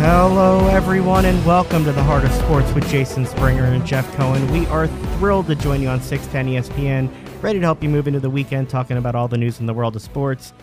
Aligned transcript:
Hello, 0.00 0.66
everyone, 0.68 1.26
and 1.26 1.44
welcome 1.44 1.84
to 1.84 1.92
the 1.92 2.02
Heart 2.02 2.24
of 2.24 2.32
Sports 2.32 2.72
with 2.72 2.88
Jason 2.88 3.26
Springer 3.26 3.64
and 3.64 3.84
Jeff 3.84 4.10
Cohen. 4.14 4.50
We 4.50 4.64
are 4.68 4.86
thrilled 4.86 5.46
to 5.48 5.54
join 5.54 5.82
you 5.82 5.88
on 5.88 6.00
610 6.00 6.54
ESPN, 6.54 7.42
ready 7.42 7.58
to 7.58 7.64
help 7.66 7.82
you 7.82 7.90
move 7.90 8.08
into 8.08 8.18
the 8.18 8.30
weekend 8.30 8.70
talking 8.70 8.96
about 8.96 9.14
all 9.14 9.28
the 9.28 9.36
news 9.36 9.60
in 9.60 9.66
the 9.66 9.74
world 9.74 9.94
of 9.94 10.00
sports. 10.00 10.54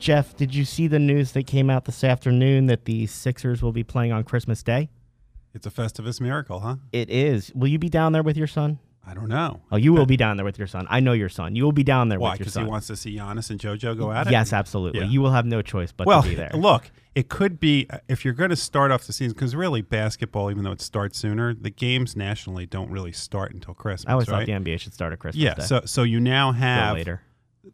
Jeff, 0.00 0.36
did 0.36 0.52
you 0.52 0.64
see 0.64 0.88
the 0.88 0.98
news 0.98 1.30
that 1.32 1.46
came 1.46 1.70
out 1.70 1.84
this 1.84 2.02
afternoon 2.02 2.66
that 2.66 2.84
the 2.84 3.06
Sixers 3.06 3.62
will 3.62 3.70
be 3.70 3.84
playing 3.84 4.10
on 4.10 4.24
Christmas 4.24 4.60
Day? 4.64 4.88
It's 5.54 5.68
a 5.68 5.70
Festivus 5.70 6.20
miracle, 6.20 6.58
huh? 6.58 6.74
It 6.92 7.10
is. 7.10 7.52
Will 7.54 7.68
you 7.68 7.78
be 7.78 7.88
down 7.88 8.10
there 8.10 8.24
with 8.24 8.36
your 8.36 8.48
son? 8.48 8.80
I 9.10 9.14
don't 9.14 9.28
know. 9.28 9.60
Oh, 9.72 9.76
you 9.76 9.92
will 9.92 10.06
be 10.06 10.16
down 10.16 10.36
there 10.36 10.44
with 10.44 10.56
your 10.56 10.68
son. 10.68 10.86
I 10.88 11.00
know 11.00 11.12
your 11.12 11.28
son. 11.28 11.56
You 11.56 11.64
will 11.64 11.72
be 11.72 11.82
down 11.82 12.08
there 12.10 12.20
Why? 12.20 12.30
with 12.32 12.38
your 12.40 12.44
Because 12.44 12.52
son. 12.54 12.64
he 12.66 12.70
wants 12.70 12.86
to 12.86 12.96
see 12.96 13.16
Giannis 13.16 13.50
and 13.50 13.58
JoJo 13.58 13.98
go 13.98 14.12
at 14.12 14.28
it. 14.28 14.30
yes, 14.30 14.52
absolutely. 14.52 15.00
Yeah. 15.00 15.06
You 15.06 15.20
will 15.20 15.32
have 15.32 15.46
no 15.46 15.62
choice 15.62 15.90
but 15.90 16.06
Well, 16.06 16.22
to 16.22 16.28
be 16.28 16.34
there. 16.36 16.50
look, 16.54 16.90
it 17.16 17.28
could 17.28 17.58
be 17.58 17.86
uh, 17.90 17.98
if 18.08 18.24
you're 18.24 18.34
going 18.34 18.50
to 18.50 18.56
start 18.56 18.92
off 18.92 19.04
the 19.08 19.12
season 19.12 19.32
because 19.34 19.56
really 19.56 19.82
basketball, 19.82 20.48
even 20.50 20.62
though 20.62 20.70
it 20.70 20.80
starts 20.80 21.18
sooner, 21.18 21.54
the 21.54 21.70
games 21.70 22.14
nationally 22.14 22.66
don't 22.66 22.88
really 22.90 23.10
start 23.12 23.52
until 23.52 23.74
Christmas. 23.74 24.08
I 24.08 24.12
always 24.12 24.28
right? 24.28 24.46
thought 24.48 24.64
the 24.64 24.70
NBA 24.72 24.78
should 24.78 24.94
start 24.94 25.12
at 25.12 25.18
Christmas 25.18 25.42
yeah. 25.42 25.54
Day. 25.54 25.64
So 25.64 25.82
so 25.86 26.04
you 26.04 26.20
now 26.20 26.52
Go 26.52 26.58
have 26.58 26.94
later. 26.94 27.22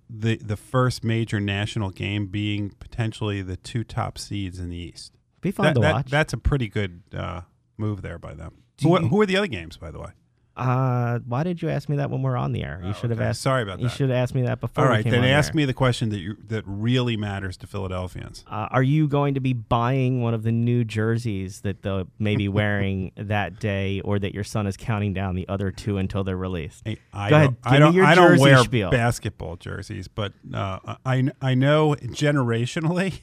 the 0.08 0.36
the 0.36 0.56
first 0.56 1.04
major 1.04 1.38
national 1.38 1.90
game 1.90 2.28
being 2.28 2.70
potentially 2.78 3.42
the 3.42 3.56
two 3.58 3.84
top 3.84 4.16
seeds 4.16 4.58
in 4.58 4.70
the 4.70 4.76
East. 4.76 5.12
Be 5.42 5.50
fun 5.50 5.64
That- 5.66 5.74
to 5.74 5.80
that- 5.80 5.92
watch. 5.94 6.10
That's 6.10 6.32
a 6.32 6.38
pretty 6.38 6.68
good 6.68 7.02
uh, 7.14 7.42
move 7.76 8.00
there 8.00 8.18
by 8.18 8.32
them. 8.32 8.54
Who, 8.82 8.98
you- 9.00 9.08
who 9.08 9.20
are 9.20 9.26
the 9.26 9.36
other 9.36 9.46
games, 9.46 9.76
by 9.76 9.90
the 9.90 9.98
way? 10.00 10.08
Uh, 10.56 11.18
why 11.26 11.42
did 11.42 11.60
you 11.60 11.68
ask 11.68 11.88
me 11.88 11.96
that 11.96 12.10
when 12.10 12.22
we're 12.22 12.36
on 12.36 12.52
the 12.52 12.62
air? 12.64 12.80
You 12.82 12.90
Oh, 12.90 12.92
should 12.94 13.10
have 13.10 13.18
okay. 13.20 13.28
asked. 13.28 13.42
Sorry 13.42 13.62
about 13.62 13.76
that. 13.78 13.82
You 13.82 13.88
should 13.90 14.08
have 14.08 14.16
asked 14.16 14.34
me 14.34 14.42
that 14.42 14.58
before. 14.60 14.84
All 14.84 14.90
right, 14.90 15.04
then 15.04 15.22
ask 15.22 15.50
air. 15.50 15.56
me 15.56 15.64
the 15.66 15.74
question 15.74 16.08
that 16.08 16.18
you 16.18 16.36
that 16.48 16.64
really 16.66 17.16
matters 17.16 17.56
to 17.58 17.66
Philadelphians. 17.66 18.42
Uh, 18.46 18.68
are 18.70 18.82
you 18.82 19.06
going 19.06 19.34
to 19.34 19.40
be 19.40 19.52
buying 19.52 20.22
one 20.22 20.32
of 20.32 20.44
the 20.44 20.52
new 20.52 20.82
jerseys 20.82 21.60
that 21.60 21.82
they'll 21.82 22.08
maybe 22.18 22.48
wearing 22.48 23.12
that 23.16 23.60
day, 23.60 24.00
or 24.00 24.18
that 24.18 24.32
your 24.34 24.44
son 24.44 24.66
is 24.66 24.76
counting 24.78 25.12
down 25.12 25.34
the 25.34 25.46
other 25.48 25.70
two 25.70 25.98
until 25.98 26.24
they're 26.24 26.36
released? 26.36 26.82
Hey, 26.86 26.98
I 27.12 27.28
Go 27.30 27.36
don't, 27.38 27.44
ahead, 27.44 27.56
I 27.64 27.78
don't, 27.78 28.00
I 28.00 28.14
don't 28.14 28.38
wear 28.40 28.58
spiel. 28.58 28.90
basketball 28.90 29.56
jerseys, 29.56 30.08
but 30.08 30.32
uh, 30.54 30.96
I 31.04 31.28
I 31.42 31.54
know 31.54 31.94
generationally, 31.96 33.20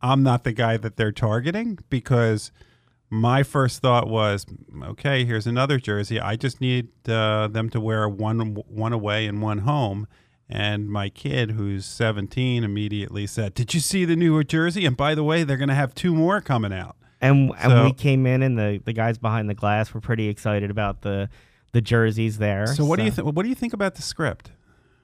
I'm 0.00 0.22
not 0.22 0.44
the 0.44 0.52
guy 0.52 0.76
that 0.78 0.96
they're 0.96 1.12
targeting 1.12 1.78
because 1.90 2.50
my 3.12 3.42
first 3.42 3.82
thought 3.82 4.08
was, 4.08 4.46
okay, 4.82 5.26
here's 5.26 5.46
another 5.46 5.78
jersey. 5.78 6.18
I 6.18 6.34
just 6.34 6.62
need 6.62 6.88
uh, 7.06 7.46
them 7.46 7.68
to 7.70 7.78
wear 7.78 8.08
one 8.08 8.54
one 8.54 8.94
away 8.94 9.26
and 9.26 9.42
one 9.42 9.58
home. 9.58 10.08
And 10.48 10.88
my 10.88 11.10
kid, 11.10 11.50
who's 11.50 11.84
17, 11.84 12.64
immediately 12.64 13.26
said, 13.26 13.52
"Did 13.52 13.74
you 13.74 13.80
see 13.80 14.06
the 14.06 14.16
newer 14.16 14.44
jersey? 14.44 14.86
And 14.86 14.96
by 14.96 15.14
the 15.14 15.22
way, 15.22 15.44
they're 15.44 15.58
going 15.58 15.68
to 15.68 15.74
have 15.74 15.94
two 15.94 16.14
more 16.14 16.40
coming 16.40 16.72
out." 16.72 16.96
And 17.20 17.52
and 17.58 17.84
we 17.84 17.92
came 17.92 18.24
in, 18.24 18.42
and 18.42 18.58
the 18.58 18.80
the 18.82 18.94
guys 18.94 19.18
behind 19.18 19.50
the 19.50 19.54
glass 19.54 19.92
were 19.92 20.00
pretty 20.00 20.28
excited 20.28 20.70
about 20.70 21.02
the 21.02 21.28
the 21.72 21.82
jerseys 21.82 22.38
there. 22.38 22.66
So 22.66 22.86
what 22.86 22.98
do 22.98 23.04
you 23.04 23.10
th- 23.10 23.26
what 23.26 23.42
do 23.42 23.50
you 23.50 23.54
think 23.54 23.74
about 23.74 23.96
the 23.96 24.02
script? 24.02 24.52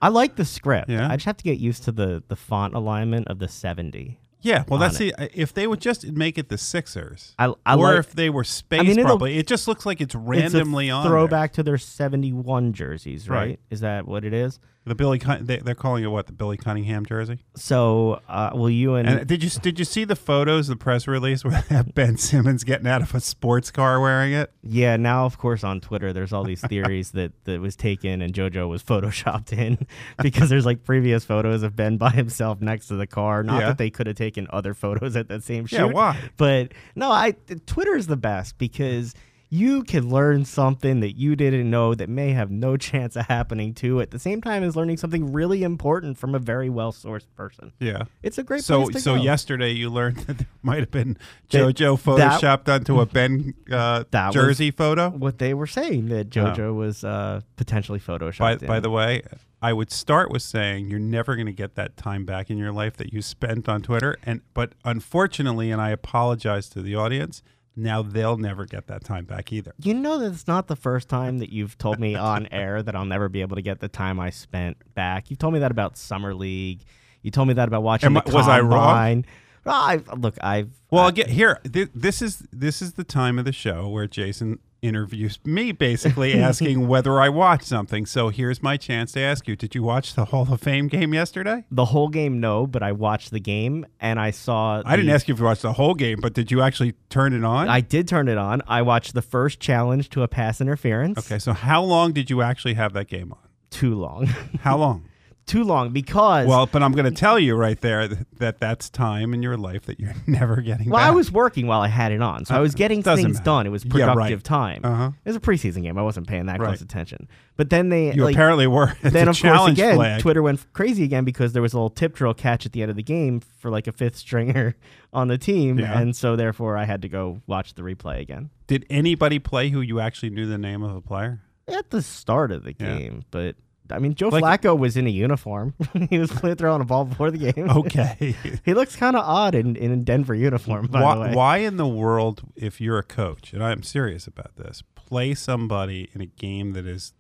I 0.01 0.09
like 0.09 0.37
the 0.37 0.47
script. 0.47 0.89
Yeah? 0.89 1.11
I 1.11 1.17
just 1.17 1.27
have 1.27 1.37
to 1.37 1.45
get 1.45 1.59
used 1.59 1.85
to 1.85 1.93
the 1.93 2.23
the 2.29 2.37
font 2.37 2.75
alignment 2.75 3.29
of 3.29 3.39
the 3.39 3.49
seventy. 3.49 4.19
Yeah, 4.41 4.65
well, 4.69 4.79
that's 4.79 5.01
on 5.01 5.09
the 5.17 5.41
if 5.41 5.53
they 5.53 5.67
would 5.67 5.81
just 5.81 6.07
make 6.13 6.39
it 6.39 6.49
the 6.49 6.59
Sixers, 6.59 7.35
I 7.39 7.53
I 7.67 7.75
or 7.75 7.79
like 7.79 7.99
if 7.99 8.13
they 8.13 8.31
were 8.31 8.45
spaced 8.45 8.85
mean, 8.85 8.99
it'll- 8.99 9.11
properly, 9.19 9.37
it 9.39 9.47
just 9.47 9.67
looks 9.67 9.85
like 9.85 10.01
it's 10.01 10.15
randomly 10.15 10.87
it's 10.89 10.93
a 10.93 10.95
on 10.95 11.03
there. 11.03 11.11
throwback 11.11 11.53
to 11.55 11.63
their 11.63 11.79
seventy 11.79 12.33
one 12.33 12.73
jerseys, 12.73 13.29
right? 13.29 13.37
Right. 13.39 13.61
Is 13.71 13.81
that 13.81 14.07
what 14.07 14.25
it 14.25 14.33
is? 14.33 14.61
The 14.89 14.95
Billy, 14.95 15.19
Cun- 15.19 15.45
they, 15.47 15.59
they're 15.59 15.75
calling 15.75 16.03
it 16.03 16.09
what 16.09 16.27
the 16.27 16.33
Billy 16.33 16.57
Cunningham 16.57 17.07
jersey. 17.07 17.39
So 17.55 18.21
uh, 18.29 18.51
will 18.55 18.71
you 18.71 18.95
and, 18.95 19.09
And 19.09 19.27
did 19.27 19.43
you 19.45 19.51
did 19.51 19.79
you 19.79 19.85
see 19.85 20.05
the 20.05 20.17
photos, 20.17 20.67
the 20.69 20.77
press 20.77 21.07
release 21.07 21.45
where 21.45 21.63
they 21.69 21.75
have 21.77 21.95
Ben 21.95 22.17
Simmons 22.17 22.65
getting 22.65 22.87
out 22.87 23.03
of 23.03 23.15
a 23.15 23.21
sports 23.21 23.71
car 23.71 24.01
wearing 24.01 24.33
it? 24.33 24.53
Yeah, 24.63 24.97
now 24.97 25.25
of 25.27 25.39
course 25.39 25.63
on 25.63 25.81
Twitter 25.81 26.13
there's 26.13 26.33
all 26.33 26.45
these 26.45 26.61
theories 26.63 27.11
that 27.13 27.33
that 27.45 27.61
was 27.61 27.77
taken 27.77 28.23
and 28.23 28.33
JoJo 28.33 28.69
was 28.69 28.83
photoshopped 28.83 29.53
in 29.53 29.87
because 30.23 30.49
there's 30.49 30.67
like 30.67 30.85
previous 30.85 31.25
photos 31.25 31.63
of 31.63 31.77
Ben 31.77 31.97
by 31.97 32.11
himself 32.11 32.61
next 32.61 32.89
to 32.89 32.97
the 32.97 33.07
car. 33.07 33.43
Not 33.43 33.61
Yeah. 33.61 33.69
that 33.69 33.79
they 33.79 33.91
could 33.91 34.07
have 34.07 34.17
taken 34.17 34.47
other 34.51 34.75
photos 34.75 35.15
at 35.17 35.29
that 35.29 35.43
same 35.45 35.67
shoot. 35.67 35.77
Yeah, 35.77 35.85
why? 35.85 36.19
But 36.37 36.73
no, 36.95 37.11
I 37.11 37.35
Twitter 37.67 37.95
is 37.97 38.07
the 38.07 38.17
best 38.17 38.59
because 38.59 39.15
you 39.51 39.83
can 39.85 40.11
learn 40.11 40.45
something 40.45 41.01
that 41.01 41.13
you 41.17 41.35
didn't 41.35 41.71
know 41.71 41.95
that 41.95 42.09
may 42.09 42.33
have 42.33 42.51
no 42.51 42.77
chance 42.77 43.17
of 43.17 43.27
happening 43.27 43.73
to 43.75 44.01
at 44.01 44.11
the 44.11 44.19
same 44.19 44.43
time 44.43 44.63
as 44.63 44.77
learning 44.77 44.97
something 44.99 45.33
really 45.33 45.63
important 45.63 46.19
from 46.19 46.35
a 46.35 46.39
very 46.39 46.69
well 46.69 46.93
sourced 46.93 47.27
person. 47.35 47.73
Yeah. 47.81 48.03
It's 48.23 48.37
a 48.39 48.43
great 48.43 48.63
So 48.65 48.83
place 48.85 48.97
to 48.97 49.01
so 49.01 49.17
go. 49.17 49.23
yesterday 49.23 49.71
you 49.71 49.89
learned 49.91 50.19
that 50.19 50.39
there 50.39 50.47
might 50.63 50.81
have 50.81 50.91
been 50.91 51.17
JoJo 51.49 52.17
that- 52.17 52.41
photoshopped 52.41 52.69
onto 52.73 53.01
a 53.01 53.07
Ben 53.07 53.55
uh, 53.73 54.05
That 54.11 54.33
jersey 54.35 54.71
photo. 54.71 55.09
what 55.11 55.39
they 55.39 55.55
were 55.55 55.67
saying 55.67 56.09
that 56.09 56.29
JoJo 56.29 56.75
was 56.77 57.03
uh, 57.05 57.41
potentially 57.57 58.01
photoshopped. 58.01 58.61
By, 58.61 58.67
by 58.67 58.81
the 58.81 58.91
way, 58.91 59.23
I 59.63 59.73
would 59.73 59.91
start 59.91 60.31
with 60.31 60.43
saying 60.43 60.89
you're 60.89 61.01
never 61.01 61.35
going 61.35 61.47
to 61.47 61.53
get 61.53 61.75
that 61.77 61.97
time 61.97 62.25
back 62.25 62.51
in 62.51 62.59
your 62.59 62.71
life 62.71 62.97
that 62.99 63.13
you 63.13 63.23
spent 63.23 63.69
on 63.69 63.83
Twitter, 63.83 64.17
and 64.25 64.43
but 64.55 64.73
unfortunately, 64.85 65.71
and 65.73 65.81
I 65.81 65.91
apologize 65.91 66.69
to 66.71 66.83
the 66.83 66.95
audience, 66.95 67.43
now 67.79 68.03
they'll 68.03 68.37
never 68.37 68.65
get 68.67 68.87
that 68.89 69.05
time 69.05 69.25
back 69.25 69.53
either. 69.53 69.73
You 69.83 69.95
know 69.95 70.19
that 70.19 70.33
it's 70.33 70.47
not 70.47 70.67
the 70.67 70.77
first 70.77 71.09
time 71.09 71.39
that 71.39 71.51
you've 71.51 71.79
told 71.79 71.99
me 71.99 72.15
on 72.15 72.47
air 72.53 72.83
that 72.83 72.95
I'll 72.97 73.05
never 73.05 73.29
be 73.29 73.41
able 73.41 73.57
to 73.57 73.63
get 73.63 73.81
the 73.81 73.89
time 73.89 74.19
I 74.21 74.31
spent 74.31 74.77
back. 74.95 75.31
You've 75.31 75.39
told 75.39 75.55
me 75.55 75.61
that 75.61 75.71
about 75.71 75.97
summer 75.97 76.35
league. 76.35 76.81
You 77.23 77.31
told 77.31 77.49
me 77.49 77.55
that 77.55 77.69
about 77.69 77.83
watching 77.83 78.07
Am 78.09 78.15
the 78.15 78.23
was 78.35 78.49
I 78.49 78.61
wrong? 78.61 78.71
combine. 78.71 79.27
Well, 79.65 79.75
I 79.77 80.01
look, 80.17 80.35
I've 80.41 80.71
Well, 80.91 81.05
I- 81.07 81.11
get 81.11 81.29
here. 81.29 81.59
Th- 81.71 81.91
This 81.95 82.23
is 82.23 82.47
this 82.53 82.81
is 82.81 82.93
the 82.95 83.05
time 83.05 83.39
of 83.39 83.45
the 83.45 83.53
show 83.53 83.89
where 83.89 84.07
Jason 84.07 84.59
interviews 84.83 85.39
me, 85.45 85.73
basically 85.73 86.35
asking 86.41 86.87
whether 86.89 87.21
I 87.21 87.29
watched 87.29 87.65
something. 87.65 88.07
So 88.07 88.29
here's 88.29 88.63
my 88.63 88.77
chance 88.77 89.13
to 89.13 89.21
ask 89.21 89.49
you: 89.49 89.57
Did 89.57 89.75
you 89.75 89.83
watch 89.83 90.15
the 90.15 90.27
Hall 90.27 90.47
of 90.53 90.61
Fame 90.61 90.89
game 90.89 91.13
yesterday? 91.15 91.65
the 91.71 91.87
whole 91.87 92.09
game 92.09 92.41
no, 92.41 92.67
but 92.67 92.83
I 92.83 92.93
watched 92.93 93.31
the 93.31 93.41
game 93.41 93.87
and 94.01 94.19
I 94.21 94.31
saw. 94.31 94.83
I 94.85 94.97
didn't 94.97 95.11
ask 95.11 95.29
you 95.29 95.35
if 95.35 95.41
you 95.41 95.47
watched 95.47 95.63
the 95.63 95.73
whole 95.73 95.95
game, 95.95 96.19
but 96.21 96.35
did 96.35 96.51
you 96.51 96.63
actually 96.63 96.95
turn 97.11 97.33
it 97.33 97.45
on? 97.45 97.69
I 97.69 97.81
did 97.81 98.09
turn 98.09 98.29
it 98.29 98.39
on. 98.39 98.63
I 98.67 98.83
watched 98.83 99.15
the 99.15 99.23
first 99.23 99.61
challenge 99.61 100.11
to 100.11 100.23
a 100.23 100.29
pass 100.29 100.61
interference. 100.61 101.19
okay, 101.19 101.39
so 101.39 101.53
how 101.53 101.83
long 101.83 102.13
did 102.13 102.31
you 102.31 102.43
actually 102.43 102.75
have 102.75 102.93
that 102.93 103.09
game 103.09 103.33
on? 103.33 103.39
Too 103.71 103.95
long. 103.95 104.27
How 104.63 104.77
long? 104.77 105.05
Too 105.49 105.65
long 105.65 105.91
because 105.91 106.47
Well, 106.47 106.67
but 106.67 106.83
I'm 106.83 106.93
going 106.93 107.07
to 107.07 107.11
tell 107.11 107.39
you 107.39 107.57
right 107.57 107.81
there 107.81 108.07
that, 108.07 108.39
that 108.39 108.61
that's 108.61 108.89
time 108.91 109.35
in 109.35 109.43
your 109.43 109.57
life 109.57 109.87
that 109.87 109.99
you're 109.99 110.15
never 110.27 110.61
getting 110.61 110.91
Well, 110.91 111.01
back. 111.01 111.09
I 111.09 111.11
was 111.15 111.33
working 111.33 111.67
while 111.67 111.81
I 111.81 111.89
had 111.89 112.13
it 112.13 112.21
on, 112.23 112.45
so 112.45 112.55
I 112.55 112.61
was 112.61 112.75
getting 112.75 113.03
things 113.03 113.23
matter. 113.25 113.45
done. 113.45 113.67
It 113.67 113.71
was 113.71 113.85
Yeah, 113.85 114.05
right. 114.05 114.13
productive 114.15 114.43
time. 114.43 114.83
Uh-huh. 114.85 115.11
It 115.25 115.29
was 115.29 115.37
a 115.37 115.41
preseason 115.41 115.83
game. 115.83 115.97
I 115.99 116.03
wasn't 116.03 116.27
paying 116.29 116.47
that 116.47 116.61
Right. 116.61 116.67
close 116.69 116.81
attention. 116.83 117.27
But 117.57 117.71
then 117.71 117.89
they 117.89 118.13
You 118.15 118.25
like, 118.25 118.35
apparently 118.37 118.67
were. 118.67 118.95
It's 119.03 119.13
then 119.13 119.27
a 119.27 119.31
of 119.31 119.41
course 119.43 119.71
again 119.73 119.97
flag. 119.97 120.21
Twitter 120.21 120.43
went 120.43 120.65
crazy 120.75 121.03
again 121.03 121.25
because 121.25 121.55
there 121.55 121.63
was 121.63 121.73
a 121.73 121.77
little 121.77 121.91
tip 121.91 122.15
drill 122.15 122.35
catch 122.35 122.67
at 122.67 122.73
the 122.73 122.83
end 122.83 122.91
of 122.91 122.97
the 122.97 123.03
game 123.03 123.41
for 123.41 123.71
like 123.71 123.87
a 123.87 123.93
fifth 123.93 124.17
stringer 124.17 124.77
on 125.13 125.29
the 125.29 125.39
team, 125.39 125.79
Yeah. 125.79 125.99
and 125.99 126.15
so 126.15 126.37
therefore 126.37 126.77
I 126.77 126.85
had 126.85 127.03
to 127.03 127.09
go 127.09 127.41
watch 127.47 127.73
the 127.75 127.83
replay 127.83 128.21
again 128.21 128.51
Did 128.67 128.85
anybody 128.91 129.39
play 129.39 129.71
who 129.71 129.81
you 129.81 129.99
actually 129.99 130.31
knew 130.31 130.47
the 130.47 130.59
name 130.59 130.83
of 130.83 130.95
a 130.95 131.01
player? 131.01 131.41
at 131.67 131.91
the 131.91 132.01
start 132.03 132.51
of 132.53 132.65
the 132.65 132.75
Yeah. 132.79 132.99
game. 132.99 133.25
But 133.31 133.57
I 133.91 133.99
mean, 133.99 134.15
Joe 134.15 134.29
Like- 134.29 134.63
Flacco 134.63 134.79
was 134.79 134.97
in 134.97 135.07
a 135.07 135.11
uniform. 135.11 135.75
he 136.11 136.19
was 136.19 136.31
playing 136.31 136.57
throwing 136.57 136.81
a 136.81 136.85
ball 136.85 137.05
before 137.05 137.31
the 137.31 137.53
game. 137.53 137.71
Okay. 137.71 138.35
he 138.65 138.75
looks 138.75 138.97
kind 138.97 139.17
of 139.17 139.25
odd 139.25 139.55
in 139.55 139.77
in 139.77 139.91
a 139.93 139.97
Denver 139.97 140.35
uniform. 140.35 140.87
By 140.87 141.15
the 141.15 141.21
way, 141.21 141.35
why 141.35 141.59
in 141.59 141.77
the 141.77 141.89
world, 141.89 142.43
if 142.57 142.81
you're 142.81 142.99
a 142.99 143.03
coach, 143.03 143.53
and 143.53 143.63
I'm 143.63 143.83
serious 143.83 144.27
about 144.27 144.57
this, 144.57 144.83
play 144.95 145.35
somebody 145.35 146.09
in 146.13 146.21
a 146.21 146.27
game 146.27 146.73
that 146.73 146.87
is 146.87 147.13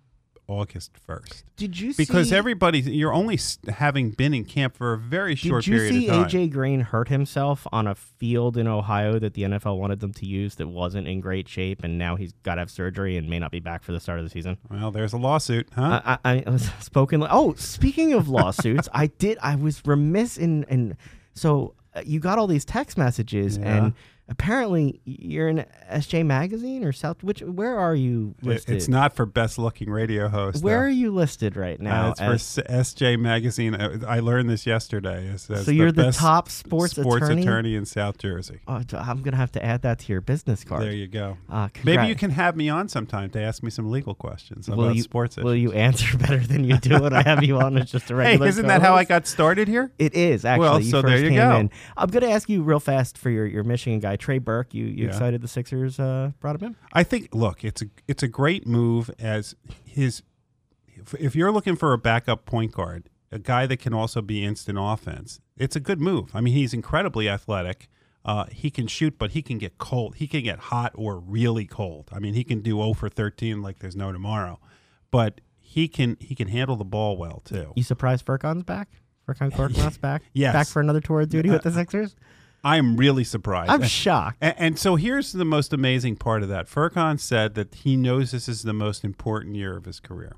August 0.48 0.92
1st? 1.06 1.42
did 1.56 1.78
you 1.78 1.92
Because 1.94 2.30
see, 2.30 2.34
everybody, 2.36 2.80
you're 2.80 3.12
only 3.12 3.38
having 3.68 4.10
been 4.10 4.32
in 4.32 4.44
camp 4.44 4.74
for 4.76 4.94
a 4.94 4.98
very 4.98 5.34
short 5.34 5.64
period 5.64 5.94
of 5.94 6.08
time. 6.08 6.22
Did 6.24 6.32
you 6.32 6.40
see. 6.40 6.46
AJ 6.48 6.50
Green 6.52 6.80
hurt 6.80 7.08
himself 7.08 7.66
on 7.70 7.86
a 7.86 7.94
field 7.94 8.56
in 8.56 8.66
Ohio 8.66 9.18
that 9.18 9.34
the 9.34 9.42
NFL 9.42 9.78
wanted 9.78 10.00
them 10.00 10.12
to 10.14 10.26
use 10.26 10.54
that 10.56 10.66
wasn't 10.66 11.06
in 11.06 11.20
great 11.20 11.48
shape, 11.48 11.84
and 11.84 11.98
now 11.98 12.16
he's 12.16 12.32
got 12.42 12.54
to 12.56 12.62
have 12.62 12.70
surgery 12.70 13.16
and 13.16 13.28
may 13.28 13.38
not 13.38 13.50
be 13.50 13.60
back 13.60 13.82
for 13.82 13.92
the 13.92 14.00
start 14.00 14.18
of 14.18 14.24
the 14.24 14.30
season? 14.30 14.56
well, 14.70 14.90
there's 14.90 15.12
a 15.12 15.18
lawsuit, 15.18 15.68
huh? 15.74 16.00
I, 16.04 16.18
I, 16.24 16.44
I 16.46 16.50
was 16.50 16.70
spoken. 16.80 17.24
Oh, 17.28 17.54
speaking 17.54 18.14
of 18.14 18.28
lawsuits, 18.28 18.88
I 18.94 19.08
did. 19.08 19.38
I 19.42 19.54
was 19.56 19.82
remiss 19.84 20.38
in 20.38 20.64
in. 20.64 20.96
So 21.34 21.74
uh, 21.94 22.02
you 22.04 22.20
got 22.20 22.38
all 22.38 22.46
these 22.46 22.64
text 22.64 22.96
messages, 22.98 23.58
Yeah. 23.58 23.76
and 23.84 23.94
apparently 24.28 25.00
you're 25.04 25.48
in 25.48 25.64
SJ 25.90 26.24
Magazine 26.24 26.84
or 26.84 26.92
South. 26.92 27.22
Which 27.22 27.40
where 27.40 27.76
are 27.78 27.94
you 27.94 28.34
listed? 28.42 28.76
it's 28.76 28.88
not 28.88 29.14
for 29.14 29.26
best 29.26 29.58
looking 29.58 29.90
radio 29.90 30.28
host. 30.28 30.62
Where 30.62 30.78
though. 30.78 30.84
are 30.84 30.88
you 30.90 31.10
listed 31.10 31.56
right 31.56 31.80
now? 31.80 32.08
Uh, 32.08 32.32
it's 32.32 32.58
as- 32.58 32.94
for 32.94 33.02
SJ 33.02 33.18
Magazine. 33.18 33.74
I, 33.74 34.16
I 34.16 34.20
learned 34.20 34.50
this 34.50 34.66
yesterday. 34.66 35.34
So 35.36 35.70
you're 35.70 35.92
the, 35.92 36.04
best 36.04 36.18
top 36.18 36.48
sports, 36.48 36.92
sports 36.96 37.24
attorney. 37.24 37.42
attorney 37.42 37.74
in 37.74 37.86
South 37.86 38.18
Jersey. 38.18 38.60
Oh, 38.68 38.82
I'm 38.92 39.22
gonna 39.22 39.36
have 39.36 39.52
to 39.52 39.64
add 39.64 39.82
that 39.82 40.00
to 40.00 40.12
your 40.12 40.20
business 40.20 40.64
card. 40.64 40.82
There 40.82 40.92
you 40.92 41.06
go. 41.08 41.38
Uh, 41.48 41.68
Maybe 41.84 42.06
you 42.06 42.14
can 42.14 42.30
have 42.30 42.56
me 42.56 42.68
on 42.68 42.88
sometime 42.88 43.30
to 43.30 43.40
ask 43.40 43.62
me 43.62 43.70
some 43.70 43.90
legal 43.90 44.14
questions 44.14 44.68
will 44.68 44.84
about 44.84 44.96
you, 44.96 45.02
sports 45.02 45.36
Will 45.36 45.48
issues. 45.48 45.62
you 45.62 45.72
answer 45.72 46.18
better 46.18 46.38
than 46.38 46.64
you 46.64 46.76
do 46.78 47.00
when 47.00 47.12
I 47.12 47.22
have 47.22 47.42
you 47.42 47.58
on 47.58 47.76
as 47.78 47.90
just 47.90 48.10
a 48.10 48.14
regular? 48.14 48.44
Hey, 48.46 48.48
isn't 48.50 48.66
that 48.66 48.82
how 48.82 48.94
I 48.94 49.04
got 49.04 49.26
started 49.26 49.68
here? 49.68 49.90
It 49.98 50.14
is 50.14 50.44
actually. 50.44 50.60
Well, 50.68 50.80
you 50.80 50.90
so 50.90 51.02
there 51.02 51.18
you 51.18 51.30
go. 51.30 51.56
in. 51.56 51.70
I'm 51.96 52.10
going 52.10 52.22
to 52.24 52.30
ask 52.30 52.48
you 52.48 52.62
real 52.62 52.80
fast 52.80 53.16
for 53.16 53.30
your, 53.30 53.46
your 53.46 53.64
Michigan 53.64 54.00
guy 54.00 54.16
Trey 54.18 54.38
Burke. 54.38 54.74
You 54.74 54.84
you 54.84 55.04
Yeah. 55.04 55.08
excited 55.10 55.40
the 55.40 55.48
Sixers 55.48 55.98
uh, 56.00 56.32
brought 56.40 56.56
him 56.60 56.68
in? 56.68 56.76
I 56.92 57.02
think 57.02 57.34
look, 57.34 57.64
it's 57.64 57.82
a 57.82 57.86
it's 58.06 58.22
a 58.22 58.28
great 58.28 58.66
move 58.66 59.10
as 59.18 59.54
his 59.84 60.22
if, 60.86 61.14
if 61.14 61.36
you're 61.36 61.52
looking 61.52 61.76
for 61.76 61.92
a 61.92 61.98
backup 61.98 62.44
point 62.44 62.72
guard, 62.72 63.08
a 63.30 63.38
guy 63.38 63.66
that 63.66 63.78
can 63.78 63.94
also 63.94 64.20
be 64.22 64.44
instant 64.44 64.78
offense. 64.80 65.40
It's 65.56 65.76
a 65.76 65.80
good 65.80 66.00
move. 66.00 66.30
I 66.34 66.40
mean, 66.40 66.54
he's 66.54 66.72
incredibly 66.74 67.28
athletic. 67.28 67.88
Uh, 68.24 68.44
he 68.50 68.70
can 68.70 68.86
shoot, 68.86 69.16
but 69.18 69.30
he 69.30 69.40
can 69.42 69.58
get 69.58 69.78
cold. 69.78 70.16
He 70.16 70.26
can 70.26 70.42
get 70.42 70.58
hot 70.58 70.92
or 70.94 71.18
really 71.18 71.64
cold. 71.64 72.10
I 72.12 72.18
mean, 72.18 72.34
he 72.34 72.44
can 72.44 72.60
do 72.60 72.76
0 72.76 72.92
for 72.94 73.08
13 73.08 73.62
like 73.62 73.78
there's 73.78 73.96
no 73.96 74.12
tomorrow. 74.12 74.60
But 75.10 75.40
he 75.60 75.88
can 75.88 76.16
he 76.20 76.34
can 76.34 76.48
handle 76.48 76.76
the 76.76 76.84
ball 76.84 77.16
well 77.16 77.40
too. 77.44 77.72
You 77.76 77.82
surprised 77.82 78.26
Furkan's 78.26 78.64
back? 78.64 78.88
Furkan 79.26 79.50
Korkmaz's 79.52 79.98
back? 80.08 80.22
Yes. 80.32 80.52
Back 80.52 80.66
for 80.66 80.80
another 80.80 81.00
tour 81.00 81.20
of 81.20 81.28
duty 81.28 81.50
with 81.50 81.62
the 81.62 81.70
Sixers? 81.72 82.16
I 82.68 82.76
am 82.76 82.98
really 82.98 83.24
surprised. 83.24 83.70
I'm 83.70 83.82
shocked. 83.84 84.36
And, 84.42 84.54
and 84.58 84.78
so 84.78 84.96
here's 84.96 85.32
the 85.32 85.46
most 85.46 85.72
amazing 85.72 86.16
part 86.16 86.42
of 86.42 86.50
that. 86.50 86.66
Furkan 86.66 87.18
said 87.18 87.54
that 87.54 87.74
he 87.74 87.96
knows 87.96 88.30
this 88.30 88.46
is 88.46 88.62
the 88.62 88.74
most 88.74 89.04
important 89.04 89.56
year 89.56 89.74
of 89.74 89.86
his 89.86 90.00
career. 90.00 90.36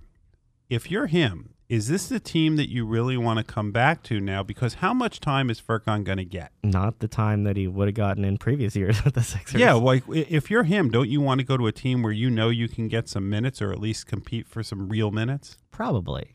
If 0.69 0.93
you're 0.93 1.09
him, 1.09 1.55
is 1.69 1.89
this 1.89 2.09
the 2.09 2.21
team 2.21 2.55
that 2.55 2.71
you 2.71 2.87
really 2.87 3.17
want 3.17 3.39
to 3.39 3.45
come 3.45 3.73
back 3.73 4.05
to 4.05 4.21
now? 4.21 4.45
Because 4.45 4.75
how 4.75 4.95
much 4.95 5.19
time 5.19 5.51
is 5.51 5.61
Furkan 5.61 6.05
going 6.05 6.19
to 6.19 6.25
get? 6.25 6.53
Not 6.63 7.01
the 7.01 7.09
time 7.09 7.43
that 7.43 7.57
he 7.57 7.67
would 7.67 7.89
have 7.89 7.95
gotten 7.97 8.25
in 8.25 8.39
previous 8.39 8.77
years 8.77 9.05
with 9.05 9.15
the 9.15 9.25
Sixers. 9.25 9.61
Yeah, 9.61 9.73
like 9.73 10.05
if 10.09 10.53
you're 10.53 10.63
him, 10.63 10.89
don't 10.89 11.09
you 11.09 11.21
want 11.21 11.41
to 11.41 11.45
go 11.45 11.57
to 11.57 11.67
a 11.67 11.73
team 11.73 12.03
where 12.03 12.13
you 12.13 12.31
know 12.31 12.49
you 12.49 12.69
can 12.69 12.87
get 12.87 13.09
some 13.09 13.29
minutes 13.29 13.61
or 13.61 13.73
at 13.73 13.81
least 13.81 14.07
compete 14.07 14.47
for 14.47 14.63
some 14.63 14.89
real 14.89 15.11
minutes? 15.11 15.59
Probably. 15.73 16.35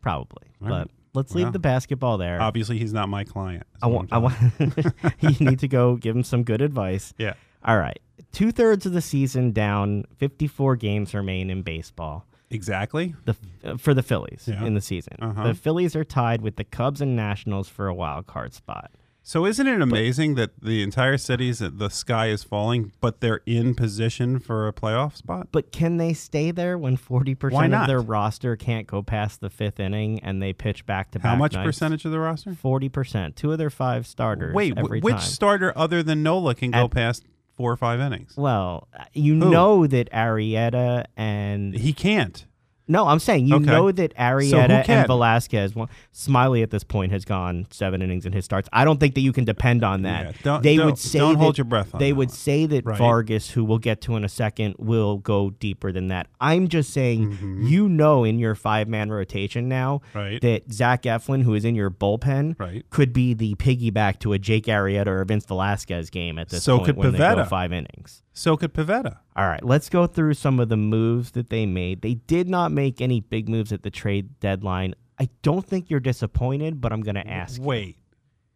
Probably. 0.00 0.48
All 0.60 0.68
But 0.68 0.78
right. 0.78 0.90
Let's 1.14 1.34
leave 1.34 1.52
the 1.52 1.58
basketball 1.58 2.18
there. 2.18 2.40
Obviously, 2.42 2.78
he's 2.78 2.92
not 2.92 3.08
my 3.08 3.24
client. 3.24 3.64
is 3.76 3.82
I 3.82 3.86
what 3.86 4.10
want. 4.10 4.12
I 4.12 4.16
I'm 4.16 4.22
want. 4.22 4.94
you 5.40 5.46
need 5.46 5.58
to 5.60 5.68
go 5.68 5.96
give 5.96 6.14
him 6.14 6.22
some 6.24 6.42
good 6.44 6.60
advice. 6.60 7.14
Yeah. 7.18 7.34
All 7.64 7.78
right. 7.78 7.98
Two 8.32 8.52
thirds 8.52 8.84
of 8.86 8.92
the 8.92 9.00
season 9.00 9.52
down. 9.52 10.04
Fifty-four 10.18 10.76
games 10.76 11.14
remain 11.14 11.50
in 11.50 11.62
baseball. 11.62 12.26
Exactly. 12.50 13.14
The 13.24 13.36
uh, 13.64 13.76
for 13.76 13.94
the 13.94 14.02
Phillies 14.02 14.44
Yeah. 14.46 14.64
in 14.64 14.74
the 14.74 14.80
season. 14.80 15.16
Uh-huh. 15.20 15.48
The 15.48 15.54
Phillies 15.54 15.96
are 15.96 16.04
tied 16.04 16.42
with 16.42 16.56
the 16.56 16.64
Cubs 16.64 17.00
and 17.00 17.16
Nationals 17.16 17.68
for 17.68 17.88
a 17.88 17.94
wild 17.94 18.26
card 18.26 18.52
spot. 18.54 18.90
So 19.26 19.46
isn't 19.46 19.66
it 19.66 19.80
amazing 19.80 20.34
that 20.34 20.50
the 20.60 20.82
entire 20.82 21.16
city's 21.16 21.60
the 21.60 21.88
sky 21.88 22.26
is 22.28 22.44
falling, 22.44 22.92
but 23.00 23.22
they're 23.22 23.40
in 23.46 23.74
position 23.74 24.38
for 24.38 24.68
a 24.68 24.72
playoff 24.72 25.16
spot? 25.16 25.48
But 25.50 25.72
can 25.72 25.96
they 25.96 26.12
stay 26.12 26.50
there 26.50 26.76
when 26.76 26.98
forty 26.98 27.34
percent 27.34 27.72
of 27.74 27.86
their 27.86 28.02
roster 28.02 28.54
can't 28.54 28.86
go 28.86 29.02
past 29.02 29.40
the 29.40 29.48
fifth 29.48 29.80
inning 29.80 30.20
and 30.20 30.42
they 30.42 30.52
pitch 30.52 30.84
back 30.84 31.10
to 31.12 31.18
back? 31.18 31.30
How 31.30 31.36
much 31.36 31.54
percentage 31.54 32.04
of 32.04 32.12
the 32.12 32.18
roster? 32.18 32.54
Forty 32.54 32.90
percent. 32.90 33.34
Two 33.34 33.50
of 33.50 33.56
their 33.56 33.70
five 33.70 34.06
starters. 34.06 34.54
Wait, 34.54 34.74
every 34.76 35.00
which 35.00 35.14
time. 35.14 35.22
starter 35.22 35.72
other 35.74 36.02
than 36.02 36.22
Nola 36.22 36.54
can 36.54 36.70
go 36.70 36.84
At- 36.84 36.90
past 36.90 37.24
four 37.56 37.72
or 37.72 37.76
five 37.78 38.00
innings? 38.00 38.34
Well, 38.36 38.88
uh, 38.98 39.04
you 39.14 39.38
Who? 39.40 39.50
know 39.50 39.86
that 39.86 40.10
Arrieta 40.12 41.06
and 41.16 41.74
He 41.74 41.94
can't. 41.94 42.44
No, 42.86 43.06
I'm 43.06 43.18
saying 43.18 43.46
you 43.46 43.54
Okay. 43.56 43.64
know 43.64 43.90
that 43.90 44.12
So 44.12 44.18
Arrieta 44.22 44.84
can? 44.84 44.98
and 44.98 45.06
Velasquez. 45.06 45.74
Well, 45.74 45.88
Smyly 46.12 46.62
at 46.62 46.70
this 46.70 46.84
point 46.84 47.12
has 47.12 47.24
gone 47.24 47.66
seven 47.70 48.02
innings 48.02 48.26
in 48.26 48.32
his 48.34 48.44
starts. 48.44 48.68
I 48.74 48.84
don't 48.84 49.00
think 49.00 49.14
that 49.14 49.22
you 49.22 49.32
can 49.32 49.44
depend 49.46 49.82
on 49.82 50.02
that. 50.02 50.26
Yeah, 50.26 50.32
don't- 50.42 50.62
they 50.62 50.76
don't- 50.76 50.86
would 50.86 50.98
say 50.98 51.18
don't 51.18 51.32
that- 51.32 51.38
hold 51.38 51.56
your 51.56 51.64
breath 51.64 51.94
on 51.94 51.98
They 51.98 52.12
would 52.12 52.28
one. 52.28 52.36
say 52.36 52.66
that 52.66 52.84
Right. 52.84 52.98
Vargas, 52.98 53.50
who 53.50 53.64
we'll 53.64 53.78
get 53.78 54.02
to 54.02 54.16
in 54.16 54.24
a 54.24 54.28
second, 54.28 54.74
will 54.78 55.16
go 55.16 55.50
deeper 55.58 55.92
than 55.92 56.08
that. 56.08 56.26
I'm 56.40 56.68
just 56.68 56.90
saying, 56.92 57.30
Mm-hmm. 57.32 57.66
you 57.66 57.88
know, 57.88 58.22
in 58.24 58.38
your 58.38 58.54
five 58.54 58.86
man 58.86 59.10
rotation 59.10 59.66
now, 59.66 60.02
Right. 60.14 60.40
that 60.42 60.70
Zach 60.70 61.04
Eflin, 61.04 61.42
who 61.44 61.54
is 61.54 61.64
in 61.64 61.74
your 61.74 61.90
bullpen, 61.90 62.54
Right. 62.58 62.84
could 62.90 63.14
be 63.14 63.32
the 63.32 63.54
piggyback 63.54 64.18
to 64.20 64.34
a 64.34 64.38
Jake 64.38 64.66
Arrieta 64.66 65.06
or 65.06 65.24
Vince 65.24 65.46
Velasquez 65.46 66.10
game 66.10 66.38
at 66.38 66.50
this 66.50 66.62
So 66.62 66.76
point 66.76 66.86
could 66.86 66.96
when 66.96 67.12
they 67.12 67.18
go 67.18 67.44
five 67.46 67.72
innings. 67.72 68.20
So 68.36 68.56
could 68.56 68.74
Pivetta. 68.74 69.18
All 69.36 69.46
right, 69.46 69.64
let's 69.64 69.88
go 69.88 70.06
through 70.08 70.34
some 70.34 70.58
of 70.58 70.68
the 70.68 70.76
moves 70.76 71.30
that 71.32 71.50
they 71.50 71.66
made. 71.66 72.02
They 72.02 72.14
did 72.14 72.48
not 72.48 72.72
make 72.74 73.00
any 73.00 73.20
big 73.20 73.48
moves 73.48 73.72
at 73.72 73.82
the 73.82 73.90
trade 73.90 74.38
deadline. 74.40 74.94
I 75.18 75.28
don't 75.42 75.64
think 75.64 75.90
you're 75.90 76.00
disappointed, 76.00 76.80
but 76.80 76.92
I'm 76.92 77.02
going 77.02 77.14
to 77.14 77.26
ask. 77.26 77.60
Wait, 77.62 77.98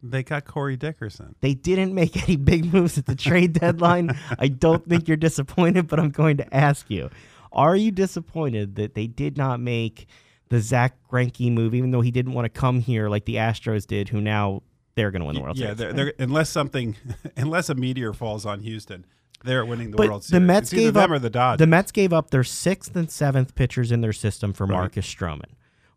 they 0.01 0.23
got 0.23 0.45
Corey 0.45 0.77
Dickerson. 0.77 1.35
They 1.41 1.53
didn't 1.53 1.93
make 1.93 2.21
any 2.27 2.35
big 2.35 2.71
moves 2.73 2.97
at 2.97 3.05
the 3.05 3.15
trade 3.15 3.53
deadline. 3.53 4.17
I 4.37 4.47
don't 4.47 4.87
think 4.87 5.07
you're 5.07 5.17
disappointed, 5.17 5.87
but 5.87 5.99
I'm 5.99 6.09
going 6.09 6.37
to 6.37 6.53
ask 6.53 6.89
you. 6.89 7.09
Are 7.51 7.75
you 7.75 7.91
disappointed 7.91 8.75
that 8.75 8.93
they 8.93 9.07
did 9.07 9.37
not 9.37 9.59
make 9.59 10.07
the 10.49 10.59
Zack 10.59 10.95
Greinke 11.11 11.51
move, 11.51 11.73
even 11.73 11.91
though 11.91 12.01
he 12.01 12.11
didn't 12.11 12.33
want 12.33 12.45
to 12.45 12.49
come 12.49 12.79
here 12.79 13.09
like 13.09 13.25
the 13.25 13.35
Astros 13.35 13.87
did, 13.87 14.09
who 14.09 14.21
now 14.21 14.63
they're 14.95 15.11
going 15.11 15.21
to 15.21 15.25
win 15.25 15.35
the 15.35 15.41
World 15.41 15.57
yeah, 15.57 15.67
Series? 15.67 15.77
they're, 15.77 15.93
they're, 15.93 16.13
unless 16.19 16.49
something, 16.49 16.95
unless 17.37 17.69
a 17.69 17.75
meteor 17.75 18.13
falls 18.13 18.45
on 18.45 18.59
Houston, 18.59 19.05
they're 19.43 19.65
winning 19.65 19.91
the 19.91 19.97
But 19.97 20.07
World 20.09 20.21
the 20.21 20.25
Series. 20.27 20.47
Mets 20.47 20.73
it's 20.73 20.81
gave 20.81 20.93
them 20.93 21.03
up 21.03 21.09
or 21.11 21.19
the 21.19 21.29
Dodgers. 21.29 21.59
the 21.59 21.67
Mets 21.67 21.91
gave 21.91 22.11
up 22.13 22.29
their 22.31 22.43
sixth 22.43 22.95
and 22.95 23.09
seventh 23.09 23.55
pitchers 23.55 23.91
in 23.91 24.01
their 24.01 24.13
system 24.13 24.53
for 24.53 24.65
Right. 24.65 24.75
Marcus 24.77 25.05
Stroman. 25.05 25.43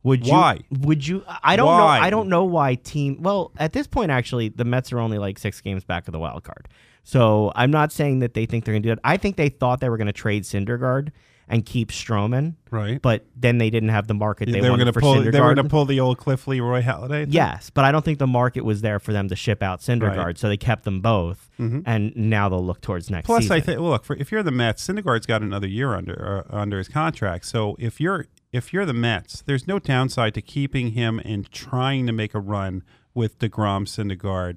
Would 0.05 0.27
you? 0.27 0.33
Why? 0.33 0.59
Would 0.81 1.07
you? 1.07 1.25
I 1.45 1.55
don't 1.57 1.67
Why? 1.67 1.99
know. 1.99 2.05
I 2.07 2.11
don't 2.11 2.29
know 2.29 2.45
why 2.45 2.75
team. 2.75 3.23
Well, 3.23 3.53
at 3.57 3.73
this 3.73 3.87
point, 3.87 4.11
actually, 4.11 4.49
the 4.49 4.65
Mets 4.65 4.93
are 4.93 4.99
only 4.99 5.19
like 5.19 5.39
six 5.39 5.61
games 5.61 5.85
back 5.85 6.09
of 6.09 6.13
the 6.13 6.19
wild 6.19 6.43
card. 6.43 6.69
So 7.05 7.53
I'm 7.55 7.71
not 7.71 7.93
saying 7.93 8.19
that 8.21 8.35
they 8.35 8.47
think 8.47 8.65
they're 8.65 8.75
going 8.75 8.83
to 8.83 8.89
do 8.89 8.93
it. 8.93 8.99
I 9.05 9.17
think 9.17 9.37
they 9.37 9.49
thought 9.49 9.81
they 9.81 9.89
were 9.89 9.97
going 9.97 10.07
to 10.09 10.13
trade 10.13 10.43
Syndergaard 10.45 11.11
and 11.49 11.67
keep 11.67 11.91
Stroman, 11.91 12.55
right. 12.71 13.03
but 13.03 13.27
then 13.37 13.59
they 13.59 13.69
didn't 13.69 13.91
have 13.91 14.07
the 14.07 14.15
market 14.15 14.47
they, 14.47 14.53
they 14.53 14.61
were 14.63 14.71
wanted 14.71 14.85
going 14.85 14.87
to 14.87 14.93
for 14.95 15.01
pull. 15.01 15.15
They 15.15 15.41
were 15.41 15.55
going 15.55 15.57
to 15.57 15.71
pull 15.71 15.85
the 15.85 16.01
old 16.01 16.19
Cliff 16.19 16.47
Leroy 16.47 16.83
Halladay. 16.83 17.25
thing? 17.25 17.33
Yes, 17.33 17.71
but 17.71 17.85
I 17.85 17.93
don't 17.93 18.05
think 18.05 18.19
the 18.19 18.27
market 18.27 18.65
was 18.65 18.81
there 18.81 18.99
for 18.99 19.13
them 19.13 19.29
to 19.29 19.37
ship 19.37 19.63
out 19.63 19.81
Syndergaard, 19.81 20.17
Right. 20.17 20.39
so 20.39 20.49
they 20.49 20.57
kept 20.57 20.85
them 20.85 21.01
both, 21.01 21.51
and 21.59 22.17
now 22.17 22.49
they'll 22.49 22.65
look 22.65 22.81
towards 22.81 23.11
next 23.11 23.27
Plus, 23.27 23.45
season. 23.45 23.57
I 23.57 23.61
think 23.61 23.81
look 23.81 24.05
for 24.05 24.17
if 24.17 24.33
you're 24.33 24.43
the 24.43 24.51
Mets, 24.51 24.87
Syndergaard's 24.87 25.27
got 25.27 25.43
another 25.43 25.67
year 25.69 25.95
under 25.95 26.45
uh, 26.51 26.57
under 26.57 26.79
his 26.79 26.89
contract. 26.89 27.45
So 27.47 27.77
if 27.79 28.01
you're 28.01 28.27
if 28.53 28.73
you're 28.73 28.87
the 28.87 28.93
Mets, 28.95 29.43
there's 29.43 29.67
no 29.67 29.79
downside 29.79 30.35
to 30.35 30.43
keeping 30.43 30.93
him 30.93 31.21
and 31.25 31.51
trying 31.51 32.07
to 32.07 32.13
make 32.13 32.35
a 32.35 32.41
run 32.41 32.83
with 33.15 33.39
Degrom, 33.39 33.87
Syndergaard, 33.87 34.57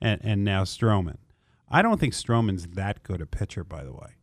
and 0.00 0.20
and 0.24 0.44
now 0.44 0.64
Stroman. 0.64 1.16
I 1.70 1.82
don't 1.82 1.98
think 1.98 2.12
Stroman's 2.12 2.66
that 2.68 3.02
good 3.02 3.20
a 3.20 3.26
pitcher, 3.26 3.64
by 3.64 3.84
the 3.84 3.92
way. 3.92 4.16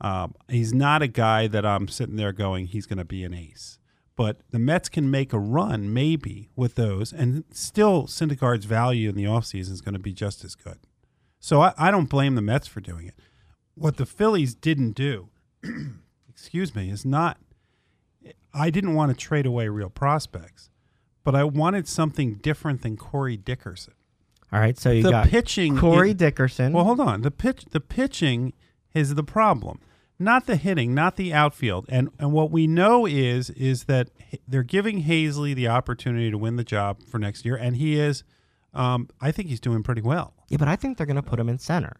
Um, 0.00 0.34
he's 0.48 0.72
not 0.72 1.02
a 1.02 1.08
guy 1.08 1.46
that 1.48 1.66
I'm 1.66 1.88
sitting 1.88 2.16
there 2.16 2.32
going, 2.32 2.66
he's 2.66 2.86
going 2.86 2.98
to 2.98 3.04
be 3.04 3.24
an 3.24 3.34
ace. 3.34 3.78
But 4.16 4.40
the 4.50 4.58
Mets 4.58 4.88
can 4.88 5.10
make 5.10 5.32
a 5.32 5.38
run, 5.38 5.92
maybe, 5.92 6.50
with 6.56 6.74
those, 6.74 7.12
and 7.12 7.44
still 7.52 8.04
Syndergaard's 8.04 8.64
value 8.64 9.08
in 9.08 9.14
the 9.14 9.24
offseason 9.24 9.70
is 9.70 9.80
going 9.80 9.94
to 9.94 10.00
be 10.00 10.12
just 10.12 10.44
as 10.44 10.54
good. 10.56 10.78
So 11.38 11.60
I, 11.60 11.72
I 11.78 11.90
don't 11.90 12.08
blame 12.08 12.34
the 12.34 12.42
Mets 12.42 12.66
for 12.66 12.80
doing 12.80 13.06
it. 13.06 13.14
What 13.74 13.96
the 13.96 14.06
Phillies 14.06 14.54
didn't 14.54 14.92
do, 14.92 15.28
excuse 16.28 16.74
me, 16.74 16.90
is 16.90 17.04
not. 17.04 17.38
I 18.52 18.70
didn't 18.70 18.94
want 18.94 19.12
to 19.12 19.16
trade 19.16 19.46
away 19.46 19.68
real 19.68 19.90
prospects, 19.90 20.68
but 21.22 21.36
I 21.36 21.44
wanted 21.44 21.86
something 21.86 22.36
different 22.36 22.82
than 22.82 22.96
Corey 22.96 23.36
Dickerson. 23.36 23.94
All 24.52 24.58
right, 24.58 24.78
so 24.78 24.90
you 24.90 25.02
the 25.02 25.10
got 25.10 25.28
pitching. 25.28 25.76
Corey 25.76 26.14
Dickerson. 26.14 26.72
well, 26.72 26.84
hold 26.84 27.00
on. 27.00 27.22
The 27.22 27.30
pitch, 27.30 27.66
the 27.70 27.80
pitching 27.80 28.54
is 28.94 29.14
the 29.14 29.22
problem, 29.22 29.80
not 30.18 30.46
the 30.46 30.56
hitting, 30.56 30.94
not 30.94 31.16
the 31.16 31.32
outfield. 31.32 31.86
And 31.88 32.10
and 32.18 32.32
what 32.32 32.50
we 32.50 32.66
know 32.66 33.06
is 33.06 33.50
is 33.50 33.84
that 33.84 34.10
they're 34.46 34.62
giving 34.62 35.04
Haseley 35.04 35.54
the 35.54 35.68
opportunity 35.68 36.30
to 36.30 36.38
win 36.38 36.56
the 36.56 36.64
job 36.64 37.02
for 37.04 37.18
next 37.18 37.44
year, 37.44 37.56
and 37.56 37.76
he 37.76 37.98
is. 37.98 38.24
Um, 38.74 39.08
I 39.20 39.32
think 39.32 39.48
he's 39.48 39.60
doing 39.60 39.82
pretty 39.82 40.02
well. 40.02 40.34
yeah, 40.48 40.58
but 40.58 40.68
I 40.68 40.76
think 40.76 40.98
they're 40.98 41.06
going 41.06 41.16
to 41.16 41.22
put 41.22 41.40
him 41.40 41.48
in 41.48 41.58
center. 41.58 41.96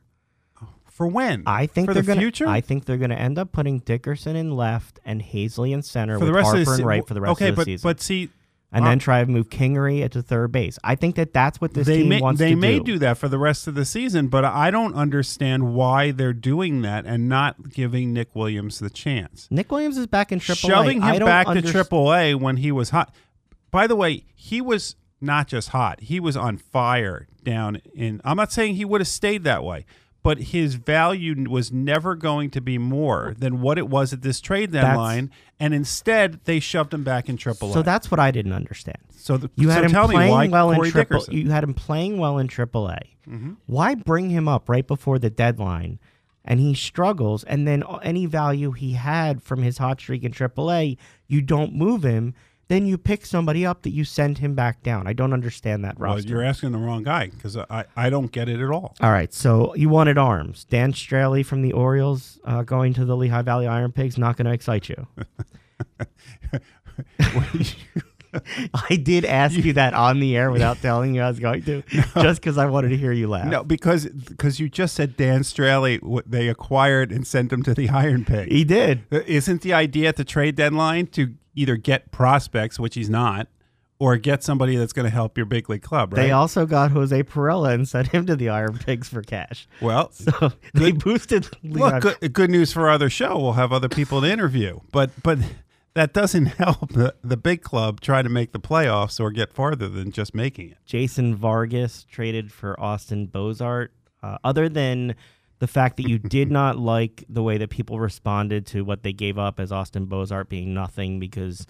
For 0.84 1.06
when? 1.06 1.44
I 1.46 1.66
think 1.66 1.87
for 1.87 1.94
they're 1.94 2.02
the 2.02 2.08
gonna, 2.08 2.20
future. 2.20 2.46
I 2.46 2.60
think 2.60 2.84
they're 2.84 2.98
going 2.98 3.10
to 3.10 3.18
end 3.18 3.38
up 3.38 3.52
putting 3.52 3.78
Dickerson 3.78 4.37
in 4.37 4.54
left 4.56 4.98
and 5.04 5.22
Haseley 5.22 5.72
in 5.72 5.82
center 5.82 6.14
for 6.18 6.20
with 6.25 6.28
the 6.28 6.32
rest 6.34 6.46
Harper 6.46 6.60
of 6.60 6.66
the 6.66 6.76
se- 6.76 6.82
right 6.82 7.06
for 7.06 7.14
the 7.14 7.20
rest 7.20 7.32
okay, 7.32 7.48
of 7.48 7.54
the 7.54 7.60
but 7.60 7.64
season, 7.64 7.88
but 7.88 8.00
see, 8.00 8.30
and 8.70 8.87
then 8.87 8.98
try 8.98 9.25
to 9.25 9.30
move 9.30 9.48
Kingery 9.48 10.04
at 10.04 10.12
the 10.12 10.22
third 10.22 10.52
base. 10.52 10.78
I 10.84 10.94
think 10.94 11.16
that 11.16 11.32
that's 11.32 11.60
what 11.60 11.75
this 11.75 11.87
they 11.87 11.98
team 11.98 12.08
may 12.08 12.20
wants 12.20 12.38
they 12.38 12.50
to 12.50 12.54
do. 12.54 12.60
They 12.60 12.78
may 12.78 12.80
do. 12.80 12.98
that 12.98 13.16
for 13.16 13.28
the 13.28 13.38
rest 13.38 13.66
of 13.66 13.75
the 13.75 13.84
season, 13.84 14.28
but 14.28 14.44
I 14.44 14.70
don't 14.70 14.94
understand 14.94 15.75
why 15.75 16.10
they're 16.10 16.32
doing 16.32 16.82
that 16.82 17.06
and 17.06 17.28
not 17.28 17.70
giving 17.70 18.12
Nick 18.12 18.34
Williams 18.34 18.78
the 18.78 18.90
chance. 18.90 19.48
Nick 19.50 19.72
Williams 19.72 19.96
is 19.96 20.06
back 20.06 20.32
in 20.32 20.38
Triple 20.38 20.68
shoving 20.68 21.00
him 21.00 21.18
back 21.25 21.46
to 21.46 21.62
Triple 21.62 22.14
A 22.14 22.34
when 22.34 22.58
he 22.58 22.70
was 22.70 22.90
hot. 22.90 23.14
By 23.70 23.87
the 23.87 23.96
way, 23.96 24.25
he 24.34 24.60
was 24.60 24.96
not 25.20 25.48
just 25.48 25.70
hot; 25.70 26.00
he 26.00 26.20
was 26.20 26.37
on 26.37 26.58
fire 26.58 27.26
down 27.42 27.76
in. 27.94 28.20
I'm 28.25 28.37
not 28.37 28.52
saying 28.52 28.75
he 28.75 28.84
would 28.84 29.00
have 29.00 29.08
stayed 29.08 29.44
that 29.44 29.64
way, 29.64 29.87
but 30.28 30.38
his 30.38 30.75
value 30.75 31.49
was 31.49 31.73
never 31.73 32.14
going 32.14 32.50
to 32.50 32.61
be 32.61 32.76
more 32.76 33.35
than 33.38 33.62
what 33.62 33.78
it 33.78 33.88
was 33.88 34.12
at 34.12 34.20
this 34.20 34.42
trade 34.42 34.70
deadline, 34.73 35.30
and 35.58 35.73
instead 35.73 36.38
they 36.44 36.61
shoved 36.61 36.92
him 36.92 37.02
back 37.02 37.30
in 37.30 37.38
Triple 37.38 37.70
A. 37.70 37.73
So 37.73 37.80
that's 37.80 38.11
what 38.11 38.20
I 38.20 38.30
didn't 38.30 38.52
understand. 38.52 38.99
so, 39.16 39.38
the, 39.38 39.50
You 39.56 39.70
had 39.70 39.78
so 39.78 39.85
him 39.85 39.90
tell 39.90 40.08
playing 40.11 40.50
well 40.50 40.75
Corey 40.75 40.88
in 40.88 40.92
triple. 40.92 41.20
Dickerson? 41.20 41.35
You 41.35 41.50
had 41.50 41.64
him 41.64 41.73
playing 41.73 42.18
well 42.18 42.37
in 42.37 42.47
Triple 42.47 42.88
A. 42.88 42.99
Mm-hmm. 43.26 43.52
Why 43.64 43.94
bring 43.94 44.28
him 44.28 44.49
up 44.49 44.68
right 44.68 44.87
before 44.87 45.18
the 45.18 45.30
deadline? 45.30 45.99
And 46.44 46.61
he 46.61 46.75
struggles, 46.75 47.42
and 47.44 47.66
then 47.66 47.82
any 48.02 48.26
value 48.26 48.73
he 48.73 48.92
had 48.92 49.42
from 49.42 49.62
his 49.62 49.78
hot 49.78 49.99
streak 49.99 50.25
in 50.25 50.32
Triple 50.32 50.70
A, 50.70 50.99
you 51.26 51.40
don't 51.40 51.75
move 51.75 52.02
him 52.02 52.35
then 52.68 52.87
you 52.87 52.96
pick 52.98 53.25
somebody 53.26 53.64
up 53.66 53.82
that 53.82 53.90
you 53.90 54.04
send 54.04 54.38
him 54.38 54.54
back 54.54 54.82
down. 54.82 55.06
I 55.06 55.12
don't 55.14 55.32
understand 55.32 55.84
that 55.84 55.98
Well, 55.98 56.14
roster. 56.14 56.28
you're 56.28 56.42
asking 56.44 56.72
the 56.72 56.78
wrong 56.78 57.02
guy 57.02 57.28
because 57.28 57.56
I, 57.56 57.84
I 57.96 58.10
don't 58.10 58.30
get 58.30 58.48
it 58.48 58.60
at 58.60 58.70
all. 58.70 58.94
All 59.00 59.10
right, 59.10 59.32
so 59.32 59.75
you 59.75 59.88
wanted 59.88 60.18
arms. 60.18 60.64
Dan 60.64 60.92
Straily 60.92 61.44
from 61.44 61.62
the 61.62 61.72
Orioles 61.72 62.38
uh, 62.44 62.62
going 62.62 62.92
to 62.94 63.04
the 63.04 63.16
Lehigh 63.16 63.42
Valley 63.42 63.66
Iron 63.66 63.90
Pigs 63.92 64.18
not 64.18 64.37
going 64.37 64.46
to 64.46 64.52
excite 64.52 64.88
you. 64.88 65.06
I 68.90 68.97
did 68.97 69.25
ask 69.25 69.54
you 69.56 69.73
that 69.75 69.94
on 69.94 70.20
the 70.20 70.37
air 70.37 70.50
without 70.50 70.78
telling 70.82 71.14
you 71.14 71.23
I 71.23 71.28
was 71.28 71.38
going 71.40 71.62
to, 71.64 71.82
just 72.20 72.40
because 72.40 72.58
I 72.58 72.66
wanted 72.66 72.88
to 72.90 72.97
hear 72.97 73.12
you 73.12 73.28
laugh. 73.28 73.47
No, 73.47 73.64
because 73.64 74.06
because 74.06 74.61
you 74.61 74.68
just 74.68 74.94
said 74.94 75.16
Dan 75.16 75.40
Straily 75.40 76.02
what 76.02 76.30
they 76.30 76.49
acquired 76.49 77.11
and 77.12 77.26
sent 77.26 77.52
him 77.52 77.62
to 77.64 77.75
the 77.75 77.88
Iron 77.88 78.25
Pig. 78.25 78.50
he 78.50 78.64
did. 78.64 79.02
Uh, 79.11 79.20
Isn't 79.26 79.62
the 79.62 79.73
idea 79.73 80.08
at 80.08 80.16
the 80.16 80.25
trade 80.25 80.56
deadline 80.56 81.06
to 81.08 81.35
either 81.54 81.76
get 81.76 82.11
prospects, 82.11 82.78
which 82.78 82.94
he's 82.94 83.11
not, 83.11 83.49
or 83.99 84.16
get 84.16 84.44
somebody 84.44 84.76
that's 84.76 84.92
going 84.92 85.04
to 85.06 85.11
help 85.11 85.37
your 85.37 85.44
big 85.47 85.68
league 85.68 85.82
club, 85.82 86.12
right? 86.12 86.23
They 86.23 86.30
also 86.30 86.66
got 86.66 86.92
Jose 86.92 87.20
Pirela 87.25 87.73
and 87.75 87.88
sent 87.88 88.08
him 88.08 88.26
to 88.26 88.37
the 88.37 88.49
Iron 88.49 88.78
Pigs 88.78 89.08
for 89.08 89.23
cash. 89.23 89.66
well, 89.80 90.11
So 90.12 90.52
they 90.75 90.92
boosted. 90.92 91.49
Lehigh- 91.64 91.99
look, 91.99 92.20
good, 92.20 92.32
good 92.32 92.50
news 92.50 92.73
for 92.73 92.82
our 92.82 92.90
other 92.90 93.11
show. 93.11 93.37
We'll 93.38 93.54
have 93.54 93.73
other 93.73 93.88
people 93.88 94.20
to 94.20 94.30
interview, 94.30 94.78
but 94.92 95.11
but 95.23 95.38
that 95.95 96.12
doesn't 96.12 96.47
help 96.59 96.90
the, 96.92 97.14
the 97.23 97.37
big 97.37 97.62
club 97.62 98.00
try 98.00 98.23
to 98.23 98.28
make 98.28 98.52
the 98.52 98.61
playoffs 98.61 99.18
or 99.21 99.30
get 99.30 99.52
farther 99.52 99.88
than 99.88 100.11
just 100.12 100.35
making 100.35 100.71
it. 100.71 100.78
Jason 100.87 101.35
Vargas 101.35 102.04
traded 102.11 102.52
for 102.52 102.78
Austin 102.80 103.26
Bossart. 103.28 103.88
Uh, 104.23 104.37
other 104.42 104.68
than 104.68 105.14
the 105.61 105.66
fact 105.66 105.97
that 105.97 106.09
you 106.09 106.18
did 106.18 106.50
not 106.50 106.76
like 106.95 107.25
the 107.28 107.42
way 107.42 107.59
that 107.59 107.71
people 107.71 107.99
responded 108.00 108.66
to 108.66 108.83
what 108.83 109.02
they 109.02 109.12
gave 109.12 109.38
up 109.38 109.59
as 109.61 109.73
Austin 109.73 110.07
Bossart 110.07 110.49
being 110.49 110.75
nothing 110.75 111.18
because 111.21 111.66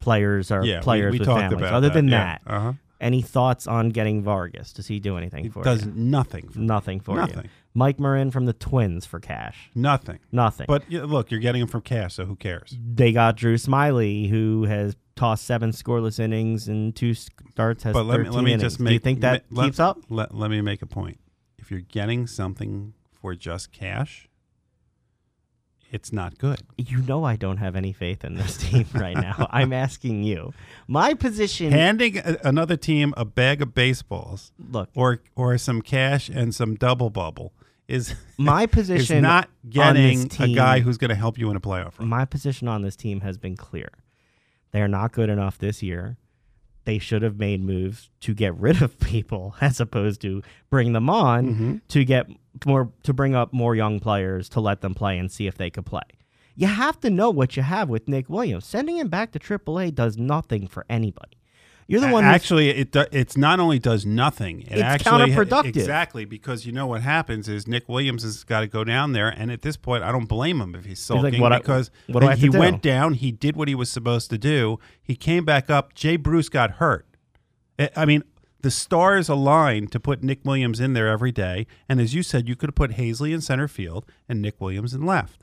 players 0.00 0.50
are 0.50 0.64
Yeah, 0.64 0.80
players 0.80 1.12
we 1.12 1.18
with 1.18 1.26
talked 1.26 1.40
families. 1.40 1.60
about 1.60 1.74
Other 1.74 1.88
that, 1.88 1.94
than 1.94 2.08
yeah. 2.08 2.38
that, 2.44 2.52
Uh-huh. 2.52 2.72
any 3.00 3.22
thoughts 3.22 3.66
on 3.66 3.90
getting 3.90 4.22
Vargas? 4.22 4.72
Does 4.72 4.86
he 4.86 5.00
do 5.00 5.16
anything 5.16 5.50
for 5.50 5.60
It 5.60 5.62
for 5.62 5.64
does 5.64 5.86
you? 5.86 5.92
nothing. 5.94 6.48
For, 6.48 6.58
Nothing 6.60 7.00
for 7.00 7.20
you. 7.26 7.42
Mike 7.74 8.00
Morin 8.00 8.30
from 8.30 8.46
the 8.46 8.52
Twins 8.52 9.06
for 9.06 9.20
cash. 9.20 9.70
nothing. 9.74 10.18
Nothing. 10.32 10.66
But 10.68 10.84
yeah, 10.90 11.04
look, 11.04 11.30
you're 11.30 11.40
getting 11.40 11.62
him 11.62 11.68
from 11.68 11.82
cash, 11.82 12.14
so 12.14 12.24
who 12.24 12.34
cares? 12.36 12.76
they 12.94 13.12
got 13.12 13.36
Drew 13.36 13.54
Smyly, 13.56 14.28
who 14.28 14.64
has 14.64 14.96
tossed 15.16 15.44
seven 15.44 15.70
scoreless 15.70 16.18
innings 16.18 16.66
and 16.68 16.94
two 16.96 17.14
starts. 17.14 17.84
Has 17.84 17.92
But 17.92 18.04
let 18.06 18.18
me 18.20 18.24
13 18.24 18.32
let 18.36 18.44
me 18.44 18.50
innings. 18.52 18.62
just 18.62 18.80
make. 18.80 18.88
Do 18.90 18.94
you 18.94 18.98
think 19.00 19.20
that 19.20 19.44
let- 19.50 19.64
keeps 19.66 19.78
up? 19.80 19.98
Let, 20.08 20.34
let 20.34 20.50
me 20.50 20.60
make 20.60 20.82
a 20.82 20.86
point. 20.86 21.18
If 21.58 21.70
you're 21.70 21.80
getting 21.80 22.26
something 22.26 22.94
for 23.12 23.34
just 23.34 23.70
cash, 23.72 24.28
it's 25.90 26.12
not 26.12 26.36
good. 26.38 26.60
You 26.76 26.98
know 27.02 27.24
I 27.24 27.36
don't 27.36 27.56
have 27.56 27.74
any 27.74 27.92
faith 27.92 28.22
in 28.24 28.34
this 28.34 28.56
team 28.70 28.86
right 28.94 29.16
now. 29.16 29.46
I'm 29.50 29.72
asking 29.72 30.22
you. 30.22 30.52
My 30.86 31.14
position. 31.14 31.72
Handing 31.72 32.18
a, 32.18 32.36
another 32.44 32.76
team 32.76 33.14
a 33.16 33.24
bag 33.24 33.62
of 33.62 33.74
baseballs 33.74 34.52
look, 34.58 34.90
or 34.94 35.20
or 35.34 35.56
some 35.58 35.80
cash 35.82 36.28
and 36.28 36.54
some 36.54 36.74
double 36.74 37.08
bubble 37.10 37.52
is 37.88 38.14
my 38.36 38.66
position 38.78 39.16
is 39.16 39.22
not 39.22 39.48
getting 39.68 40.30
a 40.40 40.54
guy 40.54 40.80
who's 40.80 40.98
going 40.98 41.08
to 41.08 41.14
help 41.14 41.38
you 41.38 41.50
in 41.50 41.56
a 41.56 41.60
playoff 41.60 41.98
run. 41.98 42.08
My 42.08 42.24
position 42.24 42.68
on 42.68 42.82
this 42.82 42.94
team 42.96 43.20
has 43.22 43.38
been 43.38 43.56
clear. 43.56 43.88
They 44.70 44.82
are 44.82 44.88
not 44.88 45.12
good 45.12 45.30
enough 45.30 45.58
this 45.58 45.82
year. 45.82 46.18
They 46.84 46.98
should 46.98 47.22
have 47.22 47.38
made 47.38 47.62
moves 47.62 48.10
to 48.20 48.34
get 48.34 48.54
rid 48.56 48.80
of 48.82 48.98
people 49.00 49.54
as 49.60 49.80
opposed 49.80 50.20
to 50.22 50.42
bring 50.70 50.92
them 50.92 51.08
on 51.10 51.46
Mm-hmm. 51.48 51.76
to 51.88 52.04
get 52.04 52.26
more 52.66 52.92
to 53.04 53.12
bring 53.12 53.34
up 53.34 53.52
more 53.52 53.74
young 53.74 54.00
players 54.00 54.48
to 54.50 54.60
let 54.60 54.80
them 54.80 54.94
play 54.94 55.16
and 55.18 55.30
see 55.32 55.46
if 55.46 55.56
they 55.56 55.70
could 55.70 55.86
play. 55.86 56.02
You 56.54 56.66
have 56.66 56.98
to 57.00 57.10
know 57.10 57.30
what 57.30 57.56
you 57.56 57.62
have 57.62 57.88
with 57.88 58.08
Nick 58.08 58.28
Williams. 58.28 58.66
Sending 58.66 58.96
him 58.98 59.08
back 59.08 59.30
to 59.32 59.38
AAA 59.38 59.94
does 59.94 60.16
nothing 60.18 60.66
for 60.66 60.84
anybody. 60.90 61.37
You're 61.90 62.02
the 62.02 62.08
one 62.08 62.24
actually 62.24 62.68
it 62.68 62.92
do, 62.92 63.06
it's 63.12 63.34
not 63.36 63.58
only 63.60 63.78
does 63.78 64.04
nothing 64.04 64.60
it 64.60 64.72
It's 64.72 64.80
actually 64.82 65.32
counterproductive. 65.32 65.64
exactly 65.68 66.24
because 66.26 66.66
you 66.66 66.72
know 66.72 66.86
what 66.86 67.00
happens 67.00 67.48
is 67.48 67.66
Nick 67.66 67.88
Williams 67.88 68.22
has 68.24 68.44
got 68.44 68.60
to 68.60 68.66
go 68.66 68.84
down 68.84 69.12
there 69.12 69.28
and 69.28 69.50
at 69.50 69.62
this 69.62 69.76
point 69.78 70.04
I 70.04 70.12
don't 70.12 70.26
blame 70.26 70.60
him 70.60 70.74
if 70.74 70.84
he's 70.84 71.08
like, 71.10 71.22
sulking 71.22 71.40
what 71.40 71.52
I- 71.52 71.58
because 71.58 71.90
what 72.06 72.20
do 72.20 72.26
I 72.26 72.30
have 72.30 72.40
he 72.40 72.46
to 72.48 72.52
do? 72.52 72.58
went 72.58 72.82
down 72.82 73.14
he 73.14 73.32
did 73.32 73.56
what 73.56 73.68
he 73.68 73.74
was 73.74 73.90
supposed 73.90 74.28
to 74.30 74.36
do 74.38 74.78
he 75.02 75.16
came 75.16 75.44
back 75.46 75.70
up 75.70 75.94
Jay 75.94 76.16
Bruce 76.16 76.50
got 76.50 76.72
hurt 76.72 77.06
I- 77.78 77.90
I 77.96 78.04
mean 78.04 78.22
the 78.60 78.70
stars 78.70 79.28
aligned 79.30 79.90
to 79.92 80.00
put 80.00 80.22
Nick 80.22 80.40
Williams 80.44 80.80
in 80.80 80.92
there 80.92 81.08
every 81.08 81.32
day 81.32 81.66
and 81.88 82.00
as 82.02 82.14
you 82.14 82.22
said 82.22 82.48
you 82.48 82.54
could 82.54 82.68
have 82.68 82.74
put 82.74 82.92
Haseley 82.92 83.32
in 83.32 83.40
center 83.40 83.66
field 83.66 84.04
and 84.28 84.42
Nick 84.42 84.60
Williams 84.60 84.92
in 84.92 85.06
left 85.06 85.42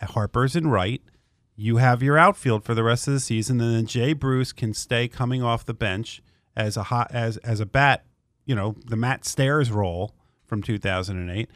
Harper's 0.00 0.54
in 0.56 0.66
right. 0.68 1.00
You 1.56 1.76
have 1.76 2.02
your 2.02 2.18
outfield 2.18 2.64
for 2.64 2.74
the 2.74 2.82
rest 2.82 3.06
of 3.06 3.14
the 3.14 3.20
season, 3.20 3.60
and 3.60 3.74
then 3.76 3.86
Jay 3.86 4.12
Bruce 4.12 4.52
can 4.52 4.74
stay 4.74 5.06
coming 5.08 5.42
off 5.42 5.64
the 5.64 5.74
bench 5.74 6.20
as 6.56 6.76
a 6.76 6.84
hot 6.84 7.08
as 7.12 7.36
as 7.38 7.60
a 7.60 7.66
bat. 7.66 8.04
You 8.44 8.54
know 8.54 8.74
the 8.86 8.96
Matt 8.96 9.24
Stairs 9.24 9.70
role 9.70 10.14
from 10.46 10.62
2008, 10.62 11.48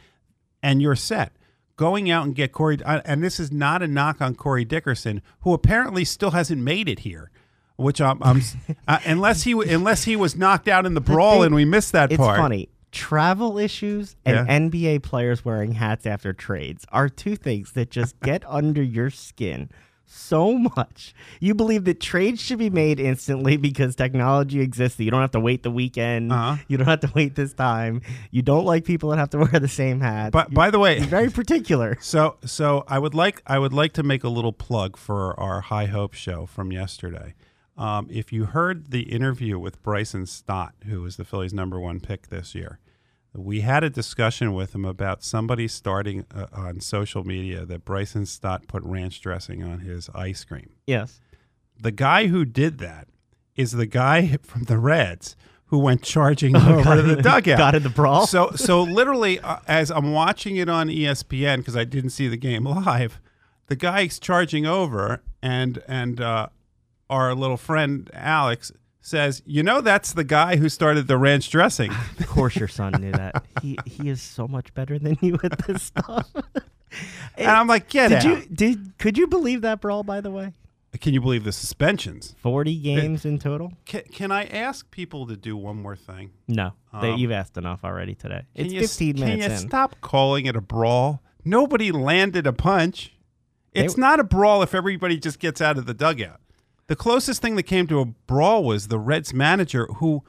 and 0.63 0.81
you're 0.81 0.95
set. 0.95 1.33
Going 1.75 2.09
out 2.11 2.25
and 2.25 2.35
get 2.35 2.51
Corey, 2.51 2.77
uh, 2.83 3.01
and 3.05 3.23
this 3.23 3.39
is 3.39 3.51
not 3.53 3.81
a 3.81 3.87
knock 3.87 4.19
on 4.21 4.35
Corey 4.35 4.65
Dickerson, 4.65 5.21
who 5.41 5.53
apparently 5.53 6.03
still 6.03 6.31
hasn't 6.31 6.61
made 6.61 6.89
it 6.89 6.99
here. 6.99 7.31
Which 7.77 8.01
I'm, 8.01 8.21
I'm 8.21 8.41
uh, 8.87 8.99
unless 9.05 9.43
he 9.43 9.51
unless 9.53 10.03
he 10.03 10.15
was 10.17 10.35
knocked 10.35 10.67
out 10.67 10.85
in 10.85 10.93
the 10.93 11.01
brawl 11.01 11.35
thing- 11.35 11.43
and 11.47 11.55
we 11.55 11.63
missed 11.65 11.91
that 11.93 12.11
it's 12.11 12.17
part. 12.17 12.37
It's 12.37 12.41
funny. 12.41 12.69
Travel 12.91 13.57
issues 13.59 14.15
and 14.25 14.35
Yeah. 14.47 14.59
NBA 14.59 15.03
players 15.03 15.45
wearing 15.45 15.73
hats 15.73 16.05
after 16.05 16.33
trades 16.33 16.85
are 16.91 17.07
two 17.07 17.35
things 17.35 17.71
that 17.73 17.89
just 17.91 18.19
get 18.21 18.43
under 18.47 18.81
your 18.83 19.09
skin 19.09 19.69
so 20.11 20.53
much. 20.53 21.13
You 21.39 21.53
believe 21.53 21.85
that 21.85 21.99
trades 21.99 22.41
should 22.41 22.57
be 22.57 22.69
made 22.69 22.99
instantly 22.99 23.57
because 23.57 23.95
technology 23.95 24.59
exists. 24.59 24.97
That 24.97 25.03
you 25.03 25.11
don't 25.11 25.21
have 25.21 25.31
to 25.31 25.39
wait 25.39 25.63
the 25.63 25.71
weekend. 25.71 26.31
Uh-huh. 26.31 26.57
You 26.67 26.77
don't 26.77 26.87
have 26.87 27.01
to 27.01 27.11
wait 27.13 27.35
this 27.35 27.53
time. 27.53 28.01
You 28.31 28.41
don't 28.41 28.65
like 28.65 28.85
people 28.85 29.09
that 29.11 29.17
have 29.17 29.29
to 29.31 29.37
wear 29.51 29.59
the 29.59 29.67
same 29.67 30.01
hat. 30.01 30.31
But 30.31 30.51
by 30.53 30.71
the 30.71 30.79
way, 30.79 30.97
You're 30.97 31.07
very 31.07 31.29
particular. 31.29 31.97
So 32.09 32.37
so 32.43 32.83
I 32.87 32.97
would 32.97 33.13
like 33.13 33.43
I 33.45 33.59
would 33.59 33.73
like 33.73 33.93
to 33.93 34.03
make 34.03 34.23
a 34.23 34.29
little 34.29 34.51
plug 34.53 34.97
for 34.97 35.39
our 35.39 35.61
High 35.61 35.85
Hope 35.85 36.13
show 36.13 36.45
from 36.47 36.71
yesterday. 36.71 37.35
Um, 37.77 38.07
if 38.09 38.33
you 38.33 38.45
heard 38.45 38.89
the 38.91 39.03
interview 39.03 39.59
with 39.59 39.81
Bryson 39.83 40.25
Stott, 40.25 40.73
who 40.87 41.01
was 41.01 41.17
the 41.17 41.23
Phillies' 41.23 41.53
number 41.53 41.79
one 41.79 41.99
pick 41.99 42.27
this 42.29 42.55
year, 42.55 42.79
we 43.33 43.61
had 43.61 43.83
a 43.83 43.89
discussion 43.89 44.53
with 44.53 44.73
him 44.73 44.85
about 44.85 45.23
somebody 45.23 45.67
starting 45.67 46.25
uh, 46.33 46.47
on 46.51 46.79
social 46.79 47.23
media 47.23 47.65
that 47.65 47.85
Bryson 47.85 48.25
Stott 48.25 48.67
put 48.67 48.83
ranch 48.83 49.21
dressing 49.21 49.63
on 49.63 49.79
his 49.79 50.09
ice 50.15 50.43
cream. 50.43 50.71
Yes. 50.87 51.21
The 51.79 51.91
guy 51.91 52.27
who 52.27 52.43
did 52.43 52.79
that 52.79 53.07
is 53.55 53.71
the 53.71 53.85
guy 53.85 54.37
from 54.43 54.63
the 54.63 54.77
Reds 54.77 55.35
who 55.65 55.77
went 55.77 56.01
charging 56.01 56.55
over 56.55 56.95
to 56.95 57.01
the 57.03 57.21
dugout. 57.21 57.57
Got 57.57 57.75
in 57.75 57.83
the 57.83 57.89
brawl. 57.89 58.25
So, 58.25 58.51
so 58.55 58.81
literally, 58.81 59.39
uh, 59.39 59.59
as 59.67 59.91
I'm 59.91 60.11
watching 60.11 60.55
it 60.55 60.67
on 60.67 60.89
ESPN 60.89 61.57
because 61.57 61.77
I 61.77 61.83
didn't 61.83 62.09
see 62.09 62.27
the 62.27 62.37
game 62.37 62.63
live, 62.63 63.21
the 63.67 63.75
guy's 63.75 64.17
charging 64.19 64.65
over, 64.65 65.21
and 65.43 65.83
and 65.87 66.19
uh, 66.19 66.47
our 67.07 67.35
little 67.35 67.57
friend 67.57 68.09
Alex 68.13 68.71
says, 69.01 69.41
"You 69.45 69.63
know, 69.63 69.81
that's 69.81 70.13
the 70.13 70.23
guy 70.23 70.55
who 70.57 70.69
started 70.69 71.07
the 71.07 71.17
ranch 71.17 71.49
dressing." 71.49 71.91
Of 72.19 72.27
course, 72.27 72.55
your 72.55 72.67
son 72.67 72.93
knew 72.99 73.11
that. 73.11 73.43
He 73.61 73.77
he 73.85 74.09
is 74.09 74.21
so 74.21 74.47
much 74.47 74.73
better 74.73 74.97
than 74.99 75.17
you 75.21 75.39
at 75.43 75.57
this 75.67 75.83
stuff. 75.83 76.29
and 77.37 77.47
I'm 77.47 77.67
like, 77.67 77.89
"Get 77.89 78.09
did 78.09 78.17
out!" 78.17 78.23
you 78.25 78.45
did 78.55 78.97
could 78.97 79.17
you 79.17 79.27
believe 79.27 79.61
that 79.61 79.81
brawl? 79.81 80.03
By 80.03 80.21
the 80.21 80.31
way, 80.31 80.53
Can 81.01 81.13
you 81.13 81.21
believe 81.21 81.43
the 81.43 81.51
suspensions? 81.51 82.35
forty 82.41 82.77
games 82.79 83.25
in 83.25 83.39
total. 83.39 83.73
Can, 83.85 84.03
can 84.11 84.31
I 84.31 84.45
ask 84.45 84.89
people 84.91 85.27
to 85.27 85.35
do 85.35 85.55
one 85.57 85.81
more 85.81 85.95
thing? 85.95 86.31
No, 86.47 86.73
they, 87.01 87.11
Um, 87.11 87.17
you've 87.19 87.31
asked 87.31 87.57
enough 87.57 87.83
already 87.83 88.15
today. 88.15 88.43
It's 88.55 88.73
you, 88.73 88.81
fifteen 88.81 89.15
can 89.17 89.25
minutes 89.25 89.47
you 89.47 89.51
in. 89.53 89.57
stop 89.69 89.95
calling 90.01 90.45
it 90.45 90.55
a 90.55 90.61
brawl? 90.61 91.21
Nobody 91.45 91.91
landed 91.91 92.45
a 92.47 92.53
punch. 92.53 93.15
They- 93.73 93.85
It's 93.85 93.97
not 93.97 94.19
a 94.19 94.23
brawl 94.23 94.61
if 94.63 94.73
everybody 94.75 95.17
just 95.17 95.39
gets 95.39 95.61
out 95.61 95.77
of 95.77 95.85
the 95.85 95.93
dugout. 95.93 96.39
The 96.89 96.95
closest 96.95 97.39
thing 97.39 97.55
that 97.55 97.63
came 97.63 97.85
to 97.85 97.99
a 97.99 98.05
brawl 98.05 98.63
was 98.63 98.87
the 98.87 98.97
Reds 98.97 99.31
manager, 99.31 99.85
who, 99.97 100.23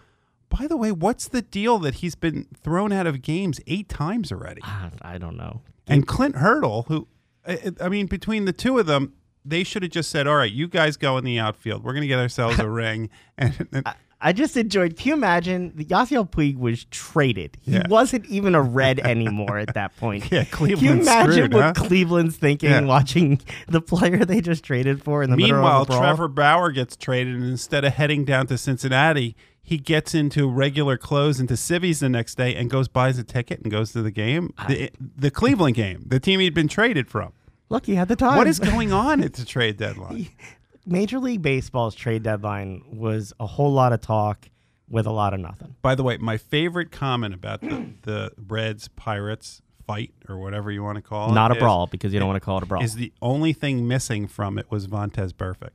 by 0.51 0.67
the 0.67 0.77
way, 0.77 0.93
what's 0.93 1.27
the 1.27 1.41
deal 1.41 1.79
that 1.79 1.95
he's 1.95 2.15
been 2.15 2.49
thrown 2.63 2.93
out 2.93 3.07
of 3.07 3.23
games 3.23 3.61
eight 3.67 3.89
times 3.89 4.31
already? 4.31 4.61
Ah, 4.63 4.91
I 5.01 5.17
don't 5.17 5.39
know. 5.39 5.63
And 5.87 6.07
Clint 6.07 6.37
Hurdle, 6.37 6.83
who, 6.83 7.09
I, 7.49 7.73
I 7.81 7.89
mean, 7.89 8.09
between 8.09 8.45
the 8.45 8.53
two 8.53 8.79
of 8.79 8.85
them, 8.85 9.15
they 9.43 9.65
should 9.65 9.83
have 9.83 9.91
just 9.91 10.11
said, 10.11 10.27
"All 10.27 10.37
right, 10.37 10.53
you 10.53 10.69
guys 10.69 10.99
go 10.99 11.17
in 11.17 11.25
the 11.25 11.39
outfield. 11.39 11.83
We're 11.83 11.95
going 11.95 12.03
to 12.03 12.09
get 12.09 12.19
ourselves 12.19 12.59
a 12.61 12.69
ring." 12.69 13.09
And, 13.39 13.67
and 13.73 13.89
I 13.89 13.95
just 14.33 14.57
enjoyed. 14.57 14.97
Can 14.97 15.09
you 15.09 15.15
imagine? 15.15 15.73
The 15.75 15.85
Yasiel 15.87 16.29
Puig 16.29 16.59
was 16.59 16.85
traded. 16.91 17.57
He 17.63 17.73
Yeah. 17.73 17.89
wasn't 17.89 18.27
even 18.27 18.55
a 18.55 18.61
red 18.63 19.01
anymore 19.05 19.57
at 19.59 19.73
that 19.75 19.97
point. 19.97 20.31
Yeah, 20.31 20.45
Cleveland. 20.45 20.87
Can 20.87 20.97
you 20.97 21.03
imagine 21.03 21.33
screwed, 21.33 21.55
what 21.55 21.63
huh? 21.63 21.73
Cleveland's 21.73 22.37
thinking 22.37 22.71
Yeah. 22.71 22.81
watching 22.83 23.41
the 23.69 23.81
player 23.81 24.25
they 24.25 24.41
just 24.41 24.63
traded 24.65 25.03
for 25.03 25.23
in 25.23 25.31
the 25.31 25.37
middle 25.37 25.55
Meanwhile, 25.57 25.87
brawl? 25.87 26.01
Trevor 26.01 26.29
Bauer 26.29 26.71
gets 26.71 26.97
traded, 26.97 27.35
and 27.35 27.45
instead 27.45 27.85
of 27.85 27.95
heading 27.95 28.25
down 28.25 28.47
to 28.49 28.59
Cincinnati, 28.59 29.37
he 29.63 29.79
gets 29.79 30.15
into 30.15 30.49
regular 30.49 30.97
clothes 30.99 31.39
into 31.41 31.57
civvies 31.57 32.01
the 32.01 32.09
next 32.09 32.35
day 32.37 32.55
and 32.55 32.69
goes 32.69 32.89
buys 32.89 33.19
a 33.19 33.25
ticket 33.25 33.61
and 33.63 33.71
goes 33.71 33.93
to 33.93 34.03
the 34.03 34.11
game, 34.11 34.53
the, 34.69 34.91
the 35.17 35.31
Cleveland 35.31 35.77
game, 35.77 36.03
the 36.07 36.19
team 36.21 36.41
he'd 36.41 36.55
been 36.55 36.69
traded 36.69 37.09
from. 37.09 37.33
Look, 37.69 37.87
he 37.87 37.95
had 37.95 38.09
the 38.09 38.17
time. 38.17 38.37
What 38.37 38.49
is 38.49 38.59
going 38.59 38.93
on 38.93 39.23
at 39.23 39.35
the 39.35 39.45
trade 39.45 39.77
deadline? 39.77 40.29
Major 40.87 41.19
League 41.19 41.43
Baseball's 41.43 41.95
trade 41.95 42.23
deadline 42.23 42.83
was 42.91 43.33
a 43.39 43.47
whole 43.47 43.73
lot 43.73 43.93
of 43.93 44.01
talk 44.01 44.49
with 44.89 45.07
a 45.07 45.13
lot 45.13 45.35
of 45.35 45.41
nothing. 45.41 45.77
By 45.83 45.95
the 45.95 46.03
way, 46.03 46.17
my 46.19 46.37
favorite 46.37 46.91
comment 46.91 47.35
about 47.35 47.61
the, 47.61 47.87
the 48.03 48.33
Reds 48.49 48.89
Pirates 48.89 49.63
fight 49.87 50.13
or 50.29 50.39
whatever 50.39 50.71
you 50.71 50.83
want 50.83 50.97
to 50.97 51.03
call 51.03 51.31
it. 51.31 51.35
Not 51.35 51.51
a 51.51 51.55
is- 51.55 51.61
brawl 51.61 51.87
because 51.87 52.13
you 52.13 52.19
don't 52.19 52.29
want 52.29 52.37
to 52.37 52.45
call 52.45 52.59
it 52.59 52.63
a 52.63 52.67
brawl. 52.67 52.83
Is 52.83 52.95
the 52.95 53.13
only 53.23 53.53
thing 53.53 53.87
missing 53.87 54.27
from 54.27 54.59
it 54.59 54.71
was 54.71 54.87
Vontaze 54.87 55.33
Burfict. 55.33 55.71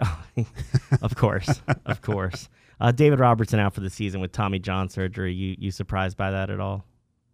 of 1.02 1.14
course, 1.14 1.60
of 1.86 2.00
course. 2.00 2.48
Uh, 2.80 2.90
David 2.90 3.20
Robertson 3.20 3.60
out 3.60 3.74
for 3.74 3.80
the 3.80 3.90
season 3.90 4.20
with 4.20 4.32
Tommy 4.32 4.58
John 4.58 4.88
surgery. 4.88 5.32
You 5.32 5.54
you 5.58 5.70
surprised 5.70 6.16
by 6.16 6.30
that 6.32 6.50
at 6.50 6.58
all? 6.58 6.84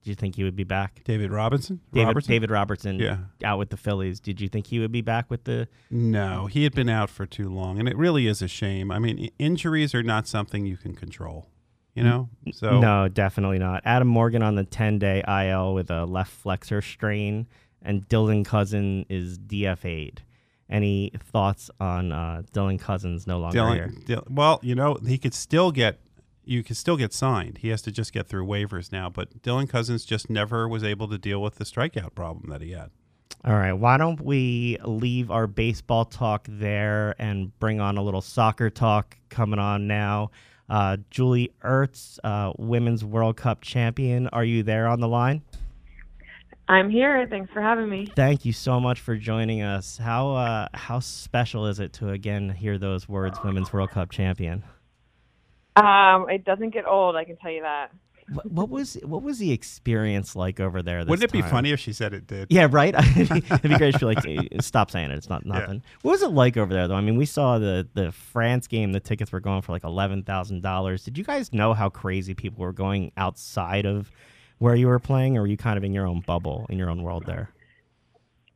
You 0.08 0.14
think 0.14 0.34
he 0.36 0.44
would 0.44 0.56
be 0.56 0.64
back? 0.64 1.02
David 1.04 1.30
Robinson? 1.30 1.80
David 1.92 2.06
Robertson? 2.08 2.30
David 2.32 2.50
Robertson 2.50 2.98
Yeah. 2.98 3.18
out 3.44 3.58
with 3.58 3.70
the 3.70 3.76
Phillies. 3.76 4.18
Did 4.20 4.40
you 4.40 4.48
think 4.48 4.66
he 4.68 4.78
would 4.78 4.90
be 4.92 5.02
back 5.02 5.30
with 5.30 5.44
the? 5.44 5.68
No, 5.90 6.46
he 6.46 6.64
had 6.64 6.74
been 6.74 6.88
out 6.88 7.10
for 7.10 7.26
too 7.26 7.48
long, 7.48 7.78
and 7.78 7.88
it 7.88 7.96
really 7.96 8.26
is 8.26 8.42
a 8.42 8.48
shame. 8.48 8.90
I 8.90 8.98
mean, 8.98 9.30
injuries 9.38 9.94
are 9.94 10.02
not 10.02 10.26
something 10.26 10.66
you 10.66 10.76
can 10.76 10.94
control. 10.94 11.48
You 11.94 12.04
know, 12.04 12.28
so 12.52 12.78
No, 12.78 13.08
definitely 13.08 13.58
not. 13.58 13.82
Adam 13.84 14.06
Morgan 14.06 14.40
on 14.40 14.54
the 14.54 14.62
10 14.64 15.00
day 15.00 15.20
IL 15.26 15.74
with 15.74 15.90
a 15.90 16.04
left 16.06 16.30
flexor 16.30 16.80
strain, 16.80 17.48
and 17.82 18.06
Dylan 18.08 18.44
Cozens 18.44 19.04
is 19.08 19.36
DFA'd. 19.36 20.22
Any 20.70 21.10
thoughts 21.18 21.70
on 21.80 22.12
uh, 22.12 22.42
Dylan 22.52 22.78
Cozens 22.78 23.26
no 23.26 23.40
longer 23.40 23.74
here? 23.74 23.88
Dylan, 23.88 24.04
Dylan- 24.06 24.30
well, 24.30 24.60
you 24.62 24.76
know, 24.76 24.96
he 25.06 25.18
could 25.18 25.34
still 25.34 25.72
get 25.72 25.98
you 26.48 26.62
can 26.62 26.74
still 26.74 26.96
get 26.96 27.12
signed. 27.12 27.58
He 27.58 27.68
has 27.68 27.82
to 27.82 27.92
just 27.92 28.12
get 28.12 28.26
through 28.26 28.46
waivers 28.46 28.90
now. 28.90 29.10
But 29.10 29.42
Dylan 29.42 29.68
Cozens 29.68 30.04
just 30.04 30.30
never 30.30 30.66
was 30.66 30.82
able 30.82 31.06
to 31.08 31.18
deal 31.18 31.42
with 31.42 31.56
the 31.56 31.64
strikeout 31.64 32.14
problem 32.14 32.50
that 32.50 32.62
he 32.62 32.72
had. 32.72 32.90
All 33.44 33.54
right, 33.54 33.74
why 33.74 33.98
don't 33.98 34.20
we 34.20 34.78
leave 34.84 35.30
our 35.30 35.46
baseball 35.46 36.06
talk 36.06 36.46
there 36.48 37.14
and 37.18 37.56
bring 37.60 37.80
on 37.80 37.98
a 37.98 38.02
little 38.02 38.22
soccer 38.22 38.70
talk 38.70 39.16
coming 39.28 39.60
on 39.60 39.86
now? 39.86 40.30
Uh, 40.68 40.96
Julie 41.10 41.52
Ertz, 41.62 42.18
uh, 42.24 42.52
Women's 42.58 43.04
World 43.04 43.36
Cup 43.36 43.60
champion. 43.60 44.26
Are 44.28 44.44
you 44.44 44.62
there 44.62 44.88
on 44.88 45.00
the 45.00 45.08
line? 45.08 45.42
I'm 46.68 46.90
here. 46.90 47.26
Thanks 47.30 47.52
for 47.52 47.62
having 47.62 47.88
me. 47.88 48.10
Thank 48.16 48.44
you 48.44 48.52
so 48.52 48.80
much 48.80 49.00
for 49.00 49.16
joining 49.16 49.62
us. 49.62 49.96
How 49.98 50.32
uh, 50.32 50.68
how 50.74 51.00
special 51.00 51.66
is 51.66 51.80
it 51.80 51.92
to 51.94 52.10
again 52.10 52.50
hear 52.50 52.76
those 52.76 53.08
words, 53.08 53.38
Women's 53.44 53.72
World 53.72 53.90
Cup 53.90 54.10
champion? 54.10 54.64
Um, 55.84 56.28
it 56.30 56.44
doesn't 56.44 56.70
get 56.70 56.86
old, 56.86 57.16
I 57.16 57.24
can 57.24 57.36
tell 57.36 57.50
you 57.50 57.62
that. 57.62 57.90
What, 58.30 58.50
what 58.50 58.68
was 58.68 58.94
what 59.04 59.22
was 59.22 59.38
the 59.38 59.52
experience 59.52 60.36
like 60.36 60.60
over 60.60 60.82
there? 60.82 61.02
This 61.02 61.08
Wouldn't 61.08 61.24
it 61.24 61.32
be 61.32 61.40
time? 61.40 61.50
funny 61.50 61.72
if 61.72 61.80
she 61.80 61.94
said 61.94 62.12
it 62.12 62.26
did? 62.26 62.48
Yeah, 62.50 62.68
right. 62.70 62.94
it'd, 63.16 63.28
be, 63.30 63.38
it'd 63.38 63.62
be 63.62 63.76
great 63.78 63.94
if 63.94 64.02
you 64.02 64.06
like 64.06 64.18
stop 64.60 64.90
saying 64.90 65.10
it. 65.10 65.16
It's 65.16 65.30
not 65.30 65.46
Yeah. 65.52 65.60
nothing. 65.60 65.82
What 66.02 66.12
was 66.12 66.22
it 66.22 66.30
like 66.32 66.58
over 66.58 66.72
there 66.74 66.86
though? 66.88 66.94
I 66.94 67.00
mean, 67.00 67.16
we 67.16 67.24
saw 67.24 67.58
the 67.58 67.88
the 67.94 68.12
France 68.12 68.66
game. 68.66 68.92
The 68.92 69.00
tickets 69.00 69.32
were 69.32 69.40
going 69.40 69.62
for 69.62 69.72
like 69.72 69.84
eleven 69.84 70.24
thousand 70.24 70.62
dollars. 70.62 71.04
Did 71.04 71.16
you 71.16 71.24
guys 71.24 71.54
know 71.54 71.72
how 71.72 71.88
crazy 71.88 72.34
people 72.34 72.62
were 72.62 72.72
going 72.74 73.12
outside 73.16 73.86
of 73.86 74.10
where 74.58 74.74
you 74.74 74.88
were 74.88 74.98
playing, 74.98 75.38
or 75.38 75.42
were 75.42 75.46
you 75.46 75.56
kind 75.56 75.78
of 75.78 75.84
in 75.84 75.94
your 75.94 76.06
own 76.06 76.20
bubble, 76.20 76.66
in 76.68 76.76
your 76.76 76.90
own 76.90 77.02
world 77.02 77.24
there? 77.24 77.48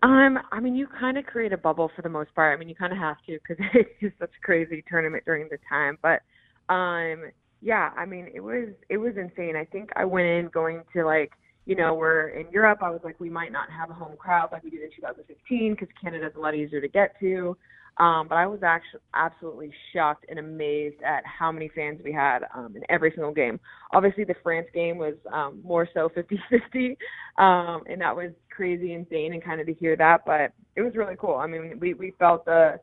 Um, 0.02 0.38
I 0.50 0.58
mean, 0.60 0.74
you 0.74 0.88
kind 0.88 1.16
of 1.16 1.24
create 1.26 1.52
a 1.52 1.56
bubble 1.56 1.90
for 1.94 2.02
the 2.02 2.08
most 2.08 2.34
part. 2.34 2.54
I 2.54 2.58
mean, 2.58 2.68
you 2.68 2.74
kind 2.74 2.92
of 2.92 2.98
have 2.98 3.18
to 3.26 3.38
because 3.38 3.64
it's 3.74 3.90
just 4.00 4.18
such 4.18 4.32
a 4.36 4.44
crazy 4.44 4.84
tournament 4.88 5.24
during 5.24 5.48
the 5.48 5.58
time. 5.68 5.96
But, 6.02 6.22
um, 6.68 7.30
yeah, 7.60 7.90
I 7.96 8.04
mean, 8.06 8.28
it 8.34 8.40
was 8.40 8.68
it 8.88 8.96
was 8.96 9.14
insane. 9.16 9.54
I 9.56 9.64
think 9.64 9.90
I 9.96 10.04
went 10.04 10.26
in 10.26 10.48
going 10.48 10.82
to 10.94 11.04
like, 11.04 11.32
you 11.64 11.76
know, 11.76 11.94
we're 11.94 12.28
in 12.28 12.50
Europe. 12.50 12.80
I 12.82 12.90
was 12.90 13.00
like, 13.04 13.20
we 13.20 13.30
might 13.30 13.52
not 13.52 13.70
have 13.70 13.90
a 13.90 13.94
home 13.94 14.16
crowd 14.16 14.48
like 14.52 14.64
we 14.64 14.70
did 14.70 14.82
in 14.82 14.90
2015 14.96 15.72
because 15.72 15.88
Canada's 16.02 16.32
a 16.36 16.40
lot 16.40 16.54
easier 16.54 16.80
to 16.80 16.88
get 16.88 17.18
to. 17.20 17.56
Um, 17.98 18.26
but 18.26 18.36
I 18.36 18.46
was 18.46 18.60
actually 18.62 19.00
absolutely 19.14 19.70
shocked 19.92 20.24
and 20.28 20.38
amazed 20.38 21.02
at 21.02 21.22
how 21.26 21.52
many 21.52 21.70
fans 21.74 22.00
we 22.02 22.12
had 22.12 22.40
um, 22.54 22.74
in 22.74 22.82
every 22.88 23.10
single 23.10 23.32
game. 23.32 23.60
Obviously, 23.92 24.24
the 24.24 24.34
France 24.42 24.66
game 24.72 24.96
was 24.96 25.14
um, 25.30 25.60
more 25.62 25.86
so 25.92 26.08
50-50, 26.16 26.96
um, 27.38 27.82
and 27.86 28.00
that 28.00 28.16
was 28.16 28.30
crazy, 28.50 28.94
insane, 28.94 29.34
and 29.34 29.44
kind 29.44 29.60
of 29.60 29.66
to 29.66 29.74
hear 29.74 29.94
that. 29.96 30.24
But 30.24 30.52
it 30.74 30.80
was 30.80 30.94
really 30.96 31.16
cool. 31.18 31.34
I 31.34 31.46
mean, 31.46 31.78
we 31.80 31.92
we 31.92 32.14
felt 32.18 32.46
the 32.46 32.80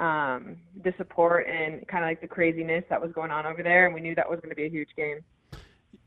um, 0.00 0.56
the 0.82 0.94
support 0.96 1.46
and 1.46 1.86
kind 1.86 2.02
of 2.02 2.08
like 2.08 2.20
the 2.20 2.26
craziness 2.26 2.84
that 2.88 3.00
was 3.00 3.12
going 3.12 3.30
on 3.30 3.46
over 3.46 3.62
there, 3.62 3.84
and 3.86 3.94
we 3.94 4.00
knew 4.00 4.14
that 4.14 4.28
was 4.28 4.40
going 4.40 4.50
to 4.50 4.56
be 4.56 4.64
a 4.64 4.70
huge 4.70 4.88
game. 4.96 5.20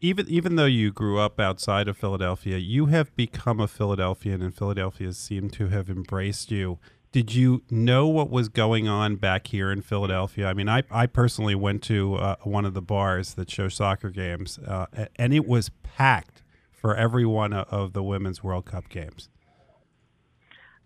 Even 0.02 0.28
even 0.28 0.56
though 0.56 0.66
you 0.66 0.92
grew 0.92 1.20
up 1.20 1.40
outside 1.40 1.88
of 1.88 1.96
Philadelphia, 1.96 2.58
you 2.58 2.88
have 2.88 3.16
become 3.16 3.60
a 3.60 3.68
Philadelphian, 3.68 4.42
and 4.42 4.54
Philadelphia 4.54 5.14
seemed 5.14 5.54
to 5.54 5.68
have 5.68 5.90
embraced 5.90 6.52
you. 6.52 6.80
Did 7.12 7.36
you 7.36 7.62
know 7.70 8.08
what 8.08 8.32
was 8.32 8.50
going 8.50 8.88
on 8.88 9.18
back 9.18 9.48
here 9.48 9.72
in 9.72 9.84
Philadelphia? 9.84 10.48
I 10.48 10.56
mean, 10.56 10.68
I, 10.68 10.82
I 10.90 11.06
personally 11.06 11.54
went 11.54 11.84
to 11.84 12.16
uh, 12.16 12.36
one 12.42 12.66
of 12.66 12.74
the 12.74 12.82
bars 12.82 13.36
that 13.36 13.52
show 13.52 13.70
soccer 13.70 14.10
games, 14.10 14.58
uh, 14.58 14.88
and 15.18 15.32
it 15.32 15.46
was 15.46 15.70
packed 15.84 16.42
for 16.72 16.96
every 16.96 17.26
one 17.26 17.54
of 17.54 17.94
the 17.94 18.02
Women's 18.02 18.44
World 18.44 18.66
Cup 18.66 18.90
games. 18.90 19.30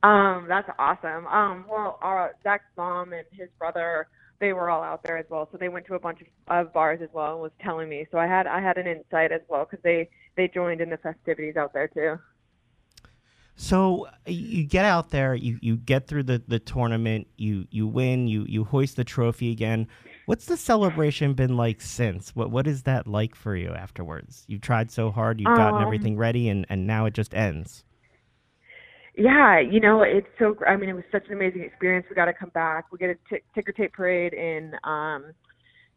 Um, 0.03 0.45
that's 0.47 0.69
awesome. 0.77 1.27
Um, 1.27 1.65
well, 1.69 1.99
our 2.01 2.35
Zach's 2.43 2.65
mom 2.77 3.13
and 3.13 3.25
his 3.31 3.49
brother, 3.57 4.07
they 4.39 4.53
were 4.53 4.69
all 4.69 4.83
out 4.83 5.03
there 5.03 5.17
as 5.17 5.25
well. 5.29 5.49
So 5.51 5.57
they 5.57 5.69
went 5.69 5.85
to 5.87 5.95
a 5.95 5.99
bunch 5.99 6.21
of, 6.21 6.27
of 6.47 6.73
bars 6.73 6.99
as 7.01 7.09
well 7.13 7.33
and 7.33 7.41
was 7.41 7.51
telling 7.59 7.89
me. 7.89 8.05
So 8.11 8.17
I 8.17 8.27
had 8.27 8.47
I 8.47 8.61
had 8.61 8.77
an 8.77 8.87
insight 8.87 9.31
as 9.31 9.41
well 9.47 9.65
because 9.65 9.83
they 9.83 10.09
they 10.35 10.47
joined 10.47 10.81
in 10.81 10.89
the 10.91 10.97
festivities 10.97 11.57
out 11.57 11.73
there 11.73 11.87
too. 11.87 12.19
So 13.55 14.05
uh, 14.05 14.11
you 14.27 14.63
get 14.63 14.85
out 14.85 15.09
there, 15.09 15.33
you, 15.33 15.57
you 15.61 15.77
get 15.77 16.07
through 16.07 16.23
the, 16.23 16.43
the 16.47 16.59
tournament, 16.59 17.27
you 17.37 17.65
you 17.71 17.87
win, 17.87 18.27
you 18.27 18.45
you 18.47 18.63
hoist 18.63 18.97
the 18.97 19.03
trophy 19.03 19.51
again. 19.51 19.87
What's 20.25 20.45
the 20.45 20.57
celebration 20.57 21.33
been 21.33 21.57
like 21.57 21.81
since? 21.81 22.35
What 22.35 22.51
what 22.51 22.67
is 22.67 22.83
that 22.83 23.07
like 23.07 23.33
for 23.35 23.55
you 23.55 23.73
afterwards? 23.73 24.45
You've 24.47 24.61
tried 24.61 24.91
so 24.91 25.09
hard, 25.09 25.41
you've 25.41 25.55
gotten 25.55 25.81
Um, 25.81 25.81
everything 25.81 26.17
ready, 26.17 26.49
and, 26.49 26.67
and 26.69 26.85
now 26.85 27.05
it 27.05 27.15
just 27.15 27.33
ends. 27.33 27.83
Yeah, 29.17 29.59
you 29.59 29.79
know, 29.79 30.03
it's 30.03 30.27
so. 30.37 30.55
I 30.67 30.75
mean, 30.77 30.89
it 30.89 30.93
was 30.93 31.03
such 31.11 31.23
an 31.27 31.33
amazing 31.33 31.63
experience. 31.63 32.05
We 32.07 32.15
got 32.15 32.25
to 32.25 32.33
come 32.33 32.51
back. 32.53 32.91
We 32.91 32.99
get 32.99 33.09
a 33.09 33.15
t- 33.29 33.41
ticker 33.55 33.71
tape 33.71 33.93
parade 33.93 34.33
in 34.33 34.73
um 34.83 35.33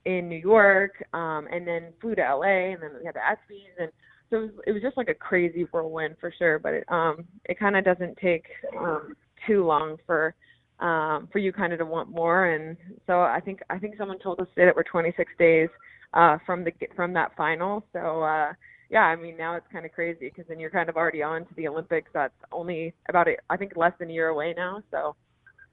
in 0.06 0.26
New 0.28 0.38
York, 0.38 0.92
um, 1.12 1.46
and 1.52 1.66
then 1.68 1.92
flew 2.00 2.14
to 2.14 2.22
LA, 2.22 2.72
and 2.72 2.82
then 2.82 2.92
we 2.98 3.04
had 3.04 3.14
the 3.14 3.20
ESPYS, 3.20 3.82
and 3.82 3.92
so 4.30 4.36
it 4.36 4.40
was, 4.40 4.50
it 4.68 4.72
was 4.72 4.82
just 4.82 4.96
like 4.96 5.10
a 5.10 5.14
crazy 5.14 5.64
whirlwind 5.70 6.16
for 6.18 6.32
sure. 6.38 6.58
But 6.58 6.72
it 6.72 6.84
um 6.88 7.24
it 7.44 7.58
kind 7.58 7.76
of 7.76 7.84
doesn't 7.84 8.16
take 8.16 8.44
um 8.78 9.14
too 9.46 9.66
long 9.66 9.98
for 10.06 10.34
um 10.78 11.28
for 11.30 11.40
you 11.40 11.52
kind 11.52 11.74
of 11.74 11.78
to 11.80 11.84
want 11.84 12.08
more, 12.10 12.46
and 12.46 12.74
so 13.06 13.20
I 13.20 13.40
think 13.44 13.60
I 13.68 13.78
think 13.78 13.96
someone 13.98 14.18
told 14.18 14.40
us 14.40 14.48
today 14.54 14.64
that 14.64 14.76
we're 14.76 14.82
26 14.84 15.30
days 15.38 15.68
uh 16.14 16.38
from 16.46 16.64
the 16.64 16.72
from 16.96 17.12
that 17.12 17.36
final. 17.36 17.84
So 17.92 18.22
uh 18.22 18.54
yeah, 18.90 19.04
I 19.04 19.16
mean 19.16 19.36
now 19.36 19.54
it's 19.54 19.66
kind 19.72 19.86
of 19.86 19.92
crazy 19.92 20.28
because 20.28 20.46
then 20.48 20.58
you're 20.58 20.70
kind 20.70 20.88
of 20.88 20.96
already 20.96 21.22
on 21.22 21.46
to 21.46 21.54
the 21.54 21.68
Olympics. 21.68 22.10
That's 22.12 22.34
only 22.52 22.92
about 23.08 23.28
it. 23.28 23.38
I 23.48 23.56
think 23.56 23.76
less 23.76 23.92
than 23.98 24.10
a 24.10 24.12
year 24.12 24.28
away 24.28 24.52
now. 24.56 24.82
So 24.90 25.14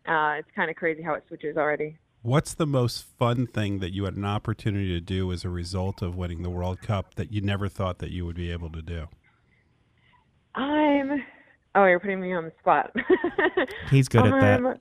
uh, 0.08 0.36
it's 0.38 0.50
kind 0.56 0.70
of 0.70 0.76
crazy 0.76 1.02
how 1.02 1.16
it 1.16 1.24
switches 1.28 1.58
already. 1.58 1.98
What's 2.22 2.54
the 2.54 2.68
most 2.68 3.06
fun 3.18 3.48
thing 3.48 3.80
that 3.80 3.94
you 3.94 4.04
had 4.04 4.16
an 4.16 4.26
opportunity 4.26 4.90
to 4.90 5.00
do 5.00 5.32
as 5.32 5.46
a 5.46 5.50
result 5.50 6.02
of 6.02 6.16
winning 6.16 6.44
the 6.44 6.50
World 6.50 6.82
Cup 6.82 7.16
that 7.16 7.32
you 7.32 7.42
never 7.42 7.68
thought 7.68 8.00
that 8.00 8.12
you 8.12 8.26
would 8.26 8.36
be 8.36 8.52
able 8.52 8.70
to 8.72 8.82
do? 8.82 9.08
I'm. 10.56 11.24
Oh, 11.76 11.86
you're 11.86 12.00
putting 12.00 12.20
me 12.20 12.34
on 12.34 12.46
the 12.46 12.52
spot. 12.60 12.96
He's 13.92 14.08
good 14.08 14.26
at 14.26 14.42
that. 14.42 14.66
Um, 14.66 14.78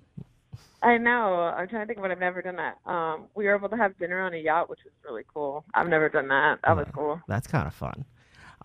I 0.83 0.99
know. 0.99 1.35
I'm 1.57 1.69
trying 1.69 1.83
to 1.83 1.87
think 1.87 1.99
of 1.99 2.03
what 2.03 2.11
I've 2.11 2.19
never 2.19 2.41
done 2.41 2.57
that. 2.57 2.79
Um, 2.91 3.25
we 3.35 3.45
were 3.45 3.55
able 3.55 3.69
to 3.69 3.77
have 3.77 3.99
dinner 3.99 4.23
on 4.23 4.33
a 4.35 4.39
yacht, 4.39 4.71
which 4.71 4.81
was 4.85 4.93
really 5.05 5.25
cool. 5.33 5.65
I've 5.75 5.89
never 5.89 6.09
done 6.09 6.29
that. 6.29 6.61
That 6.65 6.77
was 6.77 6.87
cool. 6.93 7.21
That's 7.29 7.47
kind 7.47 7.67
of 7.67 7.75
fun. 7.75 8.05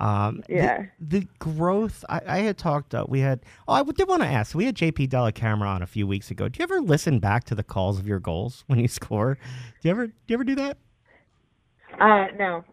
Um, 0.01 0.41
the- 0.47 0.53
Yeah. 0.55 0.85
The, 0.99 1.27
growth, 1.39 2.03
I, 2.09 2.21
I 2.27 2.37
had 2.39 2.57
talked, 2.57 2.95
uh, 2.95 3.05
we 3.07 3.19
had, 3.19 3.41
oh, 3.67 3.73
I 3.73 3.83
did 3.83 4.07
want 4.07 4.23
to 4.23 4.27
ask, 4.27 4.55
we 4.55 4.65
had 4.65 4.75
JP 4.75 5.09
Dellacamera 5.09 5.67
on 5.67 5.81
a 5.81 5.87
few 5.87 6.07
weeks 6.07 6.31
ago. 6.31 6.49
Do 6.49 6.57
you 6.59 6.63
ever 6.63 6.81
listen 6.81 7.19
back 7.19 7.43
to 7.45 7.55
the 7.55 7.63
calls 7.63 7.99
of 7.99 8.07
your 8.07 8.19
goals 8.19 8.63
when 8.67 8.79
you 8.79 8.87
score? 8.99 9.35
Do 9.35 9.87
you 9.87 9.91
ever, 9.91 10.07
do 10.07 10.13
you 10.27 10.33
ever 10.35 10.43
do 10.43 10.55
that? 10.55 10.77
Uh, 11.99 12.27
no. 12.37 12.63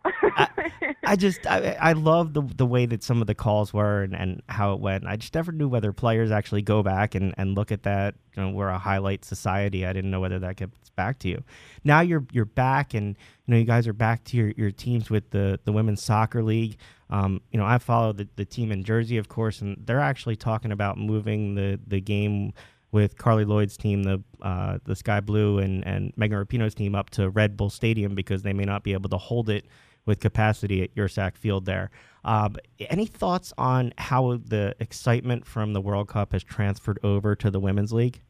I 1.05 1.17
just 1.19 1.47
I, 1.47 1.77
I 1.81 1.93
love 1.93 2.35
the 2.35 2.43
the 2.43 2.67
way 2.67 2.87
that 2.87 3.03
some 3.03 3.21
of 3.21 3.27
the 3.27 3.35
calls 3.35 3.73
were 3.73 4.03
and, 4.03 4.15
and 4.15 4.43
how 4.49 4.73
it 4.73 4.81
went. 4.81 5.07
I 5.07 5.17
just 5.17 5.35
never 5.35 5.53
knew 5.53 5.69
whether 5.69 5.93
players 5.93 6.31
actually 6.31 6.63
go 6.63 6.83
back 6.83 7.15
and, 7.15 7.35
and 7.37 7.55
look 7.55 7.73
at 7.73 7.83
that. 7.83 8.15
You 8.37 8.43
know, 8.43 8.51
we're 8.51 8.69
a 8.69 8.79
highlight 8.79 9.25
society. 9.25 9.85
I 9.85 9.93
didn't 9.93 10.11
know 10.11 10.21
whether 10.21 10.39
that 10.39 10.57
gets 10.57 10.91
back 10.91 11.19
to 11.21 11.29
you. 11.29 11.43
Now 11.85 12.01
you're 12.01 12.25
you're 12.33 12.45
back 12.45 12.95
and 12.95 13.17
you 13.47 13.55
know 13.55 13.57
you 13.57 13.65
guys 13.65 13.87
are 13.87 13.93
back 13.93 14.25
to 14.25 14.37
your, 14.37 14.53
your 14.57 14.71
teams 14.71 15.11
with 15.11 15.31
the, 15.31 15.59
the 15.65 15.73
women's 15.73 16.03
soccer 16.03 16.43
league. 16.43 16.77
Um, 17.11 17.41
you 17.51 17.59
know, 17.59 17.65
I 17.65 17.79
follow 17.79 18.13
the, 18.13 18.29
the 18.37 18.45
team 18.45 18.71
in 18.71 18.85
Jersey, 18.85 19.17
of 19.17 19.29
course, 19.29 19.61
and 19.63 19.83
they're 19.87 20.01
actually 20.01 20.37
talking 20.37 20.73
about 20.73 20.99
moving 20.99 21.55
the, 21.55 21.81
the 21.87 22.01
game 22.01 22.53
with 22.91 23.19
Carli 23.19 23.45
Lloyd's 23.45 23.77
team, 23.77 24.03
the 24.03 24.23
uh, 24.43 24.79
the 24.85 24.97
Sky 24.97 25.21
Blue, 25.21 25.59
and 25.59 25.87
and 25.87 26.13
Megan 26.17 26.39
Rapinoe's 26.39 26.75
team 26.75 26.95
up 26.95 27.11
to 27.11 27.31
Red 27.31 27.57
Bull 27.57 27.71
Stadium 27.71 28.15
because 28.15 28.43
they 28.43 28.53
may 28.53 28.65
not 28.65 28.83
be 28.83 28.93
able 28.93 29.11
to 29.11 29.19
hold 29.19 29.49
it 29.51 29.67
with 30.07 30.21
capacity 30.21 30.83
at 30.83 30.95
Yurcak 30.95 31.37
Field 31.37 31.67
there. 31.67 31.91
But 32.25 32.67
any 32.81 33.07
thoughts 33.07 33.53
on 33.59 33.93
how 33.99 34.39
the 34.43 34.75
excitement 34.81 35.47
from 35.47 35.73
the 35.73 35.81
World 35.81 36.09
Cup 36.09 36.33
has 36.33 36.43
transferred 36.43 36.99
over 37.03 37.37
to 37.37 37.51
the 37.51 37.61
Women's 37.61 37.93
League? 37.93 38.21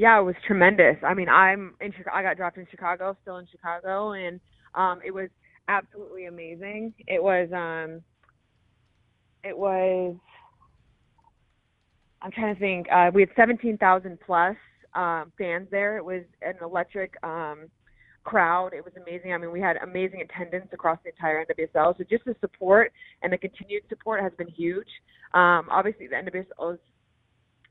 yeah, 0.00 0.18
it 0.18 0.22
was 0.22 0.34
tremendous. 0.46 0.96
I 1.02 1.12
mean, 1.12 1.28
I'm 1.28 1.74
in. 1.78 1.92
I 2.10 2.22
got 2.22 2.38
dropped 2.38 2.56
in 2.56 2.66
Chicago, 2.70 3.14
still 3.20 3.36
in 3.36 3.46
Chicago, 3.50 4.12
and 4.12 4.40
um, 4.74 5.00
it 5.04 5.10
was 5.10 5.28
absolutely 5.68 6.24
amazing. 6.24 6.94
It 7.06 7.22
was 7.22 7.50
um, 7.52 8.00
it 9.44 9.56
was. 9.56 10.16
I'm 12.22 12.30
trying 12.30 12.54
to 12.54 12.60
think. 12.60 12.86
Uh, 12.92 13.10
we 13.12 13.22
had 13.22 13.30
17,000 13.36 14.18
plus 14.24 14.56
um, 14.94 15.32
fans 15.38 15.68
there. 15.70 15.96
It 15.96 16.04
was 16.04 16.22
an 16.42 16.54
electric 16.62 17.14
um, 17.22 17.68
crowd. 18.24 18.72
It 18.74 18.84
was 18.84 18.92
amazing. 19.00 19.32
I 19.32 19.38
mean, 19.38 19.52
we 19.52 19.60
had 19.60 19.76
amazing 19.78 20.22
attendance 20.22 20.68
across 20.72 20.98
the 21.04 21.10
entire 21.10 21.44
NWSL. 21.44 21.96
So 21.96 22.04
just 22.08 22.24
the 22.24 22.36
support 22.40 22.92
and 23.22 23.32
the 23.32 23.38
continued 23.38 23.82
support 23.88 24.22
has 24.22 24.32
been 24.36 24.48
huge. 24.48 24.88
Um, 25.32 25.68
obviously, 25.70 26.06
the 26.08 26.16
NWSL 26.16 26.74
is, 26.74 26.80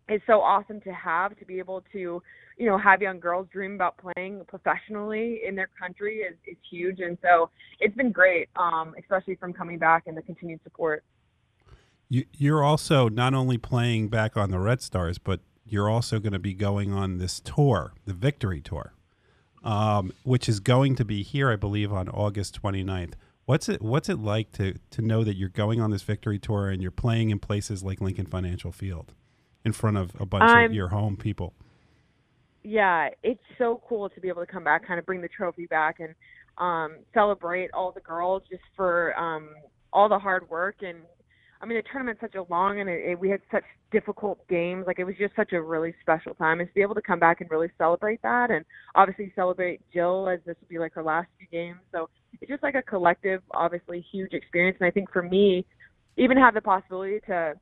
is 0.09 0.21
so 0.25 0.41
awesome 0.41 0.81
to 0.81 0.91
have 0.91 1.37
to 1.37 1.45
be 1.45 1.59
able 1.59 1.83
to, 1.91 2.21
you 2.57 2.65
know, 2.65 2.77
have 2.77 3.01
young 3.01 3.19
girls 3.19 3.47
dream 3.53 3.75
about 3.75 3.95
playing 3.97 4.43
professionally 4.47 5.41
in 5.47 5.55
their 5.55 5.69
country 5.79 6.19
is, 6.19 6.35
is 6.47 6.57
huge. 6.69 6.99
And 6.99 7.17
so 7.21 7.51
it's 7.79 7.95
been 7.95 8.11
great, 8.11 8.49
um, 8.55 8.95
especially 8.97 9.35
from 9.35 9.53
coming 9.53 9.77
back 9.77 10.07
and 10.07 10.17
the 10.17 10.21
continued 10.23 10.61
support. 10.63 11.03
You, 12.09 12.25
you're 12.35 12.63
also 12.63 13.07
not 13.07 13.33
only 13.33 13.57
playing 13.57 14.09
back 14.09 14.35
on 14.35 14.51
the 14.51 14.59
Red 14.59 14.81
Stars, 14.81 15.17
but 15.19 15.41
you're 15.63 15.89
also 15.89 16.19
going 16.19 16.33
to 16.33 16.39
be 16.39 16.53
going 16.53 16.91
on 16.91 17.19
this 17.19 17.39
tour, 17.39 17.93
the 18.05 18.13
Victory 18.13 18.61
Tour 18.61 18.93
um, 19.63 20.11
which 20.23 20.47
is 20.47 20.59
going 20.59 20.95
to 20.95 21.05
be 21.05 21.23
here, 21.23 21.51
I 21.51 21.55
believe, 21.55 21.91
on 21.91 22.09
August 22.09 22.61
29th. 22.61 23.13
What's 23.45 23.67
it 23.67 23.81
What's 23.81 24.09
it 24.09 24.19
like 24.19 24.51
to 24.53 24.75
to 24.91 25.01
know 25.01 25.23
that 25.23 25.35
you're 25.35 25.49
going 25.49 25.81
on 25.81 25.89
this 25.89 26.03
victory 26.03 26.37
tour 26.37 26.69
and 26.69 26.83
you're 26.83 26.91
playing 26.91 27.31
in 27.31 27.39
places 27.39 27.83
like 27.83 27.99
Lincoln 27.99 28.27
Financial 28.27 28.71
Field, 28.71 29.13
in 29.65 29.71
front 29.71 29.97
of 29.97 30.11
a 30.19 30.25
bunch 30.25 30.65
of 30.65 30.73
your 30.73 30.89
home 30.89 31.17
people? 31.17 31.53
Yeah, 32.63 33.09
it's 33.23 33.41
so 33.57 33.81
cool 33.87 34.07
to 34.09 34.21
be 34.21 34.27
able 34.27 34.45
to 34.45 34.51
come 34.51 34.63
back, 34.63 34.85
kind 34.85 34.99
of 34.99 35.05
bring 35.05 35.21
the 35.21 35.29
trophy 35.29 35.65
back, 35.65 35.99
and 35.99 36.13
um, 36.59 36.97
celebrate 37.13 37.71
all 37.73 37.91
the 37.91 38.01
girls 38.01 38.43
just 38.47 38.61
for 38.75 39.17
um, 39.17 39.49
all 39.91 40.09
the 40.09 40.19
hard 40.19 40.47
work 40.49 40.75
and 40.81 40.99
I 41.61 41.65
mean, 41.65 41.77
the 41.77 41.83
tournament's 41.91 42.21
such 42.21 42.35
a 42.35 42.45
long 42.51 42.79
and 42.79 42.89
it, 42.89 43.11
it, 43.11 43.19
we 43.19 43.29
had 43.29 43.41
such 43.51 43.63
difficult 43.91 44.47
games. 44.47 44.85
Like 44.87 44.99
it 44.99 45.03
was 45.03 45.15
just 45.19 45.35
such 45.35 45.51
a 45.51 45.61
really 45.61 45.93
special 46.01 46.33
time, 46.33 46.59
and 46.59 46.69
to 46.69 46.73
be 46.73 46.81
able 46.81 46.95
to 46.95 47.01
come 47.01 47.19
back 47.19 47.41
and 47.41 47.51
really 47.51 47.67
celebrate 47.77 48.21
that, 48.21 48.49
and 48.49 48.63
obviously 48.95 49.33
celebrate 49.35 49.81
Jill 49.93 50.29
as 50.29 50.39
this 50.45 50.55
will 50.61 50.69
be 50.69 50.79
like 50.79 50.93
her 50.93 51.03
last 51.03 51.27
few 51.37 51.47
games. 51.51 51.79
So 51.91 52.09
it's 52.39 52.49
just 52.49 52.63
like 52.63 52.75
a 52.75 52.81
collective, 52.81 53.41
obviously 53.51 54.05
huge 54.11 54.33
experience. 54.33 54.77
And 54.79 54.87
I 54.87 54.91
think 54.91 55.11
for 55.11 55.21
me, 55.21 55.65
even 56.17 56.37
have 56.37 56.53
the 56.53 56.61
possibility 56.61 57.19
to 57.27 57.53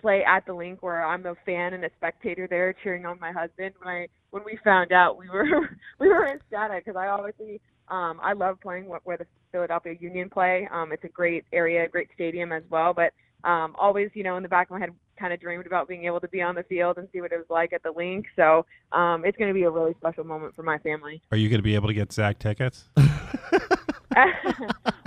play 0.00 0.22
at 0.26 0.46
the 0.46 0.54
Linc 0.54 0.82
where 0.82 1.04
I'm 1.04 1.26
a 1.26 1.34
fan 1.44 1.74
and 1.74 1.84
a 1.84 1.90
spectator 1.96 2.46
there 2.48 2.74
cheering 2.82 3.04
on 3.04 3.20
my 3.20 3.32
husband. 3.32 3.74
When 3.82 3.94
I 3.94 4.06
when 4.30 4.44
we 4.44 4.58
found 4.64 4.92
out, 4.92 5.18
we 5.18 5.28
were 5.28 5.44
we 6.00 6.08
were 6.08 6.26
ecstatic 6.26 6.84
because 6.84 6.96
I 6.98 7.08
obviously 7.08 7.60
um, 7.90 8.20
I 8.22 8.32
love 8.32 8.60
playing 8.60 8.84
where 8.84 9.16
the 9.16 9.26
Philadelphia 9.52 9.94
Union 9.98 10.30
play. 10.30 10.68
Um, 10.72 10.92
it's 10.92 11.04
a 11.04 11.08
great 11.08 11.44
area, 11.52 11.88
great 11.88 12.08
stadium 12.14 12.52
as 12.52 12.62
well. 12.70 12.94
But 12.94 13.12
um, 13.48 13.74
always, 13.78 14.10
you 14.14 14.22
know, 14.22 14.36
in 14.36 14.42
the 14.42 14.48
back 14.48 14.68
of 14.68 14.72
my 14.72 14.80
head, 14.80 14.90
kind 15.18 15.32
of 15.32 15.40
dreamed 15.40 15.66
about 15.66 15.88
being 15.88 16.04
able 16.04 16.20
to 16.20 16.28
be 16.28 16.40
on 16.40 16.54
the 16.54 16.62
field 16.62 16.98
and 16.98 17.08
see 17.12 17.20
what 17.20 17.32
it 17.32 17.36
was 17.36 17.46
like 17.50 17.72
at 17.72 17.82
the 17.82 17.90
Linc. 17.90 18.26
So 18.36 18.64
um, 18.92 19.24
it's 19.24 19.36
going 19.36 19.48
to 19.48 19.54
be 19.54 19.64
a 19.64 19.70
really 19.70 19.94
special 19.98 20.24
moment 20.24 20.54
for 20.54 20.62
my 20.62 20.78
family. 20.78 21.20
Are 21.30 21.36
you 21.36 21.48
going 21.48 21.58
to 21.58 21.64
be 21.64 21.74
able 21.74 21.88
to 21.88 21.94
get 21.94 22.12
Zach 22.12 22.38
tickets? 22.38 22.88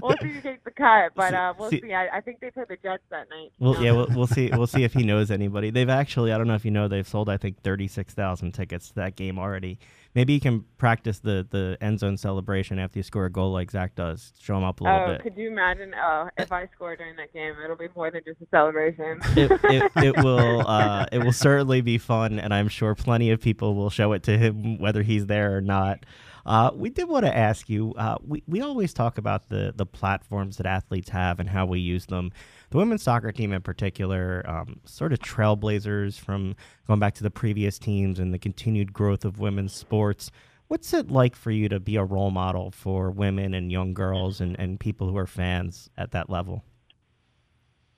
we'll 0.02 0.16
see 0.22 0.30
who 0.30 0.42
takes 0.42 0.64
the 0.64 0.72
cut, 0.72 1.12
but 1.16 1.34
uh, 1.34 1.54
we'll 1.58 1.70
see. 1.70 1.82
see. 1.82 1.94
I, 1.94 2.18
I, 2.18 2.22
think 2.22 2.40
they 2.40 2.52
play 2.52 2.64
the 2.68 2.78
Jets 2.78 3.04
that 3.10 3.30
night. 3.30 3.52
Well, 3.60 3.82
yeah, 3.84 3.92
we'll, 3.92 4.08
we'll 4.16 4.28
see. 4.28 4.50
We'll 4.54 4.68
see 4.68 4.84
if 4.84 4.94
he 4.94 5.04
knows 5.04 5.30
anybody. 5.30 5.72
They've 5.72 5.90
actually, 5.90 6.32
I 6.32 6.38
don't 6.38 6.48
know 6.48 6.56
if 6.56 6.64
you 6.64 6.72
know, 6.72 6.88
they've 6.88 7.08
sold 7.08 7.30
I 7.30 7.38
think 7.38 7.62
thirty 7.64 7.88
six 7.88 8.14
thousand 8.14 8.54
tickets 8.54 8.90
to 8.90 8.96
that 8.96 9.16
game 9.16 9.38
already. 9.38 9.80
Maybe 10.16 10.34
you 10.34 10.40
can 10.40 10.66
practice 10.78 11.20
the 11.20 11.46
the 11.50 11.78
end 11.82 12.00
zone 12.00 12.18
celebration 12.18 12.80
after 12.80 13.00
you 13.00 13.04
score 13.04 13.26
a 13.26 13.32
goal 13.32 13.52
like 13.52 13.72
Zach 13.72 13.96
does. 13.96 14.34
Show 14.40 14.58
him 14.58 14.64
up 14.64 14.80
a 14.80 14.84
little 14.84 15.00
oh, 15.00 15.08
bit. 15.08 15.24
could 15.24 15.36
you 15.36 15.50
imagine? 15.50 15.94
Oh, 16.02 16.30
if 16.38 16.52
I 16.52 16.68
score 16.76 16.96
during 16.96 17.16
that 17.18 17.34
game, 17.34 17.56
it'll 17.64 17.76
be 17.76 17.88
more 17.96 18.12
than 18.12 18.22
just 18.24 18.42
a 18.42 18.48
celebration. 18.52 19.20
it, 19.36 19.52
it, 19.64 19.92
it 19.98 20.24
will. 20.24 20.66
Uh, 20.68 21.06
it 21.12 21.20
will 21.20 21.34
certainly 21.34 21.82
be 21.82 21.98
fun, 21.98 22.40
and 22.40 22.54
I'm 22.54 22.68
sure 22.70 22.96
plenty 22.96 23.32
of 23.32 23.42
people 23.42 23.76
will 23.76 23.90
show 23.90 24.14
it 24.14 24.24
to 24.24 24.38
him 24.38 24.78
whether 24.78 25.02
he's 25.02 25.26
there 25.26 25.58
or 25.58 25.62
not. 25.62 26.06
Uh, 26.46 26.72
we 26.74 26.90
did 26.90 27.08
want 27.08 27.26
to 27.26 27.36
ask 27.36 27.70
you. 27.70 27.94
Uh, 27.98 28.18
we 28.26 28.44
we 28.48 28.62
always 28.62 28.94
talk 28.94 29.18
about 29.18 29.50
the 29.50 29.74
the 29.76 29.86
platforms 29.86 30.58
that 30.58 30.66
athletes 30.66 31.10
have 31.10 31.40
and 31.40 31.50
how 31.50 31.66
we 31.66 31.80
use 31.80 32.06
them. 32.06 32.32
The 32.70 32.78
women's 32.78 33.04
soccer 33.04 33.32
team, 33.32 33.54
in 33.54 33.62
particular, 33.62 34.44
um, 34.48 34.80
sort 34.84 35.14
of 35.14 35.20
trailblazers 35.20 36.20
from 36.20 36.56
going 36.88 37.00
back 37.00 37.14
to 37.16 37.24
the 37.24 37.32
previous 37.32 37.80
teams 37.80 38.20
and 38.20 38.34
the 38.34 38.40
continued 38.40 38.92
growth 38.92 39.24
of 39.24 39.40
women's 39.40 39.74
sports. 39.74 40.32
What's 40.68 40.94
it 40.94 41.12
like 41.12 41.36
for 41.36 41.52
you 41.52 41.70
to 41.70 41.80
be 41.80 41.98
a 41.98 42.04
role 42.04 42.32
model 42.32 42.72
for 42.72 43.12
women 43.12 43.54
and 43.54 43.72
young 43.72 43.94
girls 43.94 44.42
and, 44.42 44.60
and 44.60 44.80
people 44.80 45.08
who 45.08 45.18
are 45.18 45.28
fans 45.28 45.90
at 45.98 46.12
that 46.12 46.30
level? 46.30 46.64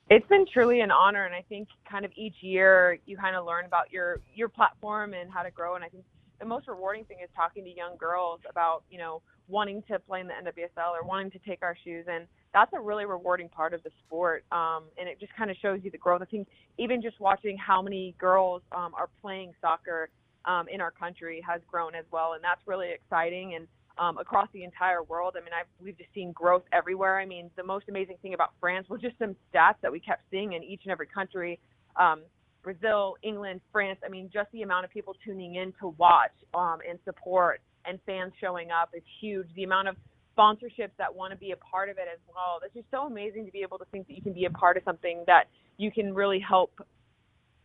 It's 0.08 0.26
been 0.28 0.46
truly 0.52 0.80
an 0.80 0.92
honor, 0.92 1.24
and 1.24 1.34
I 1.34 1.42
think 1.48 1.68
kind 1.90 2.04
of 2.04 2.12
each 2.14 2.36
year 2.40 2.98
you 3.06 3.16
kind 3.16 3.34
of 3.34 3.44
learn 3.44 3.64
about 3.64 3.90
your 3.90 4.20
your 4.34 4.48
platform 4.48 5.14
and 5.14 5.32
how 5.32 5.42
to 5.42 5.50
grow. 5.50 5.74
And 5.74 5.84
I 5.84 5.88
think 5.88 6.04
the 6.38 6.44
most 6.44 6.68
rewarding 6.68 7.04
thing 7.04 7.18
is 7.22 7.28
talking 7.34 7.64
to 7.64 7.70
young 7.70 7.96
girls 7.98 8.40
about 8.48 8.82
you 8.90 8.98
know 8.98 9.22
wanting 9.48 9.82
to 9.88 9.98
play 10.00 10.20
in 10.20 10.26
the 10.26 10.32
NWSL 10.32 10.92
or 10.92 11.06
wanting 11.06 11.30
to 11.30 11.38
take 11.38 11.62
our 11.62 11.76
shoes 11.84 12.06
and 12.08 12.26
that's 12.52 12.72
a 12.74 12.80
really 12.80 13.04
rewarding 13.04 13.48
part 13.48 13.74
of 13.74 13.82
the 13.82 13.90
sport 14.06 14.44
um, 14.52 14.84
and 14.98 15.08
it 15.08 15.20
just 15.20 15.34
kind 15.36 15.50
of 15.50 15.56
shows 15.60 15.80
you 15.82 15.90
the 15.90 15.98
growth 15.98 16.22
I 16.22 16.26
think 16.26 16.48
even 16.78 17.00
just 17.00 17.20
watching 17.20 17.56
how 17.56 17.80
many 17.80 18.14
girls 18.18 18.62
um, 18.72 18.92
are 18.94 19.08
playing 19.20 19.52
soccer 19.60 20.08
um, 20.44 20.66
in 20.68 20.80
our 20.80 20.90
country 20.90 21.42
has 21.46 21.60
grown 21.70 21.94
as 21.94 22.04
well 22.10 22.32
and 22.34 22.42
that's 22.42 22.60
really 22.66 22.90
exciting 22.92 23.54
and 23.54 23.66
um, 23.98 24.18
across 24.18 24.46
the 24.52 24.62
entire 24.62 25.02
world. 25.02 25.36
I 25.36 25.40
mean 25.40 25.54
I've, 25.58 25.66
we've 25.82 25.96
just 25.96 26.12
seen 26.12 26.32
growth 26.32 26.64
everywhere. 26.72 27.18
I 27.18 27.26
mean 27.26 27.50
the 27.56 27.64
most 27.64 27.88
amazing 27.88 28.16
thing 28.20 28.34
about 28.34 28.50
France 28.60 28.88
was 28.88 29.00
just 29.00 29.18
some 29.18 29.36
stats 29.52 29.76
that 29.82 29.90
we 29.90 30.00
kept 30.00 30.22
seeing 30.30 30.52
in 30.52 30.62
each 30.62 30.82
and 30.84 30.92
every 30.92 31.06
country. 31.06 31.58
Um, 31.98 32.22
Brazil, 32.66 33.14
England, 33.22 33.60
France. 33.70 34.00
I 34.04 34.08
mean, 34.08 34.28
just 34.34 34.50
the 34.50 34.62
amount 34.62 34.84
of 34.84 34.90
people 34.90 35.14
tuning 35.24 35.54
in 35.54 35.72
to 35.78 35.94
watch 35.98 36.32
um, 36.52 36.78
and 36.88 36.98
support 37.04 37.60
and 37.84 38.00
fans 38.04 38.32
showing 38.40 38.72
up 38.72 38.90
is 38.92 39.04
huge. 39.20 39.46
The 39.54 39.62
amount 39.62 39.86
of 39.86 39.94
sponsorships 40.36 40.90
that 40.98 41.14
want 41.14 41.30
to 41.30 41.38
be 41.38 41.52
a 41.52 41.56
part 41.58 41.88
of 41.88 41.96
it 41.96 42.08
as 42.12 42.18
well. 42.26 42.58
It's 42.64 42.74
just 42.74 42.90
so 42.90 43.02
amazing 43.02 43.46
to 43.46 43.52
be 43.52 43.60
able 43.62 43.78
to 43.78 43.84
think 43.92 44.08
that 44.08 44.14
you 44.14 44.20
can 44.20 44.32
be 44.32 44.46
a 44.46 44.50
part 44.50 44.76
of 44.76 44.82
something 44.82 45.22
that 45.28 45.44
you 45.76 45.92
can 45.92 46.12
really 46.12 46.40
help 46.40 46.72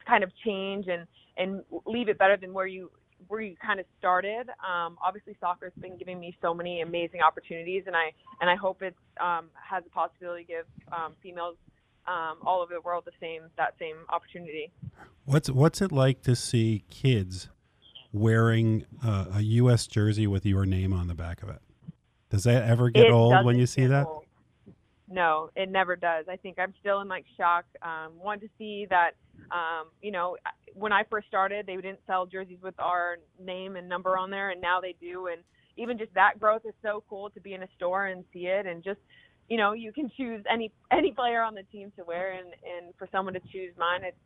kind 0.08 0.24
of 0.24 0.30
change 0.46 0.86
and 0.88 1.08
and 1.36 1.64
leave 1.88 2.08
it 2.08 2.20
better 2.20 2.38
than 2.38 2.54
where 2.54 2.68
you 2.68 2.92
where 3.28 3.42
you 3.42 3.56
kind 3.66 3.80
of 3.80 3.88
started. 3.98 4.50
Um, 4.50 5.00
obviously, 5.04 5.36
soccer 5.40 5.72
has 5.74 5.82
been 5.82 5.98
giving 5.98 6.20
me 6.20 6.38
so 6.44 6.54
many 6.54 6.82
amazing 6.82 7.22
opportunities, 7.22 7.86
and 7.88 7.96
I 7.96 8.12
and 8.40 8.52
I 8.52 8.56
hope 8.56 8.84
it 8.84 8.96
um, 9.20 9.50
has 9.56 9.84
the 9.84 9.90
possibility 9.90 10.44
to 10.44 10.48
give 10.48 10.66
um, 10.92 11.14
females 11.24 11.56
um, 12.08 12.38
all 12.44 12.62
over 12.62 12.74
the 12.74 12.82
world 12.82 13.04
the 13.06 13.12
same 13.20 13.44
that 13.58 13.76
same 13.80 13.98
opportunity. 14.10 14.72
What's 15.26 15.50
what's 15.50 15.82
it 15.82 15.92
like 15.92 16.22
to 16.24 16.36
see 16.36 16.84
kids 16.90 17.50
wearing 18.12 18.86
uh, 19.04 19.26
a 19.36 19.42
U.S. 19.42 19.88
jersey 19.88 20.28
with 20.28 20.46
your 20.46 20.66
name 20.66 20.94
on 20.94 21.08
the 21.08 21.16
back 21.16 21.44
of 21.44 21.50
it? 21.50 21.62
Does 22.30 22.44
that 22.46 22.68
ever 22.68 22.90
get 22.90 23.08
it 23.08 23.12
old 23.12 23.46
when 23.46 23.58
you 23.58 23.66
see 23.66 23.86
that? 23.88 24.08
Old. 24.08 24.26
No, 25.10 25.50
it 25.56 25.70
never 25.70 25.98
does. 25.98 26.26
I 26.30 26.38
think 26.38 26.58
I'm 26.58 26.74
still 26.80 27.02
in 27.02 27.10
like 27.10 27.26
shock. 27.36 27.66
Um, 27.82 28.14
one 28.18 28.40
to 28.40 28.48
see 28.58 28.88
that, 28.90 29.12
um, 29.52 29.88
you 30.02 30.12
know, 30.12 30.38
when 30.74 30.94
I 30.94 31.04
first 31.10 31.28
started, 31.28 31.66
they 31.66 31.76
didn't 31.76 32.00
sell 32.08 32.26
jerseys 32.26 32.60
with 32.64 32.80
our 32.80 33.18
name 33.38 33.76
and 33.76 33.90
number 33.90 34.18
on 34.18 34.30
there, 34.30 34.52
and 34.52 34.62
now 34.62 34.80
they 34.80 34.96
do. 35.02 35.28
And 35.28 35.42
even 35.76 35.98
just 35.98 36.14
that 36.14 36.40
growth 36.40 36.62
is 36.66 36.74
so 36.82 37.04
cool 37.10 37.30
to 37.32 37.42
be 37.42 37.54
in 37.54 37.64
a 37.64 37.68
store 37.76 38.08
and 38.08 38.24
see 38.32 38.48
it, 38.48 38.66
and 38.66 38.82
just 38.82 39.02
you 39.50 39.58
know 39.58 39.74
you 39.74 39.92
can 39.92 40.10
choose 40.18 40.44
any 40.52 40.72
any 40.92 41.12
player 41.12 41.42
on 41.42 41.54
the 41.56 41.64
team 41.72 41.92
to 41.98 42.04
wear 42.06 42.34
and 42.34 42.48
and 42.48 42.94
for 42.98 43.08
someone 43.12 43.34
to 43.34 43.42
choose 43.52 43.74
mine 43.78 44.02
it's 44.04 44.18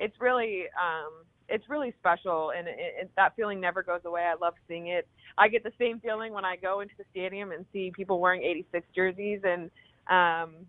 it's 0.00 0.14
really 0.20 0.64
um 0.80 1.24
it's 1.48 1.68
really 1.68 1.92
special 1.98 2.52
and 2.56 2.66
it, 2.68 2.76
it, 2.78 3.10
that 3.16 3.34
feeling 3.36 3.60
never 3.60 3.82
goes 3.82 4.00
away. 4.06 4.22
I 4.22 4.34
love 4.40 4.54
seeing 4.68 4.88
it. 4.88 5.06
I 5.36 5.48
get 5.48 5.62
the 5.64 5.72
same 5.78 6.00
feeling 6.00 6.32
when 6.32 6.44
i 6.44 6.56
go 6.56 6.80
into 6.80 6.94
the 6.98 7.04
stadium 7.10 7.52
and 7.52 7.64
see 7.72 7.92
people 7.94 8.20
wearing 8.20 8.42
86 8.42 8.86
jerseys 8.94 9.40
and 9.44 9.70
um 10.10 10.66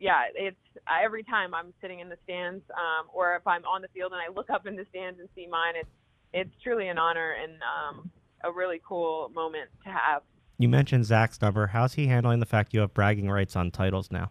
yeah 0.00 0.24
it's 0.34 0.56
every 1.04 1.22
time 1.22 1.54
i'm 1.54 1.72
sitting 1.80 2.00
in 2.00 2.08
the 2.08 2.16
stands 2.24 2.62
um 2.70 3.06
or 3.14 3.36
if 3.36 3.46
i'm 3.46 3.64
on 3.64 3.82
the 3.82 3.88
field 3.94 4.12
and 4.12 4.20
i 4.20 4.32
look 4.34 4.50
up 4.50 4.66
in 4.66 4.74
the 4.76 4.84
stands 4.90 5.20
and 5.20 5.28
see 5.34 5.46
mine 5.46 5.74
it's 5.76 5.88
it's 6.32 6.50
truly 6.62 6.88
an 6.88 6.98
honor 6.98 7.36
and 7.42 7.52
um 7.62 8.10
a 8.44 8.50
really 8.52 8.80
cool 8.86 9.30
moment 9.34 9.70
to 9.84 9.90
have 9.90 10.22
you 10.62 10.68
mentioned 10.68 11.04
Zach's 11.04 11.42
number. 11.42 11.66
How's 11.66 11.94
he 11.94 12.06
handling 12.06 12.38
the 12.38 12.46
fact 12.46 12.72
you 12.72 12.80
have 12.80 12.94
bragging 12.94 13.28
rights 13.28 13.56
on 13.56 13.72
titles 13.72 14.12
now? 14.12 14.30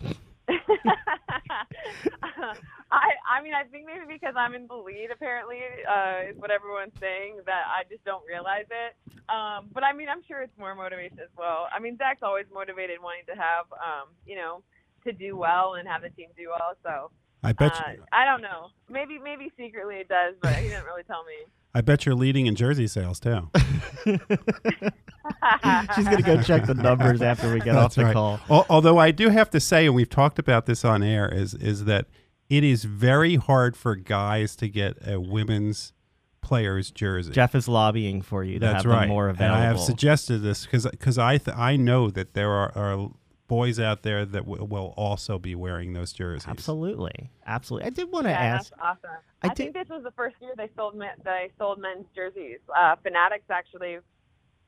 I 2.88 3.10
I 3.28 3.42
mean 3.42 3.52
I 3.52 3.64
think 3.64 3.84
maybe 3.84 4.06
because 4.08 4.34
I'm 4.36 4.54
in 4.54 4.68
the 4.68 4.76
lead 4.76 5.08
apparently 5.12 5.58
uh, 5.90 6.30
is 6.30 6.36
what 6.36 6.52
everyone's 6.52 6.92
saying 7.00 7.40
that 7.46 7.64
I 7.66 7.82
just 7.90 8.04
don't 8.04 8.22
realize 8.28 8.66
it. 8.70 8.94
Um, 9.28 9.66
but 9.74 9.82
I 9.82 9.92
mean 9.92 10.08
I'm 10.08 10.22
sure 10.28 10.40
it's 10.40 10.56
more 10.56 10.74
motivation 10.76 11.18
as 11.18 11.30
well. 11.36 11.66
I 11.74 11.80
mean 11.80 11.98
Zach's 11.98 12.22
always 12.22 12.46
motivated 12.54 12.98
wanting 13.02 13.24
to 13.26 13.34
have 13.34 13.66
um, 13.72 14.14
you 14.24 14.36
know 14.36 14.62
to 15.04 15.12
do 15.12 15.36
well 15.36 15.74
and 15.74 15.88
have 15.88 16.02
the 16.02 16.10
team 16.10 16.28
do 16.36 16.50
well. 16.50 16.74
So 16.84 17.10
I 17.42 17.52
bet. 17.52 17.72
Uh, 17.72 17.90
you, 17.92 18.04
I 18.12 18.24
don't 18.24 18.40
know. 18.40 18.68
Maybe 18.88 19.18
maybe 19.18 19.50
secretly 19.56 19.96
it 19.96 20.08
does, 20.08 20.36
but 20.40 20.54
he 20.54 20.68
didn't 20.68 20.84
really 20.84 21.02
tell 21.02 21.24
me. 21.24 21.50
I 21.74 21.80
bet 21.80 22.06
you're 22.06 22.14
leading 22.14 22.46
in 22.46 22.54
jersey 22.54 22.86
sales 22.86 23.18
too. 23.18 23.50
She's 25.94 26.04
going 26.04 26.16
to 26.18 26.22
go 26.22 26.42
check 26.42 26.66
the 26.66 26.74
numbers 26.74 27.22
after 27.22 27.52
we 27.52 27.60
get 27.60 27.74
off 27.76 27.94
the 27.94 28.04
right. 28.04 28.12
call. 28.14 28.40
Al- 28.50 28.66
Although 28.68 28.98
I 28.98 29.10
do 29.10 29.28
have 29.28 29.50
to 29.50 29.60
say, 29.60 29.86
and 29.86 29.94
we've 29.94 30.10
talked 30.10 30.38
about 30.38 30.66
this 30.66 30.84
on 30.84 31.02
air, 31.02 31.28
is 31.32 31.54
is 31.54 31.84
that 31.86 32.06
it 32.48 32.62
is 32.64 32.84
very 32.84 33.36
hard 33.36 33.76
for 33.76 33.96
guys 33.96 34.54
to 34.56 34.68
get 34.68 34.96
a 35.06 35.20
women's 35.20 35.92
player's 36.40 36.90
jersey. 36.90 37.32
Jeff 37.32 37.54
is 37.54 37.66
lobbying 37.66 38.22
for 38.22 38.44
you 38.44 38.54
to 38.54 38.66
That's 38.66 38.84
have 38.84 38.92
right. 38.92 39.00
them 39.00 39.08
more 39.08 39.28
And 39.28 39.36
available. 39.36 39.60
I 39.62 39.64
have 39.64 39.80
suggested 39.80 40.38
this 40.38 40.64
because 40.64 40.86
because 40.86 41.18
I 41.18 41.38
th- 41.38 41.56
I 41.56 41.76
know 41.76 42.08
that 42.10 42.34
there 42.34 42.50
are, 42.50 42.72
are 42.76 43.10
boys 43.48 43.80
out 43.80 44.02
there 44.02 44.24
that 44.24 44.44
w- 44.44 44.64
will 44.64 44.92
also 44.96 45.38
be 45.40 45.54
wearing 45.56 45.92
those 45.92 46.12
jerseys. 46.12 46.46
Absolutely, 46.48 47.30
absolutely. 47.46 47.86
I 47.86 47.90
did 47.90 48.10
want 48.12 48.24
to 48.26 48.30
Yeah, 48.30 48.38
ask. 48.40 48.70
that's 48.70 48.80
awesome. 48.82 49.16
I 49.42 49.48
I, 49.48 49.54
think 49.54 49.72
did- 49.74 49.82
this 49.86 49.88
was 49.90 50.04
the 50.04 50.12
first 50.12 50.36
year 50.40 50.52
they 50.56 50.68
sold 50.76 50.94
men, 50.94 51.10
they 51.24 51.50
sold 51.58 51.78
men's 51.80 52.06
jerseys. 52.14 52.58
Uh, 52.76 52.94
Fanatics 53.02 53.44
actually 53.50 53.98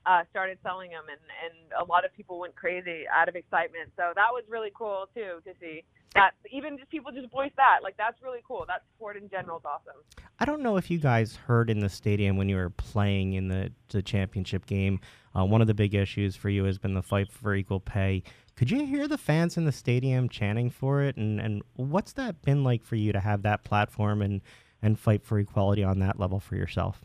uh, 0.09 0.23
started 0.31 0.59
selling 0.62 0.90
them, 0.90 1.05
and 1.11 1.21
and 1.44 1.55
a 1.79 1.85
lot 1.85 2.05
of 2.05 2.12
people 2.14 2.38
went 2.38 2.57
crazy 2.57 3.05
out 3.14 3.29
of 3.29 3.37
excitement. 3.37 3.90
So 3.97 4.12
that 4.14 4.33
was 4.33 4.44
really 4.49 4.73
cool 4.75 5.07
too 5.14 5.40
to 5.44 5.53
see 5.61 5.85
that 6.14 6.31
even 6.51 6.79
just 6.79 6.90
people 6.90 7.12
just 7.12 7.31
voice 7.31 7.53
that 7.57 7.81
like 7.83 7.97
that's 7.99 8.23
really 8.23 8.40
cool. 8.47 8.64
That 8.66 8.83
sport 8.97 9.18
in 9.18 9.29
general 9.29 9.59
is 9.59 9.64
awesome. 9.66 10.01
I 10.40 10.47
don't 10.47 10.62
know 10.62 10.79
if 10.79 10.90
you 10.90 10.99
guys 10.99 11.37
heard 11.37 11.68
in 11.68 11.81
the 11.81 11.90
stadium 11.90 12.38
when 12.38 12.49
you 12.49 12.57
were 12.57 12.71
playing 12.71 13.35
in 13.35 13.49
the, 13.49 13.71
the 13.88 14.03
championship 14.03 14.64
game. 14.66 15.01
Uh, 15.37 15.44
one 15.44 15.61
of 15.61 15.66
the 15.66 15.75
big 15.75 15.94
issues 15.94 16.37
for 16.37 16.49
you 16.49 16.64
has 16.64 16.79
been 16.79 16.94
the 16.94 17.03
fight 17.03 17.31
for 17.31 17.55
equal 17.55 17.81
pay. 17.81 18.23
Could 18.57 18.71
you 18.71 18.87
hear 18.87 19.07
the 19.07 19.18
fans 19.18 19.57
in 19.57 19.66
the 19.66 19.73
stadium 19.73 20.29
chanting 20.29 20.71
for 20.71 21.03
it? 21.03 21.16
And, 21.16 21.38
and 21.38 21.62
what's 21.75 22.12
that 22.14 22.40
been 22.42 22.64
like 22.64 22.83
for 22.83 22.97
you 22.97 23.12
to 23.12 23.21
have 23.21 23.42
that 23.42 23.62
platform 23.62 24.23
and, 24.23 24.40
and 24.81 24.99
fight 24.99 25.25
for 25.25 25.38
equality 25.38 25.85
on 25.85 25.99
that 25.99 26.18
level 26.18 26.40
for 26.40 26.57
yourself? 26.57 27.05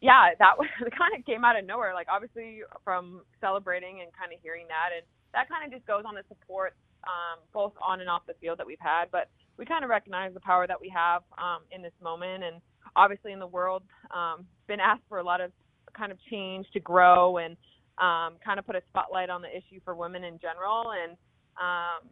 Yeah, 0.00 0.34
that 0.38 0.56
was 0.58 0.68
kind 0.96 1.14
of 1.18 1.24
came 1.26 1.44
out 1.44 1.58
of 1.58 1.64
nowhere. 1.64 1.94
Like 1.94 2.08
obviously 2.10 2.62
from 2.84 3.22
celebrating 3.40 4.00
and 4.02 4.10
kind 4.14 4.32
of 4.32 4.38
hearing 4.42 4.66
that, 4.68 4.94
and 4.96 5.04
that 5.34 5.48
kind 5.48 5.64
of 5.66 5.70
just 5.72 5.86
goes 5.86 6.04
on 6.06 6.14
the 6.14 6.24
support 6.28 6.74
um, 7.04 7.40
both 7.52 7.72
on 7.86 8.00
and 8.00 8.10
off 8.10 8.22
the 8.26 8.34
field 8.40 8.58
that 8.58 8.66
we've 8.66 8.80
had. 8.80 9.06
But 9.10 9.28
we 9.56 9.64
kind 9.64 9.84
of 9.84 9.90
recognize 9.90 10.34
the 10.34 10.40
power 10.40 10.66
that 10.66 10.80
we 10.80 10.88
have 10.94 11.22
um, 11.36 11.62
in 11.70 11.82
this 11.82 11.92
moment, 12.02 12.44
and 12.44 12.60
obviously 12.96 13.32
in 13.32 13.38
the 13.38 13.46
world, 13.46 13.82
um, 14.14 14.46
been 14.66 14.80
asked 14.80 15.02
for 15.08 15.18
a 15.18 15.22
lot 15.24 15.40
of 15.40 15.52
kind 15.96 16.12
of 16.12 16.18
change 16.30 16.66
to 16.72 16.80
grow 16.80 17.38
and 17.38 17.56
um, 17.98 18.38
kind 18.44 18.58
of 18.58 18.66
put 18.66 18.76
a 18.76 18.82
spotlight 18.88 19.30
on 19.30 19.42
the 19.42 19.48
issue 19.48 19.80
for 19.84 19.94
women 19.94 20.24
in 20.24 20.38
general, 20.38 20.92
and 20.92 21.12
um, 21.58 22.08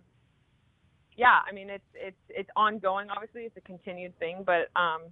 yeah, 1.17 1.41
I 1.49 1.53
mean 1.53 1.71
it's 1.71 1.85
it's 1.95 2.17
it's 2.29 2.51
ongoing. 2.57 3.09
Obviously, 3.11 3.43
it's 3.43 3.57
a 3.57 3.61
continued 3.61 4.19
thing, 4.19 4.43
but 4.45 4.69
um, 4.79 5.03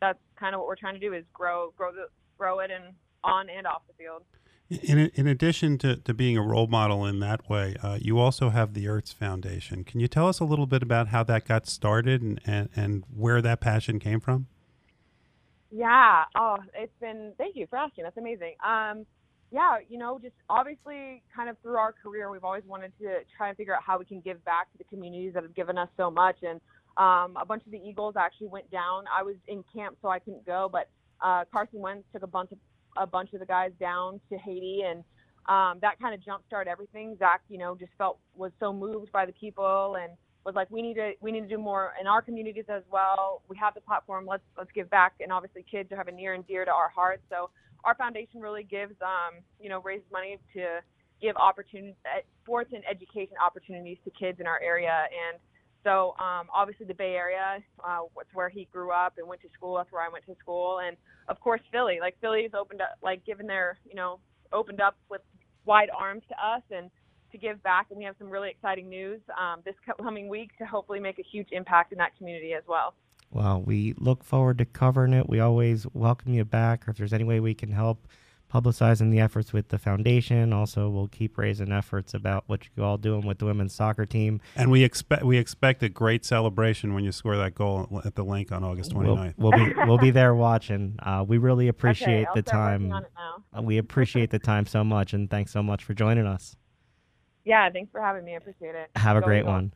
that's 0.00 0.18
kind 0.38 0.54
of 0.54 0.60
what 0.60 0.68
we're 0.68 0.76
trying 0.76 0.94
to 0.94 1.00
do 1.00 1.12
is 1.12 1.24
grow 1.32 1.72
grow 1.76 1.92
the 1.92 2.06
grow 2.38 2.60
it 2.60 2.70
and 2.70 2.94
on 3.22 3.48
and 3.48 3.66
off 3.66 3.82
the 3.86 3.94
field. 3.94 4.22
In, 4.70 5.10
in 5.14 5.26
addition 5.26 5.76
to, 5.78 5.96
to 5.96 6.14
being 6.14 6.38
a 6.38 6.42
role 6.42 6.66
model 6.66 7.04
in 7.04 7.20
that 7.20 7.48
way, 7.50 7.76
uh, 7.82 7.98
you 8.00 8.18
also 8.18 8.48
have 8.48 8.72
the 8.72 8.86
Ertz 8.86 9.12
Foundation. 9.12 9.84
Can 9.84 10.00
you 10.00 10.08
tell 10.08 10.26
us 10.26 10.40
a 10.40 10.44
little 10.44 10.66
bit 10.66 10.82
about 10.82 11.08
how 11.08 11.22
that 11.24 11.46
got 11.46 11.66
started 11.66 12.22
and, 12.22 12.40
and, 12.46 12.70
and 12.74 13.04
where 13.14 13.42
that 13.42 13.60
passion 13.60 13.98
came 13.98 14.20
from? 14.20 14.46
Yeah. 15.70 16.24
Oh, 16.34 16.56
it's 16.74 16.92
been. 16.98 17.32
Thank 17.36 17.56
you 17.56 17.66
for 17.68 17.76
asking. 17.76 18.04
That's 18.04 18.16
amazing. 18.16 18.54
Um, 18.66 19.04
yeah, 19.50 19.78
you 19.88 19.98
know, 19.98 20.18
just 20.20 20.34
obviously, 20.48 21.22
kind 21.34 21.48
of 21.50 21.56
through 21.62 21.76
our 21.76 21.92
career, 21.92 22.30
we've 22.30 22.42
always 22.42 22.64
wanted 22.64 22.92
to 23.00 23.18
try 23.36 23.48
and 23.48 23.56
figure 23.56 23.74
out 23.74 23.82
how 23.86 23.98
we 23.98 24.04
can 24.04 24.20
give 24.20 24.44
back 24.44 24.72
to 24.72 24.78
the 24.78 24.84
communities 24.84 25.34
that 25.34 25.42
have 25.42 25.54
given 25.54 25.76
us 25.76 25.88
so 25.96 26.10
much. 26.10 26.36
And 26.42 26.60
um, 26.96 27.36
a 27.40 27.44
bunch 27.46 27.64
of 27.66 27.72
the 27.72 27.80
Eagles 27.84 28.14
actually 28.18 28.48
went 28.48 28.70
down. 28.70 29.04
I 29.16 29.22
was 29.22 29.36
in 29.48 29.64
camp, 29.74 29.96
so 30.00 30.08
I 30.08 30.18
couldn't 30.18 30.46
go, 30.46 30.68
but 30.70 30.88
uh, 31.20 31.44
Carson 31.52 31.80
Wentz 31.80 32.04
took 32.12 32.22
a 32.22 32.28
bunch 32.28 32.52
of 32.52 32.58
a 32.96 33.06
bunch 33.06 33.32
of 33.32 33.40
the 33.40 33.46
guys 33.46 33.72
down 33.80 34.20
to 34.30 34.38
Haiti, 34.38 34.82
and 34.86 35.02
um, 35.46 35.78
that 35.80 35.98
kind 36.00 36.14
of 36.14 36.24
jump 36.24 36.44
started 36.46 36.70
everything. 36.70 37.16
Zach, 37.18 37.42
you 37.48 37.58
know, 37.58 37.74
just 37.74 37.92
felt 37.98 38.18
was 38.36 38.52
so 38.60 38.72
moved 38.72 39.10
by 39.10 39.26
the 39.26 39.32
people 39.32 39.96
and 40.00 40.12
was 40.44 40.54
like, 40.54 40.70
we 40.70 40.82
need 40.82 40.94
to 40.94 41.12
we 41.20 41.32
need 41.32 41.40
to 41.40 41.48
do 41.48 41.58
more 41.58 41.92
in 42.00 42.06
our 42.06 42.22
communities 42.22 42.66
as 42.68 42.82
well. 42.90 43.42
We 43.48 43.56
have 43.56 43.74
the 43.74 43.80
platform. 43.80 44.26
Let's 44.26 44.44
let's 44.56 44.70
give 44.72 44.88
back. 44.90 45.14
And 45.20 45.32
obviously, 45.32 45.64
kids 45.68 45.90
are 45.92 45.96
having 45.96 46.16
near 46.16 46.34
and 46.34 46.46
dear 46.46 46.64
to 46.64 46.70
our 46.70 46.88
hearts. 46.88 47.22
So 47.30 47.50
our 47.84 47.94
foundation 47.94 48.40
really 48.40 48.62
gives, 48.62 48.94
um, 49.02 49.42
you 49.60 49.68
know, 49.68 49.80
raises 49.80 50.06
money 50.12 50.38
to 50.54 50.80
give 51.20 51.36
opportunities, 51.36 51.94
sports 52.42 52.70
and 52.72 52.82
education 52.88 53.36
opportunities 53.44 53.98
to 54.04 54.10
kids 54.10 54.40
in 54.40 54.46
our 54.46 54.60
area. 54.60 55.04
And 55.08 55.38
so 55.84 56.14
um, 56.18 56.48
obviously 56.52 56.86
the 56.86 56.94
Bay 56.94 57.14
Area, 57.14 57.62
uh, 57.86 58.00
where 58.32 58.48
he 58.48 58.66
grew 58.72 58.90
up 58.90 59.14
and 59.18 59.28
went 59.28 59.42
to 59.42 59.48
school. 59.54 59.76
That's 59.76 59.92
where 59.92 60.02
I 60.02 60.08
went 60.08 60.26
to 60.26 60.34
school, 60.40 60.80
and 60.80 60.96
of 61.28 61.38
course 61.40 61.60
Philly. 61.70 61.98
Like 62.00 62.16
Philly's 62.20 62.50
opened 62.58 62.80
up, 62.80 62.96
like 63.02 63.24
given 63.24 63.46
their, 63.46 63.78
you 63.86 63.94
know, 63.94 64.18
opened 64.52 64.80
up 64.80 64.96
with 65.10 65.20
wide 65.64 65.90
arms 65.96 66.22
to 66.28 66.34
us 66.34 66.62
and 66.70 66.90
to 67.32 67.38
give 67.38 67.62
back. 67.62 67.86
And 67.90 67.98
we 67.98 68.04
have 68.04 68.14
some 68.18 68.30
really 68.30 68.50
exciting 68.50 68.88
news 68.88 69.20
um, 69.38 69.60
this 69.64 69.74
coming 70.00 70.28
week 70.28 70.56
to 70.58 70.64
hopefully 70.64 71.00
make 71.00 71.18
a 71.18 71.24
huge 71.30 71.48
impact 71.52 71.92
in 71.92 71.98
that 71.98 72.16
community 72.16 72.54
as 72.54 72.62
well. 72.66 72.94
Well, 73.30 73.62
we 73.62 73.94
look 73.98 74.22
forward 74.22 74.58
to 74.58 74.64
covering 74.64 75.12
it. 75.12 75.28
We 75.28 75.40
always 75.40 75.86
welcome 75.92 76.32
you 76.34 76.44
back, 76.44 76.86
or 76.86 76.92
if 76.92 76.96
there's 76.96 77.12
any 77.12 77.24
way 77.24 77.40
we 77.40 77.54
can 77.54 77.72
help 77.72 78.06
publicizing 78.54 79.10
the 79.10 79.18
efforts 79.18 79.52
with 79.52 79.68
the 79.68 79.78
foundation. 79.78 80.52
Also, 80.52 80.88
we'll 80.88 81.08
keep 81.08 81.36
raising 81.36 81.72
efforts 81.72 82.14
about 82.14 82.44
what 82.46 82.68
you 82.76 82.84
all 82.84 82.96
doing 82.96 83.26
with 83.26 83.38
the 83.38 83.44
women's 83.44 83.74
soccer 83.74 84.06
team. 84.06 84.40
And 84.54 84.70
we 84.70 84.84
expect 84.84 85.24
we 85.24 85.38
expect 85.38 85.82
a 85.82 85.88
great 85.88 86.24
celebration 86.24 86.94
when 86.94 87.02
you 87.02 87.10
score 87.10 87.36
that 87.36 87.54
goal 87.54 88.00
at 88.04 88.14
the 88.14 88.24
Linc 88.24 88.52
on 88.52 88.62
August 88.62 88.92
29th. 88.92 89.34
We'll, 89.36 89.50
we'll 89.50 89.66
be 89.66 89.74
we'll 89.86 89.98
be 89.98 90.10
there 90.10 90.34
watching. 90.34 90.96
Uh, 91.00 91.24
we 91.26 91.38
really 91.38 91.66
appreciate 91.68 92.28
okay, 92.28 92.40
the 92.40 92.42
time. 92.42 92.92
on 92.92 93.04
it 93.04 93.10
now. 93.16 93.58
Uh, 93.58 93.62
We 93.62 93.78
appreciate 93.78 94.30
the 94.30 94.38
time 94.38 94.66
so 94.66 94.84
much, 94.84 95.12
and 95.12 95.28
thanks 95.28 95.52
so 95.52 95.62
much 95.62 95.82
for 95.82 95.94
joining 95.94 96.26
us. 96.26 96.56
Yeah, 97.44 97.68
thanks 97.70 97.90
for 97.90 98.00
having 98.00 98.24
me. 98.24 98.34
I 98.34 98.36
appreciate 98.36 98.74
it. 98.74 98.90
Have 98.96 99.16
a 99.16 99.20
Go 99.20 99.26
great 99.26 99.40
Eagles. 99.40 99.52
one. 99.52 99.72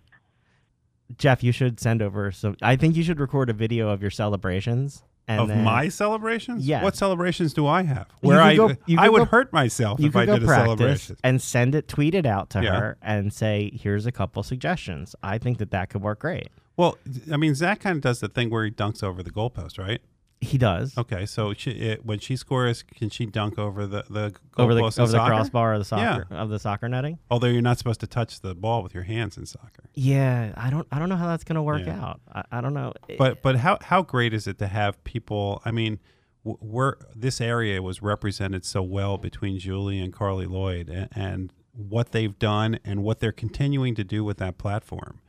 Jeff, 1.17 1.43
you 1.43 1.53
should 1.53 1.81
send 1.81 2.03
over 2.03 2.31
some. 2.31 2.57
I 2.63 2.77
think 2.77 2.97
you 2.97 3.03
should 3.03 3.19
record 3.19 3.51
a 3.51 3.55
video 3.55 3.89
of 3.89 4.03
your 4.03 4.11
celebrations. 4.11 5.03
And 5.29 5.41
of 5.43 5.49
then 5.49 5.63
my 5.63 5.89
celebrations? 5.89 6.67
Yes. 6.67 6.83
What 6.83 6.97
celebrations 6.97 7.53
do 7.53 7.67
I 7.67 7.83
have? 7.83 8.07
Where 8.21 8.41
I 8.41 8.57
go- 8.57 8.75
I 8.97 9.09
would 9.11 9.19
go- 9.19 9.25
hurt 9.27 9.53
myself 9.53 10.01
if 10.01 10.17
I 10.17 10.25
did 10.25 10.43
a 10.43 10.47
celebration. 10.47 11.17
and 11.23 11.41
send 11.43 11.75
it, 11.75 11.87
tweet 11.87 12.15
it 12.15 12.25
out 12.27 12.49
to 12.51 12.63
Yeah. 12.63 12.81
her, 12.81 12.97
and 13.03 13.33
say, 13.33 13.71
"Here's 13.75 14.07
a 14.07 14.13
couple 14.13 14.43
suggestions." 14.43 15.15
I 15.23 15.37
think 15.39 15.59
that 15.59 15.71
that 15.71 15.91
could 15.91 16.01
work 16.03 16.21
great. 16.21 16.49
Well, 16.77 16.97
I 17.33 17.37
mean, 17.37 17.55
Zach 17.55 17.81
kind 17.81 17.97
of 17.97 18.03
does 18.03 18.21
the 18.21 18.29
thing 18.29 18.51
where 18.51 18.65
he 18.65 18.71
dunks 18.71 19.03
over 19.03 19.23
the 19.23 19.31
goalpost, 19.31 19.79
right? 19.79 20.01
He 20.41 20.57
does 20.57 20.97
Okay, 20.97 21.27
so 21.27 21.53
she, 21.53 21.73
it, 21.73 22.07
when 22.07 22.21
she 22.21 22.37
scores, 22.37 22.83
can 22.85 23.11
she 23.11 23.27
dunk 23.27 23.59
over 23.59 23.87
the 23.87 24.05
the 24.09 24.33
over 24.57 24.73
the 24.73 24.83
over 24.83 24.91
the 24.91 25.07
soccer? 25.09 25.31
crossbar 25.31 25.73
of 25.75 25.81
the 25.81 25.85
soccer 25.85 26.27
of 26.31 26.49
the 26.49 26.59
soccer 26.61 26.89
netting. 26.89 27.19
Although 27.31 27.49
you're 27.49 27.61
not 27.63 27.79
supposed 27.79 27.99
to 28.01 28.07
touch 28.07 28.41
the 28.41 28.55
ball 28.55 28.83
with 28.85 28.95
your 28.95 29.03
hands 29.03 29.37
in 29.37 29.47
soccer. 29.47 29.85
Yeah, 29.95 30.53
I 30.57 30.71
don't 30.71 30.87
I 30.93 31.01
don't 31.01 31.09
know 31.09 31.17
how 31.17 31.27
that's 31.27 31.43
gonna 31.45 31.63
work 31.63 31.85
Yeah. 31.85 32.01
out. 32.01 32.21
I, 32.33 32.43
I 32.53 32.61
don't 32.61 32.75
know. 32.75 32.93
But 33.19 33.43
but 33.43 33.57
how 33.57 33.79
how 33.83 34.03
great 34.03 34.33
is 34.33 34.47
it 34.47 34.59
to 34.59 34.69
have 34.69 35.03
people? 35.03 35.61
I 35.65 35.73
mean, 35.73 35.99
we're 36.45 36.95
this 37.17 37.41
area 37.41 37.83
was 37.83 38.01
represented 38.01 38.65
so 38.65 38.81
well 38.81 39.19
between 39.19 39.59
Julie 39.59 39.99
and 39.99 40.13
Carli 40.13 40.47
Lloyd, 40.49 40.89
and, 40.89 41.09
and 41.17 41.53
what 41.73 42.13
they've 42.13 42.39
done 42.39 42.79
and 42.85 43.03
what 43.03 43.19
they're 43.19 43.33
continuing 43.33 43.97
to 43.97 44.05
do 44.05 44.23
with 44.25 44.39
that 44.39 44.57
platform 44.57 45.21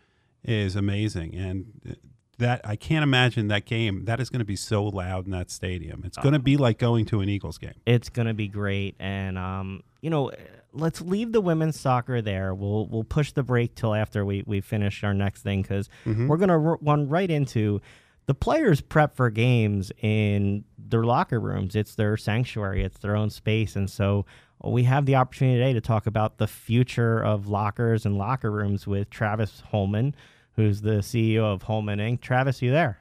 is 0.44 0.76
amazing. 0.76 1.34
And 1.36 1.98
that 2.40 2.62
I 2.64 2.76
can't 2.76 3.04
imagine 3.04 3.48
that 3.50 3.66
game. 3.66 4.06
That 4.06 4.20
is 4.20 4.30
going 4.30 4.40
to 4.40 4.46
be 4.46 4.56
so 4.56 4.84
loud 4.84 5.26
in 5.26 5.32
that 5.32 5.50
stadium. 5.52 6.02
It's 6.06 6.18
going 6.18 6.34
to 6.34 6.40
be 6.40 6.58
like 6.58 6.78
going 6.80 7.06
to 7.08 7.22
an 7.22 7.30
Eagles 7.30 7.58
game. 7.58 7.76
it's 7.86 8.10
gonna 8.10 8.34
be 8.34 8.48
great 8.48 8.96
and 9.00 9.38
um 9.38 9.82
you 10.02 10.10
know 10.10 10.32
let's 10.74 11.02
leave 11.02 11.32
the 11.32 11.42
women's 11.42 11.80
soccer 11.80 12.22
there 12.22 12.54
we'll 12.54 12.86
we'll 12.88 13.04
push 13.04 13.32
the 13.32 13.44
break 13.44 13.76
till 13.76 13.94
after 13.96 14.24
we 14.26 14.44
we 14.46 14.62
finish 14.62 15.04
our 15.04 15.14
next 15.14 15.42
thing 15.44 15.62
because 15.62 15.90
we're 16.28 16.38
gonna 16.38 16.62
r- 16.72 16.78
run 16.82 17.08
right 17.10 17.30
into 17.32 17.82
the 18.28 18.34
players 18.36 18.80
prep 18.82 19.16
for 19.16 19.30
games 19.30 19.92
in 20.02 20.64
their 20.78 21.04
locker 21.04 21.40
rooms 21.40 21.76
it's 21.76 21.96
their 21.96 22.16
sanctuary 22.18 22.84
it's 22.84 23.00
their 23.00 23.16
own 23.16 23.30
space 23.30 23.76
and 23.76 23.90
so 23.90 24.26
we 24.64 24.84
have 24.84 25.06
the 25.06 25.16
opportunity 25.16 25.58
today 25.58 25.74
to 25.74 25.82
talk 25.82 26.06
about 26.06 26.38
the 26.38 26.48
future 26.48 27.20
of 27.24 27.48
lockers 27.48 28.06
and 28.06 28.18
locker 28.18 28.52
rooms 28.52 28.86
with 28.86 29.10
Travis 29.10 29.64
Hollman 29.72 30.14
who's 30.60 30.82
the 30.82 31.00
ceo 31.00 31.44
of 31.44 31.64
Hollman 31.64 32.00
inc 32.00 32.22
travis 32.22 32.62
you 32.62 32.72
there 32.72 33.00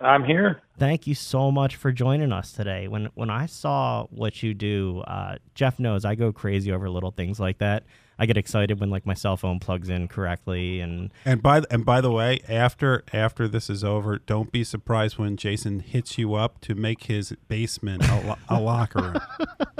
I'm 0.00 0.22
here. 0.22 0.62
thank 0.78 1.06
you 1.08 1.14
so 1.14 1.50
much 1.50 1.74
for 1.74 1.90
joining 1.90 2.30
us 2.30 2.52
today. 2.52 2.86
When 2.86 3.08
when 3.14 3.30
I 3.30 3.46
saw 3.46 4.06
what 4.10 4.44
you 4.44 4.54
do, 4.54 5.00
uh, 5.00 5.38
Jeff 5.54 5.80
knows 5.80 6.04
I 6.04 6.14
go 6.14 6.32
crazy 6.32 6.70
over 6.70 6.88
little 6.88 7.10
things 7.10 7.40
like 7.40 7.58
that. 7.58 7.82
I 8.18 8.26
get 8.26 8.36
excited 8.36 8.80
when 8.80 8.90
like 8.90 9.06
my 9.06 9.14
cell 9.14 9.36
phone 9.36 9.60
plugs 9.60 9.88
in 9.88 10.08
correctly 10.08 10.80
and 10.80 11.10
And 11.24 11.42
by 11.42 11.62
and 11.70 11.84
by 11.84 12.00
the 12.00 12.10
way, 12.10 12.40
after 12.48 13.04
after 13.12 13.46
this 13.46 13.70
is 13.70 13.84
over, 13.84 14.18
don't 14.18 14.50
be 14.50 14.64
surprised 14.64 15.18
when 15.18 15.36
Jason 15.36 15.80
hits 15.80 16.18
you 16.18 16.34
up 16.34 16.60
to 16.62 16.74
make 16.74 17.04
his 17.04 17.32
basement 17.48 18.08
a, 18.08 18.20
lo- 18.26 18.38
a 18.48 18.60
locker 18.60 19.02
room. 19.02 19.20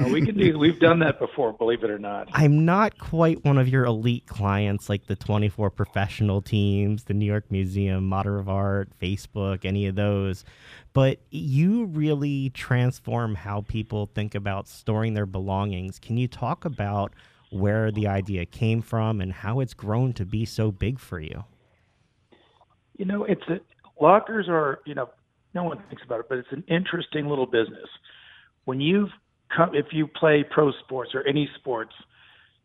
Uh, 0.00 0.08
we 0.08 0.24
can 0.24 0.36
do. 0.36 0.58
We've 0.58 0.80
done 0.80 1.00
that 1.00 1.18
before, 1.18 1.52
believe 1.52 1.84
it 1.84 1.90
or 1.90 1.98
not. 1.98 2.28
I'm 2.32 2.64
not 2.64 2.98
quite 2.98 3.44
one 3.44 3.58
of 3.58 3.68
your 3.68 3.84
elite 3.84 4.26
clients 4.26 4.88
like 4.88 5.06
the 5.06 5.16
24 5.16 5.70
professional 5.70 6.40
teams, 6.40 7.04
the 7.04 7.14
New 7.14 7.26
York 7.26 7.44
Museum, 7.50 8.08
Modern 8.08 8.38
of 8.38 8.48
Art, 8.48 8.88
Facebook, 9.00 9.64
any 9.64 9.86
of 9.86 9.94
those. 9.96 10.44
But 10.94 11.20
you 11.30 11.84
really 11.84 12.50
transform 12.50 13.34
how 13.34 13.62
people 13.62 14.10
think 14.14 14.34
about 14.34 14.66
storing 14.66 15.14
their 15.14 15.26
belongings. 15.26 15.98
Can 15.98 16.16
you 16.16 16.26
talk 16.26 16.64
about 16.64 17.12
where 17.54 17.90
the 17.90 18.08
idea 18.08 18.44
came 18.44 18.82
from 18.82 19.20
and 19.20 19.32
how 19.32 19.60
it's 19.60 19.74
grown 19.74 20.12
to 20.14 20.24
be 20.24 20.44
so 20.44 20.70
big 20.70 20.98
for 20.98 21.20
you? 21.20 21.44
You 22.96 23.04
know, 23.04 23.24
it's 23.24 23.42
a, 23.48 23.60
lockers 24.02 24.46
are. 24.48 24.80
You 24.86 24.94
know, 24.94 25.10
no 25.54 25.64
one 25.64 25.78
thinks 25.88 26.02
about 26.04 26.20
it, 26.20 26.26
but 26.28 26.38
it's 26.38 26.52
an 26.52 26.64
interesting 26.68 27.28
little 27.28 27.46
business. 27.46 27.88
When 28.64 28.80
you've 28.80 29.10
come, 29.54 29.70
if 29.74 29.86
you 29.92 30.06
play 30.06 30.44
pro 30.48 30.72
sports 30.84 31.10
or 31.14 31.26
any 31.26 31.48
sports, 31.58 31.92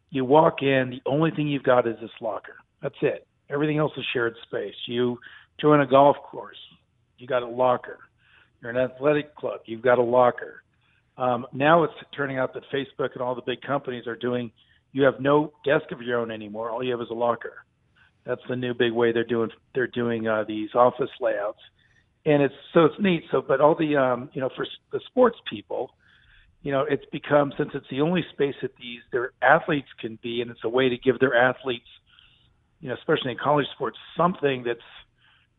you 0.10 0.26
walk 0.26 0.62
in. 0.62 0.90
The 0.92 1.10
only 1.10 1.32
thing 1.32 1.48
you've 1.48 1.64
got 1.64 1.88
is 1.88 1.96
this 2.02 2.12
locker. 2.22 2.56
That's 2.82 2.96
it. 3.02 3.28
Everything 3.50 3.78
else 3.78 3.92
is 3.98 4.06
shared 4.14 4.36
space. 4.48 4.76
You 4.88 5.20
join 5.60 5.82
a 5.82 5.88
golf 5.88 6.18
course, 6.24 6.58
you 7.18 7.28
got 7.28 7.44
a 7.44 7.48
locker. 7.48 8.00
You're 8.62 8.72
an 8.72 8.78
athletic 8.78 9.36
club, 9.36 9.62
you've 9.66 9.82
got 9.82 10.00
a 10.00 10.04
locker. 10.04 10.64
Um, 11.18 11.46
now 11.54 11.84
it's 11.84 11.94
turning 12.16 12.38
out 12.38 12.54
that 12.54 12.64
Facebook 12.74 13.14
and 13.14 13.22
all 13.22 13.36
the 13.36 13.42
big 13.46 13.62
companies 13.62 14.08
are 14.08 14.16
doing. 14.16 14.52
You 14.92 15.04
have 15.04 15.20
no 15.20 15.54
desk 15.66 15.92
of 15.92 16.02
your 16.02 16.20
own 16.20 16.32
anymore. 16.32 16.72
All 16.72 16.84
you 16.84 16.92
have 16.92 17.02
is 17.02 17.10
a 17.12 17.16
locker. 17.16 17.66
That's 18.26 18.42
the 18.50 18.56
new 18.56 18.74
big 18.74 18.92
way 18.92 19.12
they're 19.12 19.24
doing. 19.24 19.50
They're 19.74 19.88
doing 19.88 20.28
uh, 20.28 20.44
these 20.48 20.70
office 20.76 21.10
layouts, 21.20 21.60
and 22.26 22.44
it's 22.44 22.54
so 22.74 22.86
it's 22.86 22.96
neat. 23.00 23.24
So, 23.32 23.42
but 23.42 23.62
all 23.62 23.76
the 23.76 23.96
um, 23.96 24.30
you 24.34 24.42
know 24.42 24.50
for 24.56 24.66
the 24.92 25.00
sports 25.10 25.38
people, 25.50 25.92
you 26.62 26.72
know, 26.72 26.86
it's 26.90 27.06
become 27.12 27.54
since 27.58 27.70
it's 27.74 27.86
the 27.90 28.02
only 28.02 28.24
space 28.34 28.56
that 28.62 28.76
these 28.78 29.00
their 29.12 29.32
athletes 29.42 29.88
can 30.00 30.20
be, 30.22 30.42
and 30.42 30.52
it's 30.52 30.64
a 30.64 30.70
way 30.70 30.90
to 30.90 30.98
give 30.98 31.20
their 31.20 31.36
athletes, 31.36 31.88
you 32.82 32.90
know, 32.90 32.96
especially 32.96 33.32
in 33.32 33.38
college 33.42 33.68
sports, 33.76 33.98
something 34.18 34.64
that's 34.66 34.80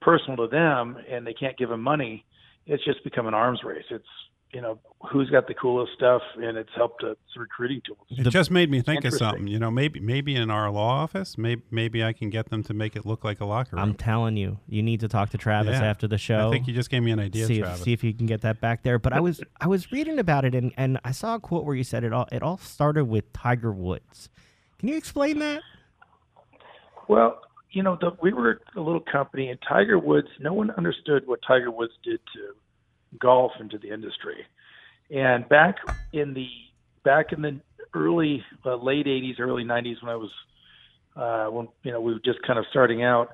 personal 0.03 0.37
to 0.37 0.49
them, 0.49 0.97
and 1.11 1.27
they 1.27 1.35
can't 1.35 1.57
give 1.57 1.71
them 1.71 1.83
money. 1.83 2.25
It's 2.67 2.85
just 2.85 3.03
become 3.03 3.27
an 3.27 3.35
arms 3.35 3.61
race. 3.65 3.85
It's 3.91 4.05
you 4.53 4.61
know 4.61 4.79
who's 5.11 5.31
got 5.31 5.47
the 5.47 5.55
coolest 5.55 5.93
stuff, 5.95 6.23
and 6.37 6.57
it's 6.57 6.71
helped 6.75 7.03
it's 7.05 7.21
recruiting 7.37 7.81
tools. 7.87 7.99
It 8.11 8.29
just 8.31 8.51
made 8.51 8.71
me 8.71 8.81
think 8.81 9.05
of 9.05 9.15
something. 9.15 9.47
You 9.47 9.59
know, 9.59 9.71
maybe 9.71 10.01
maybe 10.01 10.35
in 10.35 10.51
our 10.51 10.71
law 10.71 10.91
office, 11.03 11.39
maybe 11.39 11.63
maybe 11.71 12.03
I 12.05 12.13
can 12.13 12.31
get 12.31 12.51
them 12.51 12.63
to 12.65 12.75
make 12.75 12.97
it 12.97 13.07
look 13.07 13.25
like 13.25 13.41
a 13.41 13.45
locker 13.45 13.77
room. 13.77 13.83
I'm 13.85 13.95
telling 13.95 14.37
you, 14.37 14.59
you 14.69 14.83
need 14.83 15.01
to 15.01 15.09
talk 15.09 15.31
to 15.31 15.39
Travis 15.39 15.79
Yeah. 15.79 15.85
after 15.87 16.09
the 16.09 16.19
show. 16.19 16.49
I 16.49 16.51
think 16.51 16.67
you 16.67 16.75
just 16.75 16.91
gave 16.91 17.03
me 17.03 17.11
an 17.13 17.21
idea, 17.21 17.47
see 17.47 17.61
if, 17.61 17.77
see 17.79 17.93
if 17.93 18.03
you 18.03 18.13
can 18.13 18.27
get 18.27 18.43
that 18.43 18.61
back 18.61 18.83
there. 18.83 18.99
But 18.99 19.13
I 19.13 19.21
was 19.21 19.41
I 19.61 19.67
was 19.67 19.93
reading 19.93 20.19
about 20.19 20.45
it 20.45 20.55
and, 20.55 20.73
and 20.77 20.99
I 21.05 21.13
saw 21.13 21.37
a 21.37 21.41
quote 21.41 21.65
where 21.65 21.77
you 21.77 21.85
said 21.85 22.05
it 22.05 22.13
all 22.13 22.29
it 22.33 22.43
all 22.43 22.59
started 22.59 23.05
with 23.05 23.33
Tiger 23.33 23.73
Woods. 23.73 24.29
Can 24.79 24.89
you 24.89 24.97
explain 24.97 25.39
that? 25.41 25.63
Well, 27.09 27.41
you 27.73 27.83
know, 27.83 27.97
the, 28.01 28.17
we 28.23 28.33
were 28.33 28.61
a 28.77 28.81
little 28.81 29.01
company, 29.01 29.49
and 29.51 29.59
Tiger 29.69 29.99
Woods. 29.99 30.29
No 30.41 30.53
one 30.53 30.71
understood 30.73 31.27
what 31.27 31.41
Tiger 31.47 31.71
Woods 31.71 31.93
did 32.03 32.21
to 32.35 32.55
golf 33.19 33.53
into 33.61 33.79
the 33.79 33.93
industry. 33.93 34.47
And 35.11 35.49
back 35.49 35.77
in 36.13 36.35
the 36.35 36.47
back 37.05 37.33
in 37.33 37.43
the 37.43 37.61
early 37.95 38.45
uh, 38.65 38.77
late 38.77 39.07
'80s, 39.07 39.41
early 39.41 39.65
'90s, 39.65 40.03
when 40.03 40.11
I 40.11 40.17
was 40.17 40.31
uh, 41.17 41.47
when 41.51 41.69
you 41.83 41.93
know 41.93 42.01
we 42.01 42.13
were 42.13 42.21
just 42.25 42.41
kind 42.47 42.59
of 42.59 42.65
starting 42.71 43.03
out, 43.03 43.31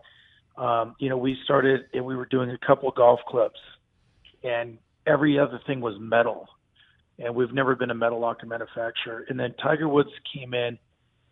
um, 0.57 0.97
you 0.99 1.09
know, 1.09 1.19
we 1.19 1.37
started 1.45 1.83
and 1.93 2.05
we 2.05 2.17
were 2.17 2.27
doing 2.27 2.51
a 2.51 2.67
couple 2.67 2.91
golf 2.93 3.21
clubs, 3.29 3.59
and 4.43 4.79
every 5.07 5.39
other 5.39 5.61
thing 5.67 5.81
was 5.81 5.95
metal, 6.01 6.49
and 7.19 7.35
we've 7.35 7.53
never 7.53 7.75
been 7.77 7.91
a 7.91 7.95
metal 7.95 8.21
locker 8.21 8.47
manufacturer. 8.47 9.27
And 9.29 9.39
then 9.39 9.55
Tiger 9.63 9.89
Woods 9.89 10.11
came 10.35 10.55
in, 10.55 10.79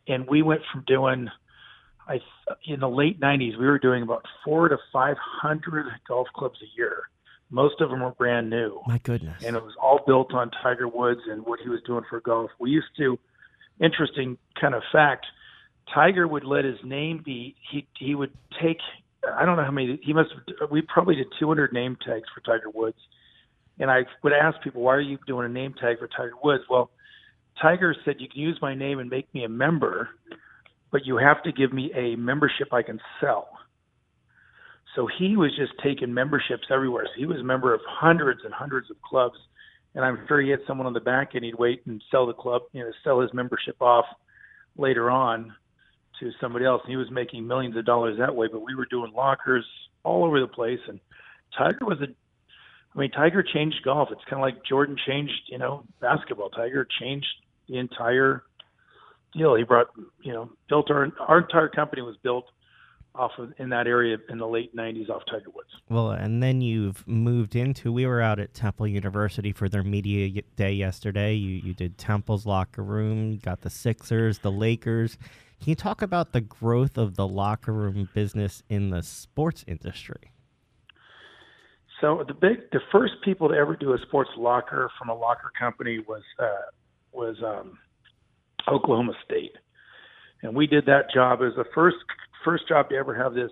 and 0.08 0.26
we 0.28 0.42
went 0.42 0.60
from 0.72 0.84
doing 0.86 1.28
I 2.08 2.20
in 2.66 2.80
the 2.80 2.88
late 2.88 3.20
'90s, 3.20 3.58
we 3.58 3.66
were 3.66 3.78
doing 3.78 4.02
about 4.02 4.24
four 4.44 4.68
to 4.68 4.76
five 4.92 5.16
hundred 5.18 5.86
golf 6.06 6.28
clubs 6.34 6.58
a 6.62 6.68
year. 6.76 7.04
Most 7.54 7.80
of 7.80 7.88
them 7.88 8.00
were 8.00 8.10
brand 8.10 8.50
new, 8.50 8.80
My 8.84 8.98
goodness. 8.98 9.44
and 9.44 9.54
it 9.54 9.62
was 9.62 9.74
all 9.80 10.00
built 10.04 10.34
on 10.34 10.50
Tiger 10.60 10.88
Woods 10.88 11.20
and 11.30 11.46
what 11.46 11.60
he 11.60 11.68
was 11.68 11.80
doing 11.86 12.02
for 12.10 12.20
golf. 12.20 12.50
We 12.58 12.70
used 12.70 12.88
to, 12.96 13.16
interesting 13.80 14.38
kind 14.60 14.74
of 14.74 14.82
fact, 14.90 15.24
Tiger 15.94 16.26
would 16.26 16.42
let 16.42 16.64
his 16.64 16.78
name 16.82 17.22
be. 17.24 17.54
He 17.70 17.86
he 17.96 18.16
would 18.16 18.32
take. 18.60 18.78
I 19.38 19.46
don't 19.46 19.56
know 19.56 19.64
how 19.64 19.70
many. 19.70 20.00
He 20.02 20.12
must. 20.12 20.30
Have, 20.60 20.70
we 20.72 20.82
probably 20.82 21.14
did 21.14 21.28
200 21.38 21.72
name 21.72 21.96
tags 22.04 22.26
for 22.34 22.40
Tiger 22.40 22.70
Woods, 22.70 22.98
and 23.78 23.88
I 23.88 24.00
would 24.24 24.32
ask 24.32 24.60
people, 24.60 24.82
"Why 24.82 24.94
are 24.94 25.00
you 25.00 25.18
doing 25.24 25.46
a 25.46 25.48
name 25.48 25.74
tag 25.74 26.00
for 26.00 26.08
Tiger 26.08 26.34
Woods?" 26.42 26.64
Well, 26.68 26.90
Tiger 27.62 27.94
said, 28.04 28.16
"You 28.18 28.28
can 28.28 28.40
use 28.40 28.58
my 28.60 28.74
name 28.74 28.98
and 28.98 29.08
make 29.08 29.32
me 29.32 29.44
a 29.44 29.48
member." 29.48 30.08
but 30.90 31.04
you 31.04 31.16
have 31.16 31.42
to 31.42 31.50
give 31.50 31.72
me 31.72 31.90
a 31.92 32.14
membership 32.14 32.72
I 32.72 32.82
can 32.82 33.00
sell. 33.20 33.48
So 34.94 35.08
he 35.18 35.36
was 35.36 35.50
just 35.56 35.72
taking 35.82 36.12
memberships 36.14 36.64
everywhere. 36.70 37.04
So 37.06 37.18
he 37.18 37.26
was 37.26 37.38
a 37.38 37.44
member 37.44 37.74
of 37.74 37.80
hundreds 37.86 38.40
and 38.44 38.54
hundreds 38.54 38.90
of 38.90 39.00
clubs. 39.02 39.36
And 39.94 40.04
I'm 40.04 40.24
sure 40.26 40.40
he 40.40 40.50
had 40.50 40.60
someone 40.66 40.86
on 40.86 40.92
the 40.92 41.00
back 41.00 41.34
end 41.34 41.44
he'd 41.44 41.54
wait 41.56 41.82
and 41.86 42.02
sell 42.10 42.26
the 42.26 42.32
club, 42.32 42.62
you 42.72 42.82
know, 42.82 42.90
sell 43.02 43.20
his 43.20 43.32
membership 43.32 43.80
off 43.80 44.06
later 44.76 45.10
on 45.10 45.52
to 46.20 46.30
somebody 46.40 46.64
else. 46.64 46.82
And 46.84 46.90
he 46.90 46.96
was 46.96 47.10
making 47.10 47.46
millions 47.46 47.76
of 47.76 47.84
dollars 47.84 48.18
that 48.18 48.34
way. 48.34 48.48
But 48.50 48.60
we 48.60 48.74
were 48.74 48.86
doing 48.86 49.12
lockers 49.12 49.64
all 50.04 50.24
over 50.24 50.40
the 50.40 50.46
place. 50.46 50.80
And 50.88 51.00
Tiger 51.56 51.84
was 51.84 51.98
a, 52.00 52.06
I 52.94 52.98
mean, 52.98 53.10
Tiger 53.10 53.42
changed 53.42 53.76
golf. 53.84 54.08
It's 54.12 54.22
kind 54.30 54.40
of 54.40 54.42
like 54.42 54.64
Jordan 54.64 54.96
changed, 55.06 55.32
you 55.48 55.58
know, 55.58 55.84
basketball. 56.00 56.50
Tiger 56.50 56.86
changed 57.00 57.26
the 57.68 57.78
entire 57.78 58.44
deal. 59.32 59.56
He 59.56 59.64
brought, 59.64 59.88
you 60.22 60.32
know, 60.32 60.50
built 60.68 60.90
our 60.90 61.08
our 61.20 61.38
entire 61.38 61.68
company 61.68 62.02
was 62.02 62.16
built 62.22 62.46
off 63.14 63.32
of 63.38 63.52
in 63.58 63.68
that 63.68 63.86
area 63.86 64.18
in 64.28 64.38
the 64.38 64.46
late 64.46 64.74
'90s 64.74 65.08
off 65.08 65.22
Tiger 65.30 65.50
Woods. 65.54 65.70
Well, 65.88 66.10
and 66.10 66.42
then 66.42 66.60
you've 66.60 67.06
moved 67.06 67.54
into. 67.54 67.92
We 67.92 68.06
were 68.06 68.20
out 68.20 68.38
at 68.38 68.54
Temple 68.54 68.86
University 68.86 69.52
for 69.52 69.68
their 69.68 69.82
media 69.82 70.42
day 70.56 70.72
yesterday. 70.72 71.34
You 71.34 71.60
you 71.64 71.74
did 71.74 71.98
Temple's 71.98 72.46
locker 72.46 72.82
room. 72.82 73.32
You 73.32 73.38
got 73.38 73.60
the 73.60 73.70
Sixers, 73.70 74.38
the 74.38 74.52
Lakers. 74.52 75.16
Can 75.60 75.70
you 75.70 75.76
talk 75.76 76.02
about 76.02 76.32
the 76.32 76.40
growth 76.40 76.98
of 76.98 77.16
the 77.16 77.26
locker 77.26 77.72
room 77.72 78.08
business 78.12 78.62
in 78.68 78.90
the 78.90 79.02
sports 79.02 79.64
industry? 79.66 80.32
So 82.00 82.22
the 82.26 82.34
big, 82.34 82.70
the 82.70 82.80
first 82.92 83.14
people 83.24 83.48
to 83.48 83.54
ever 83.54 83.76
do 83.76 83.94
a 83.94 83.98
sports 84.06 84.30
locker 84.36 84.90
from 84.98 85.08
a 85.08 85.14
locker 85.14 85.50
company 85.58 86.00
was 86.06 86.22
uh, 86.38 86.68
was 87.12 87.36
um, 87.42 87.78
Oklahoma 88.70 89.14
State, 89.24 89.52
and 90.42 90.54
we 90.54 90.66
did 90.66 90.84
that 90.86 91.10
job 91.14 91.40
as 91.40 91.54
the 91.56 91.64
first 91.74 91.96
first 92.44 92.68
job 92.68 92.88
to 92.90 92.96
ever 92.96 93.14
have 93.14 93.34
this, 93.34 93.50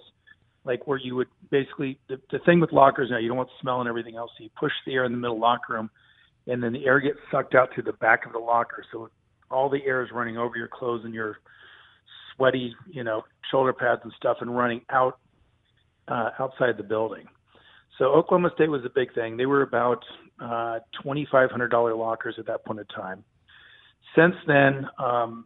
like 0.65 0.87
where 0.87 0.99
you 0.99 1.17
would 1.17 1.29
basically 1.51 1.99
the, 2.09 2.21
the 2.31 2.39
thing 2.47 2.61
with 2.61 2.73
lockers 2.73 3.09
now 3.11 3.19
you 3.19 3.29
don't 3.29 3.37
want 3.37 3.49
smell 3.61 3.81
and 3.81 3.89
everything 3.89 4.17
else. 4.17 4.31
So 4.37 4.45
you 4.45 4.51
push 4.59 4.73
the 4.87 4.95
air 4.95 5.05
in 5.05 5.13
the 5.13 5.19
middle 5.19 5.41
locker 5.41 5.73
room, 5.75 5.91
and 6.47 6.63
then 6.63 6.73
the 6.73 6.85
air 6.87 7.01
gets 7.01 7.19
sucked 7.31 7.55
out 7.55 7.71
through 7.75 7.85
the 7.85 7.95
back 7.95 8.27
of 8.27 8.33
the 8.33 8.39
locker, 8.39 8.85
so 8.93 9.09
all 9.51 9.69
the 9.69 9.85
air 9.85 10.03
is 10.03 10.11
running 10.13 10.39
over 10.39 10.57
your 10.57 10.69
clothes 10.69 11.03
and 11.05 11.13
your 11.13 11.39
sweaty, 12.35 12.75
you 12.91 13.05
know, 13.05 13.23
shoulder 13.51 13.73
pads 13.73 14.01
and 14.05 14.13
stuff, 14.17 14.39
and 14.41 14.57
running 14.57 14.81
out 14.91 15.19
uh, 16.09 16.31
outside 16.39 16.77
the 16.79 16.83
building. 16.83 17.27
So 17.99 18.07
Oklahoma 18.07 18.51
State 18.55 18.71
was 18.71 18.85
a 18.87 18.91
big 18.95 19.13
thing. 19.15 19.37
They 19.37 19.47
were 19.47 19.63
about 19.63 20.03
uh, 20.41 20.79
twenty-five 21.03 21.51
hundred 21.51 21.69
dollar 21.69 21.95
lockers 21.95 22.37
at 22.39 22.47
that 22.47 22.65
point 22.65 22.81
in 22.81 22.87
time. 22.87 23.23
Since 24.17 24.35
then, 24.47 24.87
um, 24.99 25.45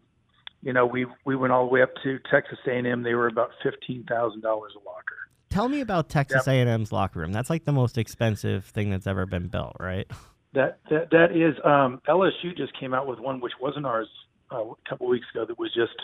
you 0.66 0.72
know, 0.72 0.84
we 0.84 1.06
we 1.24 1.36
went 1.36 1.52
all 1.52 1.64
the 1.64 1.72
way 1.72 1.80
up 1.80 1.90
to 2.02 2.18
Texas 2.28 2.58
A&M. 2.66 3.04
They 3.04 3.14
were 3.14 3.28
about 3.28 3.50
fifteen 3.62 4.04
thousand 4.08 4.40
dollars 4.40 4.72
a 4.74 4.84
locker. 4.84 5.14
Tell 5.48 5.68
me 5.68 5.80
about 5.80 6.08
Texas 6.08 6.48
A&M's 6.48 6.90
locker 6.90 7.20
room. 7.20 7.32
That's 7.32 7.48
like 7.48 7.64
the 7.64 7.72
most 7.72 7.96
expensive 7.96 8.64
thing 8.64 8.90
that's 8.90 9.06
ever 9.06 9.26
been 9.26 9.46
built, 9.46 9.76
right? 9.78 10.10
That 10.54 10.80
that 10.90 11.10
that 11.12 11.30
is 11.30 11.54
um, 11.64 12.02
LSU 12.08 12.56
just 12.56 12.78
came 12.80 12.94
out 12.94 13.06
with 13.06 13.20
one 13.20 13.40
which 13.40 13.52
wasn't 13.60 13.86
ours 13.86 14.08
uh, 14.50 14.56
a 14.56 14.74
couple 14.88 15.06
weeks 15.06 15.26
ago. 15.32 15.44
That 15.46 15.56
was 15.56 15.72
just 15.72 15.94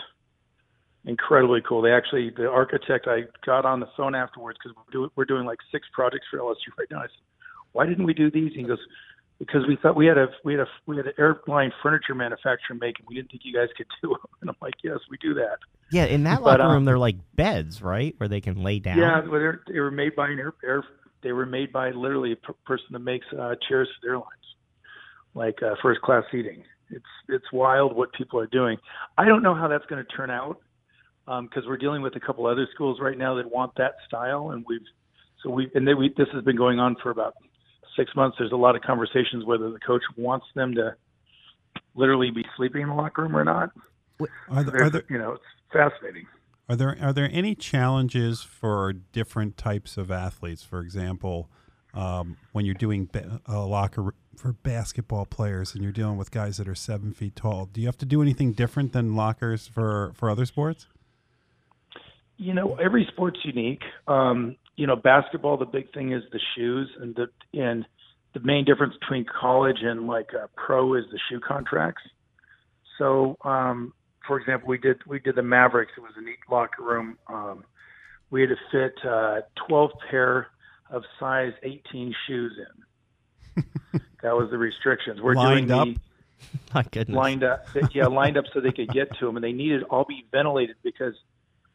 incredibly 1.03 1.59
cool. 1.67 1.81
They 1.81 1.91
actually 1.91 2.29
the 2.29 2.49
architect 2.49 3.05
I 3.05 3.23
got 3.45 3.65
on 3.65 3.81
the 3.81 3.89
phone 3.97 4.15
afterwards 4.15 4.57
because 4.63 4.77
we're, 4.77 4.91
do, 4.93 5.11
we're 5.17 5.25
doing 5.25 5.45
like 5.45 5.59
six 5.73 5.87
projects 5.91 6.27
for 6.31 6.39
LSU 6.39 6.71
right 6.79 6.87
now. 6.89 6.99
I 6.99 7.07
said, 7.07 7.25
why 7.73 7.85
didn't 7.85 8.05
we 8.05 8.13
do 8.13 8.31
these? 8.31 8.51
And 8.53 8.61
he 8.61 8.63
goes, 8.63 8.79
because 9.45 9.67
we 9.67 9.77
thought 9.81 9.95
we 9.95 10.05
had 10.05 10.17
a 10.17 10.27
we 10.43 10.53
had 10.53 10.61
a 10.61 10.67
we 10.85 10.97
had 10.97 11.07
an 11.07 11.13
airline 11.17 11.71
furniture 11.81 12.15
manufacturer 12.15 12.75
making. 12.79 13.05
We 13.07 13.15
didn't 13.15 13.31
think 13.31 13.43
you 13.45 13.53
guys 13.53 13.69
could 13.75 13.87
do 14.01 14.09
them. 14.09 14.31
And 14.41 14.49
I'm 14.49 14.55
like, 14.61 14.75
yes, 14.83 14.99
we 15.09 15.17
do 15.17 15.33
that. 15.35 15.57
Yeah, 15.91 16.05
in 16.05 16.23
that 16.23 16.41
But, 16.41 16.59
locker 16.59 16.63
room, 16.63 16.77
um, 16.77 16.85
they're 16.85 16.97
like 16.97 17.17
beds, 17.35 17.81
right, 17.81 18.15
where 18.17 18.27
they 18.27 18.41
can 18.41 18.63
lay 18.63 18.79
down. 18.79 18.97
Yeah, 18.97 19.21
well, 19.21 19.31
they're, 19.39 19.61
they 19.71 19.79
were 19.79 19.91
made 19.91 20.15
by 20.15 20.29
an 20.29 20.39
air, 20.39 20.53
air. 20.63 20.83
They 21.21 21.31
were 21.33 21.45
made 21.45 21.71
by 21.71 21.91
literally 21.91 22.31
a 22.31 22.35
per- 22.35 22.53
person 22.65 22.87
that 22.91 22.99
makes 22.99 23.25
uh, 23.31 23.55
chairs 23.67 23.87
for 23.87 24.07
the 24.07 24.09
airlines, 24.09 24.27
like 25.35 25.61
uh, 25.61 25.75
first 25.81 26.01
class 26.01 26.23
seating. 26.31 26.63
It's 26.89 27.05
it's 27.29 27.45
wild 27.51 27.95
what 27.95 28.13
people 28.13 28.39
are 28.39 28.47
doing. 28.47 28.77
I 29.17 29.25
don't 29.25 29.43
know 29.43 29.55
how 29.55 29.67
that's 29.67 29.85
going 29.85 30.03
to 30.03 30.15
turn 30.15 30.29
out 30.29 30.59
because 31.25 31.63
um, 31.63 31.67
we're 31.67 31.77
dealing 31.77 32.01
with 32.01 32.15
a 32.15 32.19
couple 32.19 32.45
other 32.45 32.67
schools 32.73 32.99
right 33.01 33.17
now 33.17 33.35
that 33.35 33.49
want 33.49 33.73
that 33.77 33.95
style, 34.07 34.51
and 34.51 34.65
we've 34.67 34.81
so 35.41 35.49
we 35.49 35.69
and 35.75 35.87
they, 35.87 35.93
we, 35.93 36.13
this 36.17 36.27
has 36.33 36.43
been 36.43 36.57
going 36.57 36.79
on 36.79 36.95
for 37.01 37.09
about 37.09 37.35
six 37.95 38.15
months. 38.15 38.37
There's 38.39 38.51
a 38.51 38.57
lot 38.57 38.75
of 38.75 38.81
conversations 38.81 39.45
whether 39.45 39.69
the 39.71 39.79
coach 39.79 40.03
wants 40.17 40.45
them 40.55 40.75
to 40.75 40.95
literally 41.95 42.31
be 42.31 42.45
sleeping 42.57 42.81
in 42.81 42.89
the 42.89 42.95
locker 42.95 43.23
room 43.23 43.35
or 43.35 43.43
not. 43.43 43.71
Are 44.49 44.63
there, 44.63 44.83
are 44.83 44.89
there, 44.89 45.03
you 45.09 45.17
know, 45.17 45.33
it's 45.33 45.43
fascinating. 45.71 46.25
Are 46.69 46.75
there 46.75 46.97
are 47.01 47.13
there 47.13 47.29
any 47.31 47.55
challenges 47.55 48.41
for 48.41 48.93
different 48.93 49.57
types 49.57 49.97
of 49.97 50.11
athletes? 50.11 50.63
For 50.63 50.79
example, 50.79 51.49
um, 51.93 52.37
when 52.51 52.65
you're 52.65 52.73
doing 52.73 53.09
a 53.45 53.59
locker 53.59 54.13
for 54.37 54.53
basketball 54.53 55.25
players 55.25 55.73
and 55.73 55.83
you're 55.83 55.91
dealing 55.91 56.17
with 56.17 56.31
guys 56.31 56.57
that 56.57 56.67
are 56.67 56.75
seven 56.75 57.11
feet 57.13 57.35
tall, 57.35 57.65
do 57.65 57.81
you 57.81 57.87
have 57.87 57.97
to 57.97 58.05
do 58.05 58.21
anything 58.21 58.53
different 58.53 58.93
than 58.93 59.15
lockers 59.15 59.67
for 59.67 60.13
for 60.15 60.29
other 60.29 60.45
sports? 60.45 60.87
You 62.37 62.53
know, 62.53 62.75
every 62.75 63.07
sport's 63.11 63.39
unique. 63.43 63.83
Um, 64.07 64.55
you 64.75 64.87
know, 64.87 64.95
basketball, 64.95 65.57
the 65.57 65.65
big 65.65 65.93
thing 65.93 66.11
is 66.11 66.23
the 66.31 66.39
shoes, 66.55 66.89
and 66.99 67.15
the 67.15 67.27
and 67.59 67.85
the 68.33 68.39
main 68.39 68.65
difference 68.65 68.95
between 68.99 69.25
college 69.25 69.77
and 69.81 70.07
like 70.07 70.29
a 70.33 70.49
pro 70.55 70.95
is 70.95 71.05
the 71.11 71.19
shoe 71.29 71.39
contracts. 71.39 72.01
So, 72.97 73.37
um, 73.43 73.93
for 74.27 74.39
example, 74.39 74.69
we 74.69 74.77
did 74.77 74.97
we 75.07 75.19
did 75.19 75.35
the 75.35 75.43
Mavericks. 75.43 75.91
It 75.97 76.01
was 76.01 76.13
a 76.17 76.21
neat 76.21 76.37
locker 76.49 76.83
room. 76.83 77.17
Um, 77.27 77.63
we 78.29 78.41
had 78.41 78.49
to 78.49 78.55
fit 78.71 78.93
uh, 79.07 79.41
12 79.67 79.91
pair 80.09 80.47
of 80.89 81.03
size 81.19 81.53
18 81.61 82.15
shoes 82.27 82.53
in. 82.57 83.63
that 84.23 84.35
was 84.35 84.49
the 84.49 84.57
restrictions. 84.57 85.21
We're 85.21 85.35
lined 85.35 85.67
doing 85.67 85.79
up. 85.79 85.87
The, 85.87 85.99
My 86.73 86.83
goodness. 86.83 87.15
Lined 87.15 87.43
up, 87.43 87.67
yeah, 87.93 88.07
lined 88.07 88.37
up 88.37 88.45
so 88.53 88.59
they 88.59 88.71
could 88.71 88.89
get 88.89 89.15
to 89.19 89.25
them, 89.25 89.37
and 89.37 89.43
they 89.43 89.51
needed 89.51 89.83
all 89.83 90.03
be 90.03 90.25
ventilated 90.31 90.75
because 90.83 91.13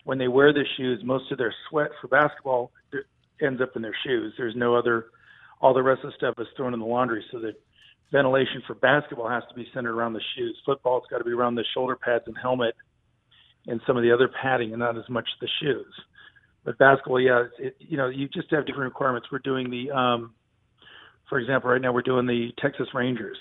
when 0.08 0.16
they 0.16 0.26
wear 0.26 0.54
the 0.54 0.64
shoes, 0.78 1.02
most 1.04 1.30
of 1.30 1.36
their 1.36 1.54
sweat 1.68 1.90
for 2.00 2.08
basketball 2.08 2.72
ends 3.42 3.60
up 3.60 3.76
in 3.76 3.82
their 3.82 3.94
shoes. 4.06 4.32
There's 4.38 4.56
no 4.56 4.74
other. 4.74 5.08
All 5.60 5.74
the 5.74 5.82
rest 5.82 6.00
of 6.02 6.12
the 6.12 6.16
stuff 6.16 6.36
is 6.38 6.46
thrown 6.56 6.72
in 6.72 6.80
the 6.80 6.86
laundry, 6.86 7.22
so 7.30 7.38
that 7.40 7.52
ventilation 8.10 8.62
for 8.66 8.72
basketball 8.76 9.28
has 9.28 9.42
to 9.50 9.54
be 9.54 9.66
centered 9.74 9.94
around 9.94 10.14
the 10.14 10.22
shoes. 10.34 10.56
Football's 10.64 11.02
got 11.10 11.18
to 11.18 11.24
be 11.24 11.32
around 11.32 11.56
the 11.56 11.64
shoulder 11.74 11.94
pads 11.94 12.24
and 12.26 12.34
helmet, 12.40 12.74
and 13.66 13.82
some 13.86 13.98
of 13.98 14.02
the 14.02 14.10
other 14.10 14.30
padding, 14.40 14.70
and 14.70 14.78
not 14.78 14.96
as 14.96 15.06
much 15.10 15.28
the 15.42 15.48
shoes. 15.60 15.92
But 16.64 16.78
basketball, 16.78 17.20
yeah, 17.20 17.44
it, 17.58 17.76
you 17.78 17.98
know, 17.98 18.08
you 18.08 18.28
just 18.28 18.50
have 18.50 18.64
different 18.64 18.90
requirements. 18.90 19.28
We're 19.30 19.40
doing 19.40 19.68
the, 19.68 19.90
um, 19.94 20.32
for 21.28 21.38
example, 21.38 21.68
right 21.68 21.82
now 21.82 21.92
we're 21.92 22.00
doing 22.00 22.26
the 22.26 22.48
Texas 22.62 22.88
Rangers, 22.94 23.36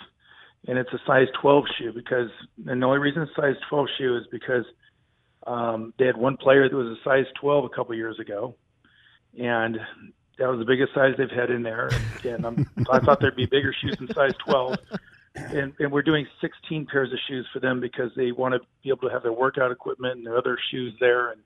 and 0.68 0.78
it's 0.78 0.92
a 0.92 1.00
size 1.08 1.28
12 1.42 1.64
shoe 1.80 1.94
because, 1.94 2.30
and 2.66 2.82
the 2.82 2.86
only 2.86 3.00
reason 3.00 3.22
it's 3.22 3.32
size 3.38 3.56
12 3.70 3.88
shoe 3.98 4.18
is 4.18 4.24
because 4.34 4.66
um, 5.48 5.94
they 5.98 6.06
had 6.06 6.18
one 6.18 6.38
player 6.38 6.68
that 6.68 6.76
was 6.76 6.98
a 6.98 7.04
size 7.04 7.26
12 7.40 7.66
a 7.66 7.70
couple 7.70 7.96
years 7.96 8.20
ago, 8.20 8.56
and 9.40 9.78
that 10.38 10.48
was 10.48 10.60
the 10.60 10.66
biggest 10.66 10.94
size 10.94 11.14
they've 11.18 11.30
had 11.30 11.50
in 11.50 11.64
there. 11.64 11.90
And 12.24 12.46
I'm, 12.46 12.70
I 12.92 13.00
thought 13.00 13.20
there'd 13.20 13.36
be 13.36 13.46
bigger 13.46 13.74
shoes 13.82 13.96
in 14.00 14.08
size 14.14 14.34
12. 14.46 14.78
And, 15.36 15.74
and 15.80 15.92
we're 15.92 16.02
doing 16.02 16.28
16 16.42 16.88
pairs 16.88 17.12
of 17.14 17.20
shoes 17.28 17.48
for 17.54 17.60
them 17.60 17.80
because 17.80 18.12
they 18.16 18.32
want 18.32 18.56
to 18.56 18.60
be 18.84 18.90
able 18.90 19.08
to 19.08 19.14
have 19.14 19.24
their 19.24 19.34
workout 19.34 19.72
equipment 19.72 20.18
and 20.18 20.26
their 20.26 20.38
other 20.38 20.58
shoes 20.72 20.94
there. 21.00 21.32
And 21.32 21.42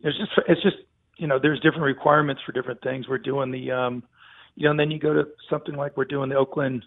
it's 0.00 0.18
just, 0.18 0.32
it's 0.48 0.62
just, 0.62 0.76
you 1.16 1.26
know, 1.26 1.38
there's 1.40 1.60
different 1.60 1.84
requirements 1.84 2.42
for 2.44 2.52
different 2.52 2.82
things. 2.82 3.08
We're 3.08 3.18
doing 3.18 3.50
the, 3.50 3.70
um, 3.70 4.02
you 4.56 4.64
know, 4.64 4.72
and 4.72 4.80
then 4.80 4.90
you 4.90 4.98
go 4.98 5.14
to 5.14 5.24
something 5.48 5.74
like 5.74 5.96
we're 5.96 6.04
doing 6.04 6.28
the 6.28 6.36
Oakland, 6.36 6.84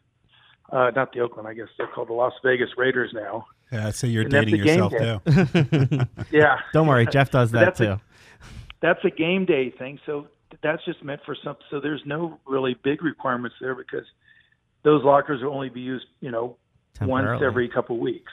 uh, 0.71 0.91
not 0.95 1.13
the 1.13 1.21
Oakland, 1.21 1.47
I 1.47 1.53
guess 1.53 1.67
they're 1.77 1.87
called 1.87 2.09
the 2.09 2.13
Las 2.13 2.33
Vegas 2.43 2.69
Raiders 2.77 3.11
now. 3.13 3.45
Yeah, 3.71 3.87
I 3.87 3.91
say 3.91 4.07
you're 4.07 4.23
and 4.23 4.31
dating 4.31 4.55
yourself 4.55 4.91
too. 4.91 5.19
yeah. 6.31 6.57
Don't 6.73 6.87
worry, 6.87 7.05
Jeff 7.05 7.31
does 7.31 7.51
that 7.51 7.75
too. 7.75 7.91
A, 7.91 8.01
that's 8.81 9.03
a 9.03 9.09
game 9.09 9.45
day 9.45 9.69
thing. 9.69 9.99
So 10.05 10.27
that's 10.63 10.83
just 10.85 11.03
meant 11.03 11.21
for 11.25 11.35
some. 11.43 11.57
So 11.69 11.79
there's 11.79 12.01
no 12.05 12.39
really 12.47 12.75
big 12.83 13.03
requirements 13.03 13.55
there 13.61 13.75
because 13.75 14.05
those 14.83 15.03
lockers 15.03 15.43
will 15.43 15.53
only 15.53 15.69
be 15.69 15.81
used, 15.81 16.05
you 16.21 16.31
know, 16.31 16.57
once 17.01 17.41
every 17.43 17.69
couple 17.69 17.95
of 17.95 18.01
weeks, 18.01 18.31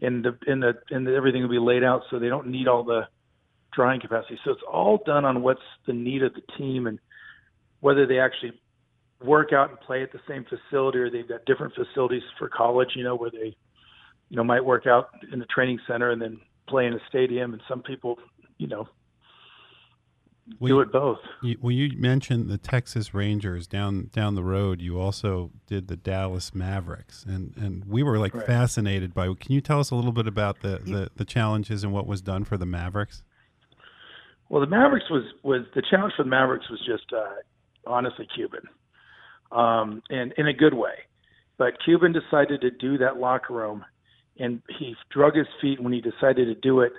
and 0.00 0.24
the 0.24 0.38
and 0.46 0.62
the 0.62 0.74
and 0.90 1.06
the, 1.06 1.14
everything 1.14 1.42
will 1.42 1.50
be 1.50 1.58
laid 1.58 1.84
out 1.84 2.02
so 2.10 2.18
they 2.18 2.28
don't 2.28 2.48
need 2.48 2.68
all 2.68 2.82
the 2.82 3.06
drying 3.72 4.00
capacity. 4.00 4.38
So 4.44 4.52
it's 4.52 4.62
all 4.70 5.02
done 5.04 5.24
on 5.24 5.42
what's 5.42 5.60
the 5.86 5.92
need 5.92 6.22
of 6.22 6.34
the 6.34 6.42
team 6.58 6.86
and 6.86 6.98
whether 7.80 8.06
they 8.06 8.18
actually 8.18 8.52
work 9.24 9.52
out 9.52 9.70
and 9.70 9.80
play 9.80 10.02
at 10.02 10.12
the 10.12 10.20
same 10.28 10.44
facility 10.44 10.98
or 10.98 11.10
they've 11.10 11.28
got 11.28 11.44
different 11.46 11.74
facilities 11.74 12.22
for 12.38 12.48
college, 12.48 12.90
you 12.94 13.04
know, 13.04 13.14
where 13.14 13.30
they, 13.30 13.56
you 14.32 14.36
know, 14.36 14.44
might 14.44 14.64
work 14.64 14.86
out 14.86 15.10
in 15.30 15.38
the 15.38 15.44
training 15.44 15.78
center 15.86 16.10
and 16.10 16.20
then 16.20 16.40
play 16.66 16.86
in 16.86 16.94
a 16.94 16.98
stadium. 17.06 17.52
And 17.52 17.60
some 17.68 17.82
people, 17.82 18.18
you 18.56 18.66
know, 18.66 18.88
well, 20.58 20.68
do 20.68 20.80
it 20.80 20.90
both. 20.90 21.18
You, 21.42 21.58
well, 21.60 21.70
you 21.70 21.98
mentioned 21.98 22.48
the 22.48 22.56
Texas 22.56 23.12
Rangers 23.12 23.66
down 23.66 24.08
down 24.10 24.34
the 24.34 24.42
road. 24.42 24.80
You 24.80 24.98
also 24.98 25.50
did 25.66 25.88
the 25.88 25.98
Dallas 25.98 26.54
Mavericks, 26.54 27.26
and, 27.28 27.54
and 27.58 27.84
we 27.84 28.02
were 28.02 28.18
like 28.18 28.34
right. 28.34 28.46
fascinated 28.46 29.12
by. 29.12 29.26
Can 29.26 29.52
you 29.52 29.60
tell 29.60 29.78
us 29.78 29.90
a 29.90 29.94
little 29.94 30.12
bit 30.12 30.26
about 30.26 30.60
the, 30.62 30.78
the, 30.78 31.10
the 31.14 31.26
challenges 31.26 31.84
and 31.84 31.92
what 31.92 32.06
was 32.06 32.22
done 32.22 32.44
for 32.44 32.56
the 32.56 32.64
Mavericks? 32.64 33.22
Well, 34.48 34.62
the 34.62 34.66
Mavericks 34.66 35.10
was 35.10 35.24
was 35.42 35.66
the 35.74 35.82
challenge 35.90 36.14
for 36.16 36.22
the 36.22 36.30
Mavericks 36.30 36.70
was 36.70 36.80
just 36.86 37.12
uh, 37.12 37.34
honestly 37.86 38.26
Cuban, 38.34 38.62
um, 39.50 40.02
and 40.08 40.32
in 40.38 40.46
a 40.48 40.54
good 40.54 40.72
way. 40.72 40.94
But 41.58 41.74
Cuban 41.84 42.14
decided 42.14 42.62
to 42.62 42.70
do 42.70 42.96
that 42.96 43.18
locker 43.18 43.52
room, 43.52 43.84
and 44.38 44.62
he 44.78 44.94
drug 45.10 45.36
his 45.36 45.46
feet 45.60 45.80
when 45.80 45.92
he 45.92 46.00
decided 46.00 46.46
to 46.46 46.54
do 46.54 46.80
it 46.80 46.92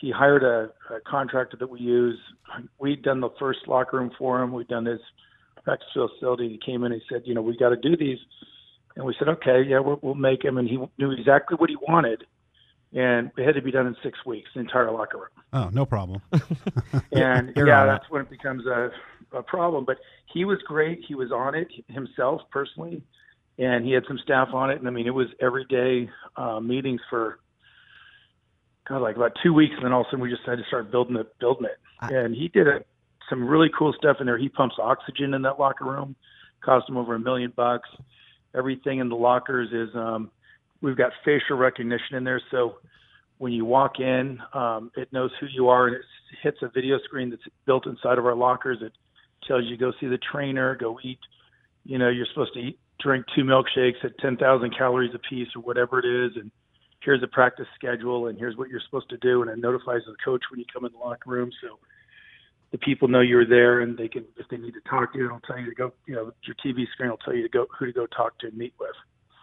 he 0.00 0.10
hired 0.10 0.44
a, 0.44 0.70
a 0.94 1.00
contractor 1.00 1.56
that 1.58 1.68
we 1.68 1.80
use. 1.80 2.18
We'd 2.78 3.02
done 3.02 3.20
the 3.20 3.30
first 3.38 3.60
locker 3.66 3.98
room 3.98 4.10
for 4.16 4.40
him. 4.40 4.52
We'd 4.52 4.68
done 4.68 4.86
his 4.86 5.00
practice 5.64 5.88
facility. 5.92 6.48
He 6.48 6.60
came 6.64 6.84
in 6.84 6.92
and 6.92 7.02
he 7.02 7.14
said, 7.14 7.22
you 7.24 7.34
know, 7.34 7.42
we 7.42 7.56
got 7.56 7.70
to 7.70 7.76
do 7.76 7.96
these. 7.96 8.18
And 8.96 9.04
we 9.04 9.14
said, 9.18 9.28
okay, 9.28 9.62
yeah, 9.66 9.80
we'll, 9.80 9.98
we'll 10.02 10.14
make 10.14 10.44
him. 10.44 10.56
And 10.56 10.68
he 10.68 10.78
knew 10.98 11.10
exactly 11.10 11.56
what 11.56 11.68
he 11.68 11.76
wanted. 11.76 12.24
And 12.92 13.30
it 13.36 13.44
had 13.44 13.54
to 13.56 13.62
be 13.62 13.70
done 13.70 13.86
in 13.86 13.96
six 14.02 14.18
weeks, 14.24 14.50
the 14.54 14.60
entire 14.60 14.90
locker 14.90 15.18
room. 15.18 15.26
Oh, 15.52 15.68
no 15.72 15.84
problem. 15.84 16.22
and 17.12 17.52
yeah, 17.56 17.84
that's 17.84 18.08
when 18.08 18.22
it 18.22 18.30
becomes 18.30 18.66
a, 18.66 18.90
a 19.32 19.42
problem. 19.42 19.84
But 19.84 19.98
he 20.32 20.44
was 20.44 20.58
great. 20.66 21.00
He 21.06 21.14
was 21.14 21.30
on 21.32 21.54
it 21.54 21.68
himself 21.88 22.42
personally. 22.50 23.02
And 23.58 23.84
he 23.84 23.92
had 23.92 24.04
some 24.06 24.18
staff 24.22 24.48
on 24.52 24.70
it. 24.70 24.78
And 24.78 24.86
I 24.86 24.90
mean, 24.90 25.06
it 25.06 25.14
was 25.14 25.26
everyday 25.40 26.08
uh, 26.36 26.60
meetings 26.60 27.00
for 27.10 27.40
God, 28.88 29.02
like 29.02 29.16
about 29.16 29.32
two 29.42 29.52
weeks, 29.52 29.74
and 29.76 29.84
then 29.84 29.92
all 29.92 30.02
of 30.02 30.06
a 30.06 30.10
sudden 30.10 30.20
we 30.20 30.30
just 30.30 30.42
had 30.46 30.58
to 30.58 30.64
start 30.68 30.90
building 30.90 31.16
it, 31.16 31.38
building 31.38 31.66
it. 31.66 31.78
I, 32.00 32.12
and 32.12 32.34
he 32.34 32.48
did 32.48 32.66
a, 32.68 32.80
some 33.28 33.46
really 33.46 33.68
cool 33.76 33.92
stuff 33.98 34.16
in 34.20 34.26
there. 34.26 34.38
He 34.38 34.48
pumps 34.48 34.76
oxygen 34.80 35.34
in 35.34 35.42
that 35.42 35.58
locker 35.58 35.84
room, 35.84 36.16
cost 36.64 36.88
him 36.88 36.96
over 36.96 37.14
a 37.14 37.18
million 37.18 37.52
bucks. 37.54 37.88
Everything 38.56 39.00
in 39.00 39.08
the 39.08 39.16
lockers 39.16 39.68
is, 39.72 39.94
um, 39.94 40.30
we've 40.80 40.96
got 40.96 41.12
facial 41.24 41.56
recognition 41.56 42.16
in 42.16 42.24
there, 42.24 42.40
so 42.50 42.76
when 43.38 43.52
you 43.52 43.64
walk 43.64 44.00
in, 44.00 44.40
um, 44.54 44.90
it 44.96 45.12
knows 45.12 45.30
who 45.40 45.46
you 45.46 45.68
are, 45.68 45.86
and 45.86 45.96
it 45.96 46.02
hits 46.42 46.58
a 46.62 46.68
video 46.68 46.98
screen 47.04 47.30
that's 47.30 47.42
built 47.66 47.86
inside 47.86 48.18
of 48.18 48.26
our 48.26 48.34
lockers. 48.34 48.78
It 48.80 48.92
tells 49.46 49.64
you 49.66 49.76
go 49.76 49.92
see 50.00 50.06
the 50.06 50.18
trainer, 50.32 50.74
go 50.76 50.98
eat. 51.02 51.20
You 51.84 51.98
know, 51.98 52.08
you're 52.08 52.26
supposed 52.26 52.54
to 52.54 52.60
eat, 52.60 52.78
drink 53.00 53.24
two 53.34 53.44
milkshakes 53.44 54.04
at 54.04 54.18
10,000 54.18 54.76
calories 54.76 55.14
a 55.14 55.18
piece 55.18 55.48
or 55.54 55.62
whatever 55.62 55.98
it 55.98 56.04
is, 56.04 56.36
and 56.36 56.50
here's 57.00 57.22
a 57.22 57.26
practice 57.28 57.66
schedule 57.74 58.26
and 58.26 58.38
here's 58.38 58.56
what 58.56 58.68
you're 58.68 58.80
supposed 58.84 59.08
to 59.08 59.16
do 59.18 59.42
and 59.42 59.50
it 59.50 59.58
notifies 59.58 60.00
the 60.06 60.14
coach 60.24 60.42
when 60.50 60.58
you 60.58 60.66
come 60.72 60.84
in 60.84 60.92
the 60.92 60.98
locker 60.98 61.30
room 61.30 61.50
so 61.62 61.78
the 62.70 62.78
people 62.78 63.08
know 63.08 63.20
you're 63.20 63.46
there 63.46 63.80
and 63.80 63.96
they 63.96 64.08
can 64.08 64.24
if 64.36 64.46
they 64.50 64.56
need 64.56 64.72
to 64.72 64.80
talk 64.88 65.12
to 65.12 65.18
you 65.18 65.26
it'll 65.26 65.40
tell 65.40 65.58
you 65.58 65.66
to 65.66 65.74
go 65.74 65.92
you 66.06 66.14
know 66.14 66.32
your 66.42 66.56
TV 66.56 66.86
screen 66.92 67.10
will 67.10 67.16
tell 67.18 67.34
you 67.34 67.42
to 67.42 67.48
go 67.48 67.66
who 67.78 67.86
to 67.86 67.92
go 67.92 68.06
talk 68.06 68.36
to 68.38 68.48
and 68.48 68.56
meet 68.56 68.74
with. 68.78 68.90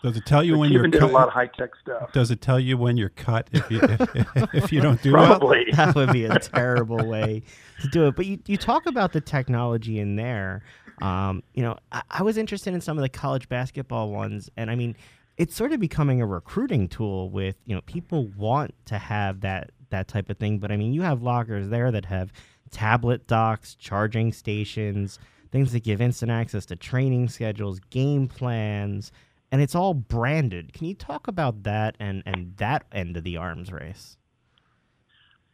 Does 0.03 0.18
it 0.18 0.26
tell 0.28 0.43
you 0.43 0.56
when 0.60 0.72
you're 0.72 0.84
did 0.84 0.99
cut? 0.99 1.10
a 1.10 1.12
lot 1.12 1.28
of 1.28 1.34
high 1.34 1.47
tech 1.47 1.72
stuff. 1.82 2.12
Does 2.12 2.30
it 2.30 2.39
tell 2.39 2.60
you 2.60 2.78
when 2.78 2.95
you're 2.95 3.10
cut 3.10 3.49
if 3.51 3.72
you 3.72 3.80
if, 3.82 4.53
if 4.53 4.72
you 4.72 4.80
don't 4.80 5.01
do 5.01 5.10
it. 5.10 5.14
Probably. 5.14 5.66
Well? 5.72 5.76
That 5.88 5.95
would 5.95 6.12
be 6.12 6.26
a 6.26 6.38
terrible 6.38 7.08
way 7.08 7.41
to 7.82 7.88
do 7.88 8.08
it. 8.08 8.16
But 8.16 8.28
you, 8.28 8.38
you 8.45 8.58
talk 8.58 8.86
about 8.86 9.14
the 9.14 9.22
technology 9.22 9.97
in 9.97 10.16
there. 10.16 10.62
Um, 11.02 11.43
you 11.54 11.64
know, 11.64 11.78
I, 11.91 12.02
I 12.10 12.24
was 12.24 12.38
interested 12.38 12.74
in 12.74 12.82
some 12.82 12.98
of 12.98 13.02
the 13.02 13.10
college 13.10 13.50
basketball 13.50 14.12
ones, 14.12 14.50
and 14.58 14.72
I 14.72 14.76
mean, 14.76 14.96
it's 15.38 15.56
sort 15.56 15.72
of 15.74 15.80
becoming 15.80 16.22
a 16.22 16.26
recruiting 16.26 16.88
tool 16.88 17.30
with 17.30 17.56
you 17.66 17.76
know 17.76 17.82
people 17.82 18.28
want 18.38 18.74
to 18.86 18.98
have 18.98 19.41
that 19.41 19.72
that 19.89 20.08
type 20.08 20.30
of 20.30 20.38
thing 20.38 20.58
but 20.58 20.72
i 20.72 20.78
mean 20.78 20.93
you 20.93 21.04
have 21.04 21.22
lockers 21.22 21.70
there 21.70 21.91
that 21.91 22.06
have 22.06 22.32
tablet 22.72 23.28
docks 23.28 23.76
charging 23.76 24.32
stations 24.32 25.20
things 25.52 25.72
that 25.74 25.84
give 25.84 26.02
instant 26.02 26.32
access 26.32 26.66
to 26.66 26.76
training 26.76 27.28
schedules 27.28 27.80
game 27.91 28.28
plans 28.28 29.12
and 29.56 29.62
it's 29.62 29.74
all 29.74 29.93
branded. 29.93 30.74
Can 30.74 30.88
you 30.88 30.93
talk 30.93 31.30
about 31.30 31.64
that 31.64 31.96
and 31.98 32.24
and 32.26 32.58
that 32.58 32.84
end 32.91 33.16
of 33.16 33.24
the 33.24 33.38
arms 33.38 33.72
race? 33.72 34.18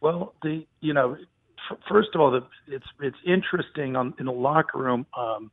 Well 0.00 0.34
the 0.42 0.66
you 0.80 0.92
know 0.92 1.16
f- 1.70 1.78
first 1.88 2.10
of 2.14 2.20
all 2.20 2.30
the, 2.30 2.44
it's 2.68 2.86
it's 3.00 3.16
interesting 3.26 3.96
on 3.96 4.14
in 4.18 4.26
the 4.26 4.32
locker 4.32 4.78
room 4.78 5.06
um, 5.16 5.50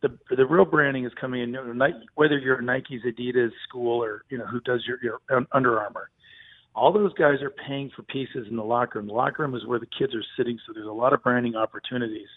the 0.00 0.16
the 0.36 0.44
real 0.46 0.64
branding 0.64 1.04
is 1.04 1.12
coming 1.20 1.42
in. 1.42 1.50
You 1.50 1.54
know, 1.64 1.72
Nike, 1.72 1.96
whether 2.14 2.38
you're 2.38 2.60
Nike's, 2.60 3.02
Adidas, 3.06 3.50
school, 3.68 4.02
or 4.02 4.24
you 4.30 4.38
know 4.38 4.46
who 4.46 4.60
does 4.60 4.84
your 4.86 4.98
your 5.02 5.20
Under 5.52 5.80
Armour. 5.80 6.10
All 6.74 6.90
those 6.92 7.12
guys 7.14 7.42
are 7.42 7.50
paying 7.50 7.90
for 7.94 8.02
pieces 8.02 8.46
in 8.48 8.56
the 8.56 8.64
locker 8.64 8.98
room. 8.98 9.06
The 9.08 9.12
locker 9.14 9.42
room 9.42 9.54
is 9.54 9.64
where 9.66 9.78
the 9.78 9.86
kids 9.98 10.14
are 10.14 10.24
sitting, 10.38 10.58
so 10.66 10.72
there's 10.72 10.86
a 10.86 10.90
lot 10.90 11.12
of 11.12 11.22
branding 11.22 11.54
opportunities. 11.54 12.28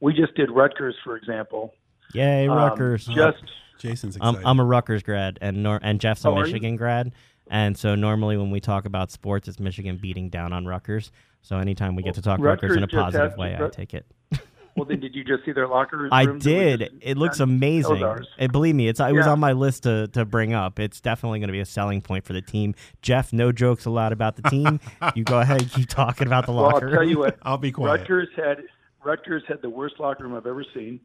We 0.00 0.14
just 0.14 0.34
did 0.36 0.50
Rutgers, 0.50 0.94
for 1.02 1.16
example. 1.16 1.74
Yay, 2.14 2.46
Um, 2.48 2.56
Rutgers! 2.56 3.06
just 3.06 3.42
Jason's 3.78 4.16
I'm. 4.20 4.36
I'm 4.46 4.60
a 4.60 4.64
Rutgers 4.64 5.02
grad, 5.02 5.38
and 5.42 5.62
nor- 5.64 5.80
and 5.82 6.00
Jeff's 6.00 6.24
a 6.24 6.28
Oh. 6.28 6.36
Michigan 6.40 6.76
grad, 6.76 7.12
and 7.52 7.78
so 7.78 7.94
normally 7.94 8.36
when 8.36 8.50
we 8.50 8.58
talk 8.58 8.84
about 8.84 9.12
sports, 9.12 9.46
it's 9.46 9.60
Michigan 9.60 9.96
beating 10.02 10.28
down 10.28 10.52
on 10.52 10.66
Rutgers. 10.66 11.12
So 11.42 11.58
anytime 11.58 11.94
we 11.94 12.02
get 12.02 12.14
to 12.14 12.22
talk 12.22 12.40
Rutgers, 12.40 12.76
in 12.76 12.82
a 12.82 12.88
positive 12.88 13.30
has- 13.30 13.38
way, 13.38 13.56
I 13.60 13.68
take 13.68 13.94
it. 13.94 14.06
well, 14.76 14.86
then 14.86 15.00
did 15.00 15.14
you 15.14 15.22
just 15.22 15.44
see 15.44 15.52
their 15.52 15.68
locker 15.68 15.98
room? 15.98 16.08
I 16.12 16.22
rooms? 16.22 16.46
It 16.46 16.50
was 16.50 16.78
did. 16.78 16.98
It 17.02 17.18
looks 17.18 17.40
amazing. 17.40 18.00
those. 18.00 18.26
And 18.38 18.50
believe 18.50 18.74
me, 18.74 18.88
it's 18.88 19.00
it 19.00 19.12
was 19.12 19.26
on 19.26 19.38
my 19.38 19.52
list 19.52 19.82
to 19.82 20.08
to 20.08 20.24
bring 20.24 20.54
up. 20.54 20.78
It's 20.80 21.00
definitely 21.00 21.40
going 21.40 21.48
to 21.48 21.52
be 21.52 21.60
a 21.60 21.66
selling 21.66 22.00
point 22.00 22.24
for 22.24 22.32
the 22.32 22.40
team. 22.40 22.74
Jeff, 23.02 23.32
no 23.32 23.52
jokes 23.52 23.84
allowed 23.84 24.12
about 24.12 24.36
the 24.36 24.42
team. 24.48 24.80
you 25.14 25.24
go 25.24 25.40
ahead 25.40 25.60
and 25.62 25.70
keep 25.70 25.88
talking 25.90 26.26
about 26.26 26.46
the 26.46 26.52
Well, 26.52 26.64
I'll 26.66 26.72
locker 26.72 26.88
tell 26.90 27.00
room. 27.00 27.08
you 27.10 27.18
what. 27.18 27.38
I'll 27.42 27.58
be 27.58 27.70
quiet. 27.70 28.00
Rutgers 28.00 28.28
had 28.34 28.62
Rutgers 29.04 29.42
had 29.46 29.60
the 29.60 29.68
worst 29.70 30.00
locker 30.00 30.24
room 30.24 30.34
I've 30.34 30.46
ever 30.46 30.64
seen. 30.72 31.00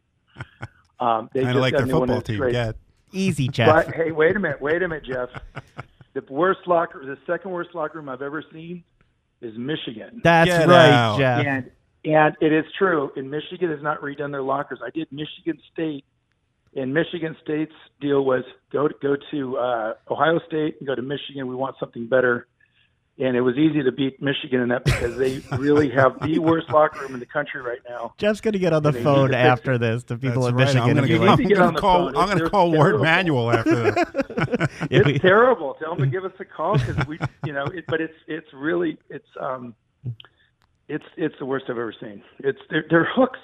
Um, 0.99 1.29
they 1.33 1.43
Kind 1.43 1.57
of 1.57 1.61
like 1.61 1.73
got 1.73 1.79
the 1.79 1.83
a 1.83 1.87
new 1.87 1.99
one 1.99 2.07
football 2.07 2.21
team. 2.21 2.37
great. 2.37 2.51
Get 2.53 2.75
Easy, 3.11 3.47
Jeff. 3.47 3.85
But 3.87 3.95
hey, 3.95 4.11
wait 4.11 4.35
a 4.35 4.39
minute, 4.39 4.61
wait 4.61 4.81
a 4.83 4.87
minute, 4.87 5.03
Jeff. 5.05 5.29
The 6.25 6.33
worst 6.33 6.61
locker, 6.65 7.05
the 7.05 7.17
second 7.31 7.51
worst 7.51 7.69
locker 7.73 7.99
room 7.99 8.09
I've 8.09 8.21
ever 8.21 8.43
seen 8.51 8.83
is 9.41 9.53
Michigan. 9.57 10.21
That's 10.23 10.49
Get 10.49 10.67
right, 10.67 10.89
out. 10.89 11.19
Jeff. 11.19 11.45
and 11.45 11.71
and 12.05 12.35
it 12.41 12.53
is 12.53 12.65
true. 12.77 13.11
And 13.15 13.29
Michigan 13.29 13.69
has 13.69 13.81
not 13.81 14.01
redone 14.01 14.31
their 14.31 14.41
lockers. 14.41 14.79
I 14.83 14.89
did 14.89 15.07
Michigan 15.11 15.59
State, 15.73 16.05
and 16.75 16.93
Michigan 16.93 17.35
State's 17.43 17.73
deal 18.01 18.23
was 18.23 18.43
go 18.71 18.87
to, 18.87 18.95
go 19.01 19.15
to 19.31 19.57
uh, 19.57 19.93
Ohio 20.09 20.39
State 20.47 20.77
and 20.79 20.87
go 20.87 20.95
to 20.95 21.01
Michigan. 21.01 21.47
We 21.47 21.55
want 21.55 21.75
something 21.79 22.07
better. 22.07 22.47
And 23.19 23.35
it 23.35 23.41
was 23.41 23.57
easy 23.57 23.81
to 23.81 23.91
beat 23.91 24.21
Michigan 24.21 24.61
in 24.61 24.69
that 24.69 24.85
because 24.85 25.17
they 25.17 25.39
really 25.57 25.89
have 25.89 26.19
the 26.21 26.37
worst 26.37 26.69
locker 26.69 26.99
room 27.01 27.15
in 27.15 27.19
the 27.19 27.25
country 27.25 27.61
right 27.61 27.79
now. 27.89 28.13
Jeff's 28.19 28.41
going 28.41 28.53
to 28.53 28.59
get 28.59 28.73
on 28.73 28.83
the 28.83 28.93
phone 28.93 29.29
to 29.29 29.33
fix 29.35 29.45
after 29.45 29.77
this 29.79 30.03
to 30.05 30.17
people 30.17 30.43
That's 30.43 30.51
in 30.51 30.55
right. 30.55 30.65
Michigan. 30.65 30.89
I'm 30.89 30.95
gonna, 30.95 31.07
be 31.07 31.17
like, 31.17 31.37
to 31.37 31.43
I'm 31.43 31.49
get 31.49 31.55
gonna 31.57 31.67
on 31.67 31.73
the 31.73 31.79
call. 31.81 31.97
phone. 32.05 32.15
I'm 32.15 32.27
gonna 32.27 32.39
They're 32.41 32.49
call 32.51 32.71
Warde 32.71 33.01
terrible. 33.01 33.03
Manuel 33.03 33.51
after 33.51 33.91
this. 33.91 34.05
It's 34.91 35.21
terrible. 35.21 35.73
Tell 35.79 35.95
them 35.95 36.05
to 36.05 36.11
give 36.11 36.25
us 36.25 36.31
a 36.39 36.45
call 36.45 36.77
because 36.77 37.07
we, 37.07 37.17
you 37.43 37.53
know, 37.53 37.65
it, 37.65 37.85
but 37.87 38.01
it's 38.01 38.13
it's 38.27 38.47
really 38.53 38.97
it's 39.09 39.27
um, 39.39 39.73
it's 40.87 41.05
it's 41.17 41.35
the 41.39 41.45
worst 41.45 41.65
I've 41.69 41.77
ever 41.77 41.93
seen. 41.99 42.21
It's 42.39 42.59
they're, 42.69 42.85
they're 42.89 43.09
hooks. 43.15 43.39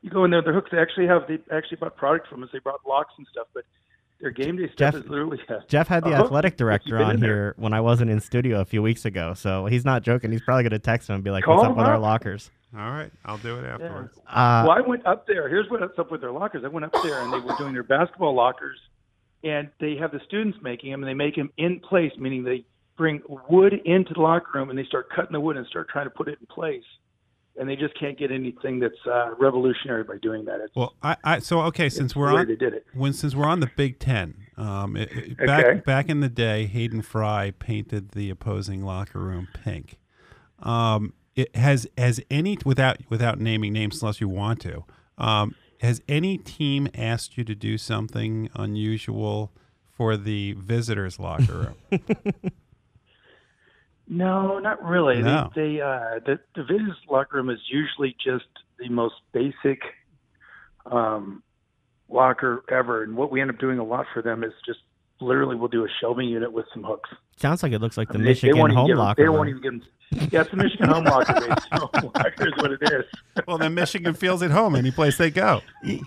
You 0.00 0.10
go 0.10 0.24
in 0.24 0.30
there, 0.30 0.42
they're 0.42 0.54
hooks. 0.54 0.70
They 0.72 0.78
actually 0.78 1.06
have 1.08 1.22
they 1.28 1.38
actually 1.54 1.76
bought 1.76 1.96
product 1.96 2.28
from 2.28 2.42
us. 2.42 2.48
They 2.52 2.58
brought 2.58 2.80
locks 2.86 3.12
and 3.18 3.26
stuff, 3.30 3.48
but 3.54 3.64
their 4.24 4.32
game 4.32 4.56
day 4.56 4.66
stuff 4.72 4.94
Jeff- 4.94 5.04
is 5.04 5.08
literally 5.08 5.38
a, 5.48 5.58
Jeff 5.68 5.86
had 5.86 6.02
the 6.02 6.10
a 6.10 6.16
hook. 6.16 6.26
athletic 6.26 6.56
director 6.56 6.98
on 6.98 7.14
in 7.14 7.20
there. 7.20 7.30
here 7.30 7.54
when 7.58 7.72
I 7.72 7.80
wasn't 7.80 8.10
in 8.10 8.20
studio 8.20 8.60
a 8.60 8.64
few 8.64 8.82
weeks 8.82 9.04
ago, 9.04 9.34
so 9.34 9.66
he's 9.66 9.84
not 9.84 10.02
joking. 10.02 10.32
He's 10.32 10.42
probably 10.42 10.62
going 10.64 10.70
to 10.72 10.78
text 10.78 11.08
him 11.08 11.16
and 11.16 11.24
be 11.24 11.30
like, 11.30 11.44
Call 11.44 11.56
"What's 11.56 11.66
up 11.66 11.72
him 11.72 11.76
with 11.78 11.86
our 11.86 11.98
lockers?" 11.98 12.50
All 12.76 12.90
right, 12.90 13.12
I'll 13.24 13.38
do 13.38 13.56
it 13.58 13.64
afterwards. 13.64 14.18
Uh, 14.26 14.64
well, 14.66 14.70
I 14.76 14.80
went 14.80 15.06
up 15.06 15.26
there. 15.28 15.48
Here's 15.48 15.70
what's 15.70 15.96
up 15.98 16.10
with 16.10 16.20
their 16.22 16.32
lockers. 16.32 16.64
I 16.64 16.68
went 16.68 16.84
up 16.84 16.92
there 17.04 17.22
and 17.22 17.32
they 17.32 17.38
were 17.38 17.54
doing 17.56 17.72
their 17.72 17.84
basketball 17.84 18.34
lockers, 18.34 18.78
and 19.44 19.68
they 19.78 19.94
have 19.96 20.10
the 20.10 20.20
students 20.26 20.58
making 20.62 20.90
them, 20.90 21.02
and 21.02 21.08
they 21.08 21.14
make 21.14 21.36
them 21.36 21.50
in 21.56 21.78
place, 21.80 22.10
meaning 22.18 22.42
they 22.42 22.64
bring 22.96 23.20
wood 23.48 23.74
into 23.84 24.14
the 24.14 24.20
locker 24.20 24.46
room 24.54 24.70
and 24.70 24.78
they 24.78 24.84
start 24.84 25.08
cutting 25.10 25.32
the 25.32 25.40
wood 25.40 25.56
and 25.56 25.66
start 25.66 25.88
trying 25.88 26.06
to 26.06 26.10
put 26.10 26.28
it 26.28 26.38
in 26.40 26.46
place. 26.46 26.84
And 27.56 27.68
they 27.68 27.76
just 27.76 27.98
can't 27.98 28.18
get 28.18 28.32
anything 28.32 28.80
that's 28.80 28.94
uh, 29.06 29.34
revolutionary 29.38 30.02
by 30.02 30.16
doing 30.18 30.44
that. 30.46 30.60
It's 30.60 30.74
Well, 30.74 30.94
I, 31.02 31.16
I 31.22 31.38
so 31.38 31.60
okay. 31.62 31.88
Since 31.88 32.16
we're 32.16 32.32
way 32.34 32.40
on, 32.40 32.48
they 32.48 32.56
did 32.56 32.74
it. 32.74 32.84
when 32.94 33.12
since 33.12 33.34
we're 33.36 33.46
on 33.46 33.60
the 33.60 33.70
Big 33.76 34.00
Ten, 34.00 34.34
um, 34.56 34.96
it, 34.96 35.08
it- 35.12 35.36
back 35.38 35.64
Okay. 35.64 35.80
back 35.86 36.08
in 36.08 36.18
the 36.20 36.28
day, 36.28 36.66
Hayden 36.66 37.00
Fry 37.02 37.52
painted 37.58 38.10
the 38.10 38.28
opposing 38.30 38.84
locker 38.84 39.20
room 39.20 39.46
pink. 39.62 39.98
Um, 40.58 41.12
it 41.36 41.54
has 41.54 41.86
has 41.96 42.20
any 42.30 42.58
without 42.64 42.98
without 43.08 43.38
naming 43.38 43.72
names 43.72 44.02
unless 44.02 44.20
you 44.20 44.28
want 44.28 44.60
to. 44.62 44.84
Um, 45.16 45.54
has 45.80 46.02
any 46.08 46.38
team 46.38 46.88
asked 46.94 47.36
you 47.38 47.44
to 47.44 47.54
do 47.54 47.78
something 47.78 48.48
unusual 48.56 49.52
for 49.92 50.16
the 50.16 50.54
visitors' 50.54 51.20
locker 51.20 51.74
room? 51.90 52.00
No, 54.08 54.58
not 54.58 54.82
really. 54.84 55.22
No. 55.22 55.50
They, 55.54 55.62
they 55.76 55.80
uh, 55.80 56.20
the 56.26 56.38
the 56.54 56.62
visitors 56.64 56.96
locker 57.10 57.36
room 57.38 57.50
is 57.50 57.58
usually 57.70 58.14
just 58.22 58.44
the 58.78 58.88
most 58.90 59.14
basic 59.32 59.80
um, 60.86 61.42
locker 62.08 62.64
ever, 62.70 63.02
and 63.02 63.16
what 63.16 63.30
we 63.30 63.40
end 63.40 63.50
up 63.50 63.58
doing 63.58 63.78
a 63.78 63.84
lot 63.84 64.06
for 64.12 64.22
them 64.22 64.44
is 64.44 64.52
just 64.66 64.80
literally 65.20 65.56
we'll 65.56 65.68
do 65.68 65.84
a 65.84 65.88
shelving 66.00 66.28
unit 66.28 66.52
with 66.52 66.66
some 66.74 66.82
hooks. 66.82 67.08
sounds 67.36 67.62
like 67.62 67.72
it 67.72 67.80
looks 67.80 67.96
like 67.96 68.08
the 68.08 68.14
I 68.14 68.18
mean, 68.18 68.24
Michigan 68.26 68.56
they 68.56 68.60
won't 68.60 68.72
home 68.74 68.86
give 68.88 68.94
'em- 68.94 68.98
locker 68.98 69.22
They 69.22 69.26
room. 69.28 69.36
won't 69.36 69.48
even 69.48 69.62
give 69.62 69.72
them. 69.72 69.82
Yeah, 70.30 70.42
it's 70.42 70.50
the 70.50 70.56
Michigan 70.58 70.88
home 70.90 71.04
locker. 71.04 71.32
Based 71.34 71.68
home 71.72 71.88
locker 72.14 72.46
is 72.48 72.52
what 72.58 72.72
it 72.72 72.82
is. 72.82 73.04
well, 73.46 73.58
then 73.58 73.74
Michigan 73.74 74.12
feels 74.14 74.42
at 74.42 74.50
home 74.50 74.76
any 74.76 74.90
place 74.90 75.16
they 75.16 75.30
go. 75.30 75.62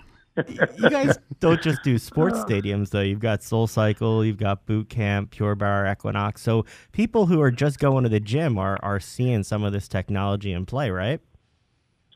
you 0.77 0.89
guys 0.89 1.17
don't 1.39 1.61
just 1.61 1.83
do 1.83 1.97
sports 1.97 2.39
stadiums 2.47 2.89
though. 2.89 3.01
You've 3.01 3.19
got 3.19 3.41
SoulCycle, 3.41 4.25
you've 4.25 4.37
got 4.37 4.65
Boot 4.65 4.89
Camp, 4.89 5.31
Pure 5.31 5.55
Barre, 5.55 5.91
Equinox. 5.91 6.41
So 6.41 6.65
people 6.91 7.25
who 7.25 7.41
are 7.41 7.51
just 7.51 7.79
going 7.79 8.03
to 8.03 8.09
the 8.09 8.19
gym 8.19 8.57
are 8.57 8.77
are 8.83 8.99
seeing 8.99 9.43
some 9.43 9.63
of 9.63 9.73
this 9.73 9.87
technology 9.87 10.53
in 10.53 10.65
play, 10.65 10.89
right? 10.89 11.19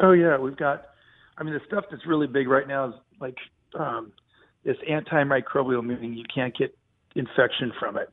Oh 0.02 0.12
yeah, 0.12 0.38
we've 0.38 0.58
got. 0.58 0.88
I 1.38 1.44
mean, 1.44 1.54
the 1.54 1.62
stuff 1.68 1.86
that's 1.90 2.06
really 2.06 2.28
big 2.28 2.48
right 2.48 2.68
now 2.68 2.90
is 2.90 2.94
like 3.20 3.38
um, 3.78 4.12
this 4.64 4.78
antimicrobial, 4.90 5.84
meaning 5.84 6.14
you 6.14 6.26
can't 6.34 6.56
get 6.58 6.78
infection 7.16 7.72
from 7.80 7.98
it. 7.98 8.10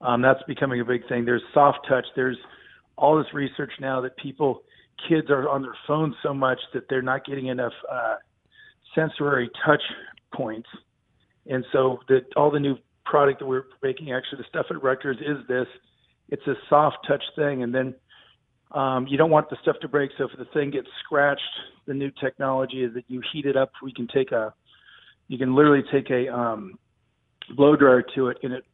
Um, 0.00 0.22
that's 0.22 0.42
becoming 0.46 0.80
a 0.80 0.84
big 0.84 1.06
thing. 1.08 1.24
There's 1.24 1.42
soft 1.52 1.80
touch. 1.88 2.06
There's 2.16 2.38
all 2.96 3.16
this 3.18 3.32
research 3.34 3.72
now 3.80 4.00
that 4.00 4.16
people, 4.16 4.62
kids 5.08 5.30
are 5.30 5.48
on 5.48 5.62
their 5.62 5.76
phones 5.86 6.14
so 6.22 6.32
much 6.32 6.58
that 6.74 6.84
they're 6.88 7.02
not 7.02 7.24
getting 7.24 7.46
enough 7.46 7.72
uh, 7.90 8.16
sensory 8.94 9.50
touch 9.64 9.82
points, 10.34 10.68
and 11.46 11.64
so 11.72 11.98
that 12.08 12.22
all 12.36 12.50
the 12.50 12.60
new 12.60 12.76
product 13.04 13.40
that 13.40 13.46
we're 13.46 13.64
making, 13.82 14.12
actually 14.12 14.38
the 14.38 14.48
stuff 14.48 14.66
at 14.70 14.82
Rutgers 14.82 15.18
is 15.18 15.46
this. 15.48 15.66
It's 16.28 16.46
a 16.46 16.54
soft 16.68 16.98
touch 17.08 17.22
thing, 17.34 17.62
and 17.62 17.74
then 17.74 17.94
um, 18.72 19.06
you 19.08 19.18
don't 19.18 19.30
want 19.30 19.50
the 19.50 19.56
stuff 19.62 19.76
to 19.82 19.88
break. 19.88 20.10
So 20.16 20.24
if 20.24 20.38
the 20.38 20.44
thing 20.52 20.70
gets 20.70 20.86
scratched, 21.04 21.42
the 21.86 21.94
new 21.94 22.10
technology 22.20 22.84
is 22.84 22.94
that 22.94 23.04
you 23.08 23.20
heat 23.32 23.46
it 23.46 23.56
up. 23.56 23.72
We 23.82 23.92
can 23.92 24.06
take 24.06 24.30
a, 24.30 24.54
you 25.26 25.38
can 25.38 25.54
literally 25.56 25.82
take 25.90 26.10
a 26.10 26.32
um, 26.32 26.78
blow 27.56 27.74
dryer 27.74 28.04
to 28.14 28.28
it, 28.28 28.38
and 28.42 28.52
it 28.52 28.64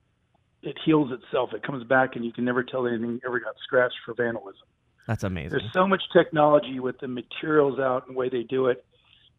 it 0.63 0.77
heals 0.85 1.11
itself. 1.13 1.51
It 1.55 1.63
comes 1.63 1.85
back, 1.85 2.17
and 2.17 2.25
you 2.25 2.33
can 2.33 2.45
never 2.45 2.63
tell 2.63 2.87
anything 2.87 3.21
ever 3.25 3.41
got 3.41 3.55
scratched 3.63 3.97
for 4.05 4.15
vandalism. 4.15 4.67
That's 5.07 5.23
amazing. 5.23 5.51
There's 5.51 5.73
so 5.73 5.87
much 5.87 6.03
technology 6.13 6.81
with 6.81 6.99
the 6.99 7.09
materials 7.09 7.79
out 7.79 8.07
and 8.07 8.17
the 8.17 8.19
way 8.19 8.29
they 8.29 8.43
do 8.43 8.67
it, 8.67 8.85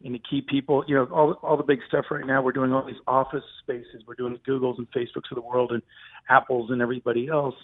and 0.04 0.14
to 0.14 0.20
keep 0.30 0.46
people, 0.46 0.84
you 0.86 0.94
know, 0.94 1.08
all 1.12 1.32
all 1.42 1.56
the 1.56 1.62
big 1.62 1.80
stuff 1.88 2.06
right 2.10 2.26
now. 2.26 2.42
We're 2.42 2.52
doing 2.52 2.72
all 2.72 2.86
these 2.86 2.96
office 3.06 3.44
spaces. 3.62 4.02
We're 4.06 4.14
doing 4.14 4.38
Googles 4.46 4.78
and 4.78 4.86
Facebooks 4.90 5.30
of 5.30 5.34
the 5.34 5.40
world 5.40 5.72
and 5.72 5.82
Apples 6.28 6.70
and 6.70 6.80
everybody 6.80 7.28
else, 7.28 7.54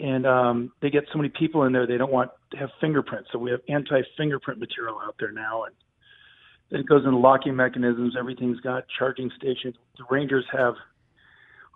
and 0.00 0.26
um, 0.26 0.72
they 0.80 0.90
get 0.90 1.04
so 1.12 1.18
many 1.18 1.30
people 1.30 1.64
in 1.64 1.72
there. 1.72 1.86
They 1.86 1.98
don't 1.98 2.12
want 2.12 2.30
to 2.50 2.56
have 2.58 2.70
fingerprints, 2.80 3.28
so 3.32 3.38
we 3.38 3.50
have 3.50 3.60
anti-fingerprint 3.68 4.58
material 4.58 4.98
out 5.04 5.14
there 5.20 5.32
now, 5.32 5.64
and 5.64 6.80
it 6.80 6.88
goes 6.88 7.04
into 7.04 7.18
locking 7.18 7.54
mechanisms. 7.54 8.16
Everything's 8.18 8.60
got 8.60 8.84
charging 8.98 9.30
stations. 9.36 9.74
The 9.98 10.04
Rangers 10.10 10.44
have 10.52 10.74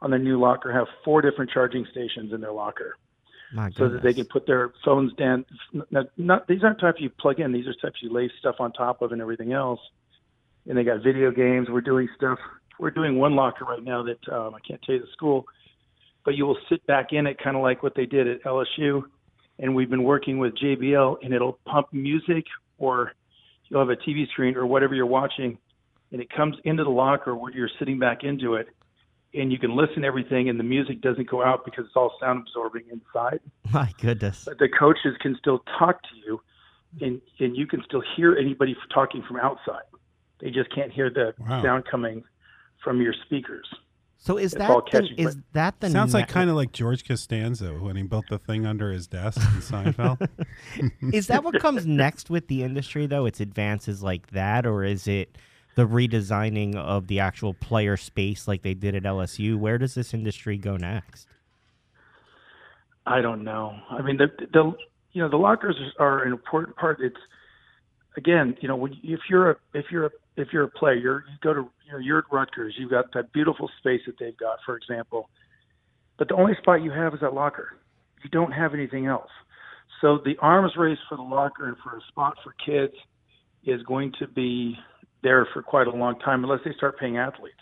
on 0.02 0.10
their 0.10 0.18
new 0.18 0.38
locker 0.38 0.72
have 0.72 0.86
four 1.04 1.22
different 1.22 1.50
charging 1.50 1.86
stations 1.90 2.32
in 2.32 2.40
their 2.40 2.52
locker 2.52 2.96
so 3.76 3.88
that 3.88 4.02
they 4.02 4.12
can 4.12 4.26
put 4.26 4.46
their 4.46 4.72
phones 4.84 5.12
down. 5.14 5.44
Not, 5.90 6.06
not 6.16 6.48
these 6.48 6.62
aren't 6.64 6.80
types 6.80 7.00
you 7.00 7.10
plug 7.10 7.40
in; 7.40 7.52
these 7.52 7.66
are 7.66 7.74
types 7.74 8.02
you 8.02 8.12
lay 8.12 8.30
stuff 8.38 8.56
on 8.58 8.72
top 8.72 9.02
of 9.02 9.12
and 9.12 9.20
everything 9.20 9.52
else. 9.52 9.80
And 10.68 10.76
they 10.76 10.84
got 10.84 11.02
video 11.02 11.30
games. 11.30 11.68
We're 11.70 11.80
doing 11.80 12.08
stuff. 12.16 12.38
We're 12.78 12.90
doing 12.90 13.18
one 13.18 13.36
locker 13.36 13.64
right 13.64 13.82
now 13.82 14.02
that 14.02 14.32
um, 14.32 14.54
I 14.54 14.60
can't 14.66 14.82
tell 14.82 14.96
you 14.96 15.00
the 15.00 15.12
school, 15.12 15.46
but 16.24 16.34
you 16.34 16.44
will 16.44 16.58
sit 16.68 16.84
back 16.86 17.12
in 17.12 17.26
it, 17.26 17.38
kind 17.42 17.56
of 17.56 17.62
like 17.62 17.82
what 17.82 17.94
they 17.94 18.04
did 18.04 18.26
at 18.26 18.42
LSU. 18.42 19.02
And 19.58 19.74
we've 19.74 19.88
been 19.88 20.02
working 20.02 20.38
with 20.38 20.54
JBL, 20.56 21.18
and 21.22 21.32
it'll 21.32 21.58
pump 21.64 21.86
music, 21.92 22.44
or 22.78 23.12
you'll 23.68 23.80
have 23.80 23.88
a 23.88 23.96
TV 23.96 24.28
screen 24.28 24.56
or 24.56 24.66
whatever 24.66 24.94
you're 24.94 25.06
watching, 25.06 25.56
and 26.12 26.20
it 26.20 26.28
comes 26.30 26.56
into 26.64 26.84
the 26.84 26.90
locker 26.90 27.34
where 27.34 27.52
you're 27.52 27.70
sitting 27.78 27.98
back 27.98 28.22
into 28.22 28.54
it, 28.54 28.68
and 29.34 29.52
you 29.52 29.58
can 29.58 29.76
listen 29.76 30.02
to 30.02 30.06
everything, 30.06 30.48
and 30.48 30.58
the 30.58 30.64
music 30.64 31.00
doesn't 31.00 31.28
go 31.30 31.42
out 31.42 31.64
because 31.64 31.84
it's 31.86 31.96
all 31.96 32.12
sound 32.20 32.40
absorbing 32.40 32.84
inside 32.90 33.40
My 33.70 33.92
goodness. 34.00 34.44
but 34.46 34.58
the 34.58 34.68
coaches 34.68 35.14
can 35.20 35.36
still 35.38 35.60
talk 35.78 36.02
to 36.02 36.16
you 36.24 36.40
and 37.00 37.20
and 37.40 37.56
you 37.56 37.66
can 37.66 37.82
still 37.84 38.02
hear 38.16 38.36
anybody 38.36 38.74
talking 38.94 39.22
from 39.26 39.36
outside 39.38 39.82
they 40.40 40.50
just 40.50 40.72
can't 40.74 40.92
hear 40.92 41.10
the 41.10 41.34
Wow. 41.38 41.62
sound 41.62 41.84
coming 41.90 42.22
from 42.82 43.00
your 43.02 43.12
speakers 43.26 43.66
So 44.18 44.38
is 44.38 44.54
It's 44.54 44.58
that 44.60 44.70
all 44.70 44.82
the, 44.82 44.90
catchy, 44.90 45.14
is 45.18 45.36
that 45.52 45.80
the 45.80 45.90
Sounds 45.90 46.14
like 46.14 46.28
kind 46.28 46.48
of 46.48 46.56
like 46.56 46.72
George 46.72 47.06
Costanza 47.06 47.74
when 47.74 47.96
he 47.96 48.02
built 48.04 48.28
the 48.28 48.38
thing 48.38 48.64
under 48.64 48.90
his 48.92 49.06
desk 49.06 49.38
in 49.54 49.60
Seinfeld. 49.60 50.26
is 51.12 51.26
that 51.26 51.44
what 51.44 51.60
comes 51.60 51.84
next 52.04 52.30
with 52.30 52.48
the 52.48 52.62
industry 52.62 53.06
though? 53.06 53.26
It's 53.26 53.40
advances 53.40 54.02
like 54.02 54.28
that, 54.28 54.64
or 54.66 54.84
is 54.84 55.06
it 55.06 55.36
the 55.76 55.86
redesigning 55.86 56.74
of 56.74 57.06
the 57.06 57.20
actual 57.20 57.54
player 57.54 57.96
space 57.96 58.48
like 58.48 58.62
they 58.62 58.74
did 58.74 58.94
at 58.94 59.04
LSU. 59.04 59.56
Where 59.56 59.78
does 59.78 59.94
this 59.94 60.12
industry 60.12 60.58
go 60.58 60.76
next? 60.76 61.28
I 63.06 63.20
don't 63.20 63.44
know. 63.44 63.78
I 63.90 64.02
mean, 64.02 64.16
the 64.16 64.28
the 64.52 64.72
you 65.12 65.22
know 65.22 65.28
the 65.28 65.36
lockers 65.36 65.76
are 66.00 66.24
an 66.24 66.32
important 66.32 66.76
part. 66.76 66.98
It's 67.00 67.16
again, 68.16 68.56
you 68.60 68.68
know, 68.68 68.76
when 68.76 68.96
if 69.04 69.20
you're 69.30 69.52
a 69.52 69.56
if 69.74 69.86
you're 69.90 70.06
a 70.06 70.10
if 70.36 70.48
you're 70.52 70.64
a 70.64 70.70
player, 70.70 70.94
you're, 70.94 71.24
you 71.30 71.36
go 71.42 71.54
to 71.54 71.60
you 71.86 71.92
know 71.92 71.98
you're 71.98 72.18
at 72.18 72.24
Rutgers. 72.32 72.74
You've 72.78 72.90
got 72.90 73.12
that 73.14 73.32
beautiful 73.32 73.70
space 73.78 74.00
that 74.06 74.18
they've 74.18 74.36
got, 74.36 74.58
for 74.64 74.76
example. 74.76 75.28
But 76.18 76.28
the 76.28 76.34
only 76.34 76.54
spot 76.56 76.82
you 76.82 76.90
have 76.90 77.14
is 77.14 77.20
that 77.20 77.34
locker. 77.34 77.76
You 78.24 78.30
don't 78.30 78.52
have 78.52 78.72
anything 78.72 79.06
else. 79.06 79.30
So 80.00 80.18
the 80.24 80.36
arms 80.40 80.72
race 80.76 80.98
for 81.08 81.16
the 81.16 81.22
locker 81.22 81.68
and 81.68 81.76
for 81.84 81.96
a 81.96 82.00
spot 82.08 82.36
for 82.42 82.54
kids 82.64 82.94
is 83.64 83.82
going 83.82 84.12
to 84.18 84.26
be 84.26 84.76
there 85.26 85.46
for 85.52 85.62
quite 85.62 85.86
a 85.86 85.90
long 85.90 86.18
time 86.20 86.44
unless 86.44 86.60
they 86.64 86.72
start 86.76 86.98
paying 86.98 87.18
athletes. 87.18 87.60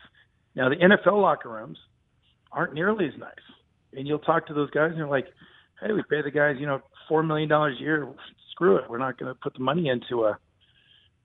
Now 0.54 0.68
the 0.68 0.76
NFL 0.76 1.20
locker 1.20 1.48
rooms 1.48 1.78
aren't 2.52 2.74
nearly 2.74 3.06
as 3.06 3.18
nice. 3.18 3.32
And 3.92 4.06
you'll 4.06 4.18
talk 4.18 4.46
to 4.46 4.54
those 4.54 4.70
guys 4.70 4.90
and 4.90 4.98
they're 4.98 5.08
like, 5.08 5.26
Hey, 5.80 5.92
we 5.92 6.02
pay 6.08 6.22
the 6.22 6.30
guys, 6.30 6.56
you 6.58 6.66
know, 6.66 6.80
four 7.08 7.22
million 7.22 7.48
dollars 7.48 7.76
a 7.78 7.82
year. 7.82 8.08
Screw 8.52 8.76
it. 8.76 8.84
We're 8.88 8.98
not 8.98 9.18
gonna 9.18 9.34
put 9.34 9.54
the 9.54 9.60
money 9.60 9.88
into 9.88 10.24
a 10.24 10.38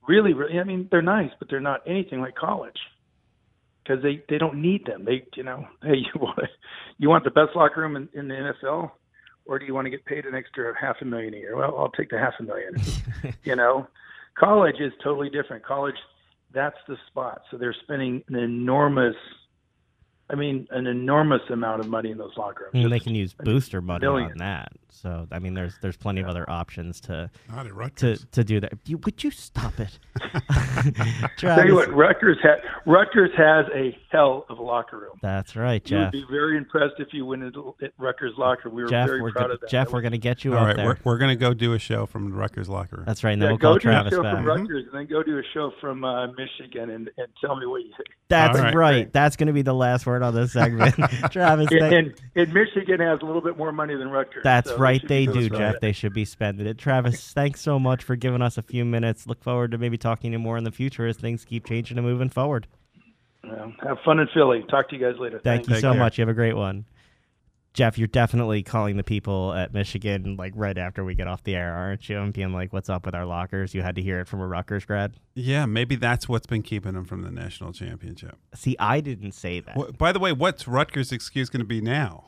really, 0.08 0.34
really 0.34 0.60
I 0.60 0.64
mean, 0.64 0.88
they're 0.90 1.02
nice, 1.02 1.32
but 1.40 1.50
they're 1.50 1.60
not 1.60 1.82
anything 1.86 2.22
like 2.22 2.36
college. 2.36 2.80
Because 3.84 4.04
they, 4.04 4.22
they 4.30 4.38
don't 4.38 4.62
need 4.62 4.86
them. 4.86 5.04
They 5.04 5.26
you 5.36 5.44
know, 5.44 5.68
hey, 5.84 5.98
you 5.98 6.20
want 6.20 6.40
you 6.98 7.10
want 7.10 7.24
the 7.24 7.32
best 7.32 7.56
locker 7.56 7.82
room 7.82 7.96
in, 7.96 8.10
in 8.14 8.28
the 8.28 8.54
NFL? 8.64 8.92
or 9.50 9.58
do 9.58 9.66
you 9.66 9.74
want 9.74 9.86
to 9.86 9.90
get 9.90 10.06
paid 10.06 10.26
an 10.26 10.36
extra 10.36 10.74
half 10.80 10.98
a 11.02 11.06
million 11.06 11.34
a 11.34 11.38
year? 11.38 11.56
Well, 11.58 11.76
I'll 11.76 11.90
take 11.90 12.12
the 12.12 12.20
half 12.20 12.36
a 12.40 12.44
million. 12.44 12.76
you 13.44 13.56
know, 13.56 13.88
college 14.38 14.76
is 14.80 14.94
totally 15.04 15.32
different. 15.32 15.66
College, 15.66 15.96
that's 16.54 16.78
the 16.88 16.96
spot. 17.08 17.42
So 17.52 17.58
they're 17.58 17.76
spending 17.84 18.24
an 18.30 18.36
enormous, 18.36 19.16
I 20.30 20.36
mean, 20.36 20.68
an 20.72 20.86
enormous 20.88 21.42
amount 21.50 21.80
of 21.82 21.88
money 21.90 22.12
in 22.12 22.18
those 22.18 22.36
locker 22.38 22.66
rooms. 22.66 22.76
I 22.76 22.78
mean, 22.80 22.90
they 22.90 23.00
can 23.00 23.16
use 23.16 23.34
booster 23.34 23.82
money 23.82 24.06
million. 24.06 24.32
on 24.34 24.38
that. 24.38 24.72
So 24.92 25.28
I 25.32 25.40
mean, 25.40 25.54
there's 25.54 25.76
there's 25.82 25.96
plenty 25.98 26.20
of 26.22 26.28
other 26.28 26.48
options 26.50 27.00
to 27.02 27.30
to 27.98 28.18
to 28.32 28.44
do 28.44 28.60
that. 28.60 28.74
You, 28.86 28.98
would 28.98 29.24
you 29.24 29.32
stop 29.32 29.80
it, 29.80 29.98
Tell 31.38 31.66
you 31.66 31.76
what, 31.76 31.86
Travis? 31.86 31.88
Rutgers, 31.90 32.38
ha- 32.42 32.82
Rutgers 32.86 33.32
has 33.38 33.66
a 33.74 33.98
hell 34.12 34.46
of 34.50 34.58
a 34.60 34.62
locker 34.62 34.98
room. 34.98 35.18
That's 35.22 35.56
right, 35.56 35.82
You 35.90 35.98
would 35.98 36.04
Jeff. 36.06 36.12
be 36.12 36.26
very 36.30 36.58
impressed 36.58 36.96
if 37.00 37.10
you 37.14 37.26
went 37.26 37.44
into 37.44 37.76
at 37.82 37.92
Rutgers 37.98 38.34
locker. 38.38 38.70
We 38.70 38.84
were 38.84 38.90
Jeff, 38.90 39.08
very 39.08 39.22
we're 39.22 39.32
proud 39.32 39.48
go- 39.48 39.54
of 39.54 39.60
that. 39.62 39.70
Jeff, 39.70 39.88
That 39.88 39.94
we're 39.94 40.02
gonna 40.02 40.18
get 40.18 40.44
you 40.44 40.54
All 40.54 40.60
up 40.60 40.68
right, 40.68 40.76
there. 40.76 40.86
we're, 40.86 40.98
we're 41.04 41.18
going 41.18 41.30
to 41.30 41.36
go 41.36 41.54
do 41.54 41.74
a 41.74 41.80
show 41.80 42.06
from 42.06 42.30
the 42.32 42.36
Rutgers 42.36 42.68
locker 42.70 42.98
room. 42.98 43.06
That's 43.06 43.24
right. 43.24 43.32
And 43.32 43.42
then 43.42 43.48
yeah, 43.48 43.52
we'll 43.54 43.58
go 43.58 43.68
call 43.70 43.74
do 43.76 43.80
Travis 43.80 44.14
a 44.14 44.16
show 44.18 44.24
back. 44.24 44.36
from 44.36 44.46
Rutgers 44.46 44.86
and 44.92 44.94
then 44.94 45.06
go 45.08 45.24
do 45.24 45.38
a 45.38 45.44
show 45.54 45.72
from 45.80 46.04
uh, 46.04 46.28
Michigan 46.28 46.90
and, 46.90 47.10
and 47.18 47.28
tell 47.40 47.56
me 47.56 47.66
what 47.66 47.84
you 47.84 47.92
think. 47.96 48.08
That's 48.28 48.58
All 48.58 48.64
right. 48.66 48.76
right. 48.76 49.14
That's 49.14 49.36
going 49.38 49.48
to 49.48 49.54
be 49.54 49.62
the 49.64 49.74
last 49.74 50.06
word 50.06 50.19
on 50.24 50.34
this 50.36 50.54
segment. 50.54 50.96
Travis, 51.32 51.68
And, 51.72 51.80
thank- 51.80 51.94
and, 51.94 52.14
and 52.36 52.54
Michigan 52.54 53.00
has 53.00 53.20
a 53.22 53.26
little 53.26 53.42
bit 53.42 53.58
more 53.58 53.72
money 53.72 53.96
than 53.96 54.10
Rutgers. 54.10 54.44
that's 54.44 54.70
so 54.70 54.78
right. 54.78 55.06
They 55.08 55.26
do, 55.26 55.50
good. 55.50 55.58
Jeff. 55.58 55.80
They 55.82 55.92
should 55.92 56.14
be 56.14 56.26
spending 56.26 56.68
it. 56.68 56.78
Travis, 56.78 57.32
thanks 57.34 57.62
so 57.62 57.80
much 57.80 58.04
for 58.04 58.16
giving 58.16 58.42
us 58.42 58.58
a 58.58 58.62
few 58.62 58.86
minutes. 58.86 59.28
Look 59.28 59.44
forward 59.44 59.72
to 59.72 59.78
maybe 59.78 59.98
talking 59.98 60.32
to 60.32 60.36
you 60.36 60.40
more 60.40 60.58
in 60.58 60.64
the 60.64 60.72
future 60.72 61.06
as 61.08 61.18
things 61.18 61.46
keep 61.46 61.66
changing 61.66 61.98
and 61.98 62.06
moving 62.06 62.30
forward. 62.30 62.68
Yeah, 63.44 63.72
have 63.84 63.98
fun 64.04 64.20
in 64.20 64.28
Philly. 64.34 64.66
Talk 64.70 64.90
to 64.90 64.96
you 64.98 65.02
guys 65.02 65.20
later. 65.20 65.40
Thank 65.40 65.66
Thanks. 65.66 65.68
you 65.70 65.74
Take 65.76 65.82
so 65.82 65.92
care. 65.94 66.00
much. 66.00 66.18
You 66.18 66.24
have 66.24 66.30
a 66.30 66.34
great 66.34 66.56
one. 66.56 66.86
Jeff, 67.80 67.98
you're 67.98 68.10
definitely 68.10 68.62
calling 68.62 68.98
the 68.98 69.06
people 69.06 69.54
at 69.54 69.74
Michigan 69.74 70.36
like 70.36 70.52
right 70.54 70.78
after 70.78 71.06
we 71.06 71.16
get 71.16 71.28
off 71.28 71.44
the 71.46 71.56
air, 71.56 71.74
aren't 71.74 72.10
you? 72.10 72.20
And 72.20 72.34
being 72.34 72.52
like, 72.52 72.74
"What's 72.74 72.90
up 72.90 73.06
with 73.06 73.16
our 73.16 73.26
lockers?" 73.26 73.74
You 73.74 73.82
had 73.84 73.96
to 73.96 74.02
hear 74.02 74.20
it 74.20 74.28
from 74.28 74.42
a 74.42 74.48
Rutgers 74.48 74.84
grad. 74.84 75.16
Yeah, 75.34 75.66
maybe 75.66 75.96
that's 75.96 76.28
what's 76.28 76.46
been 76.46 76.62
keeping 76.62 76.92
them 76.96 77.06
from 77.06 77.22
the 77.22 77.32
national 77.32 77.72
championship. 77.72 78.38
See, 78.54 78.76
I 78.80 79.00
didn't 79.00 79.32
say 79.32 79.62
that. 79.62 79.78
Wh- 79.78 79.98
By 79.98 80.12
the 80.12 80.20
way, 80.20 80.34
what's 80.34 80.68
Rutgers' 80.68 81.14
excuse 81.14 81.50
going 81.50 81.62
to 81.62 81.66
be 81.66 81.80
now? 81.80 82.26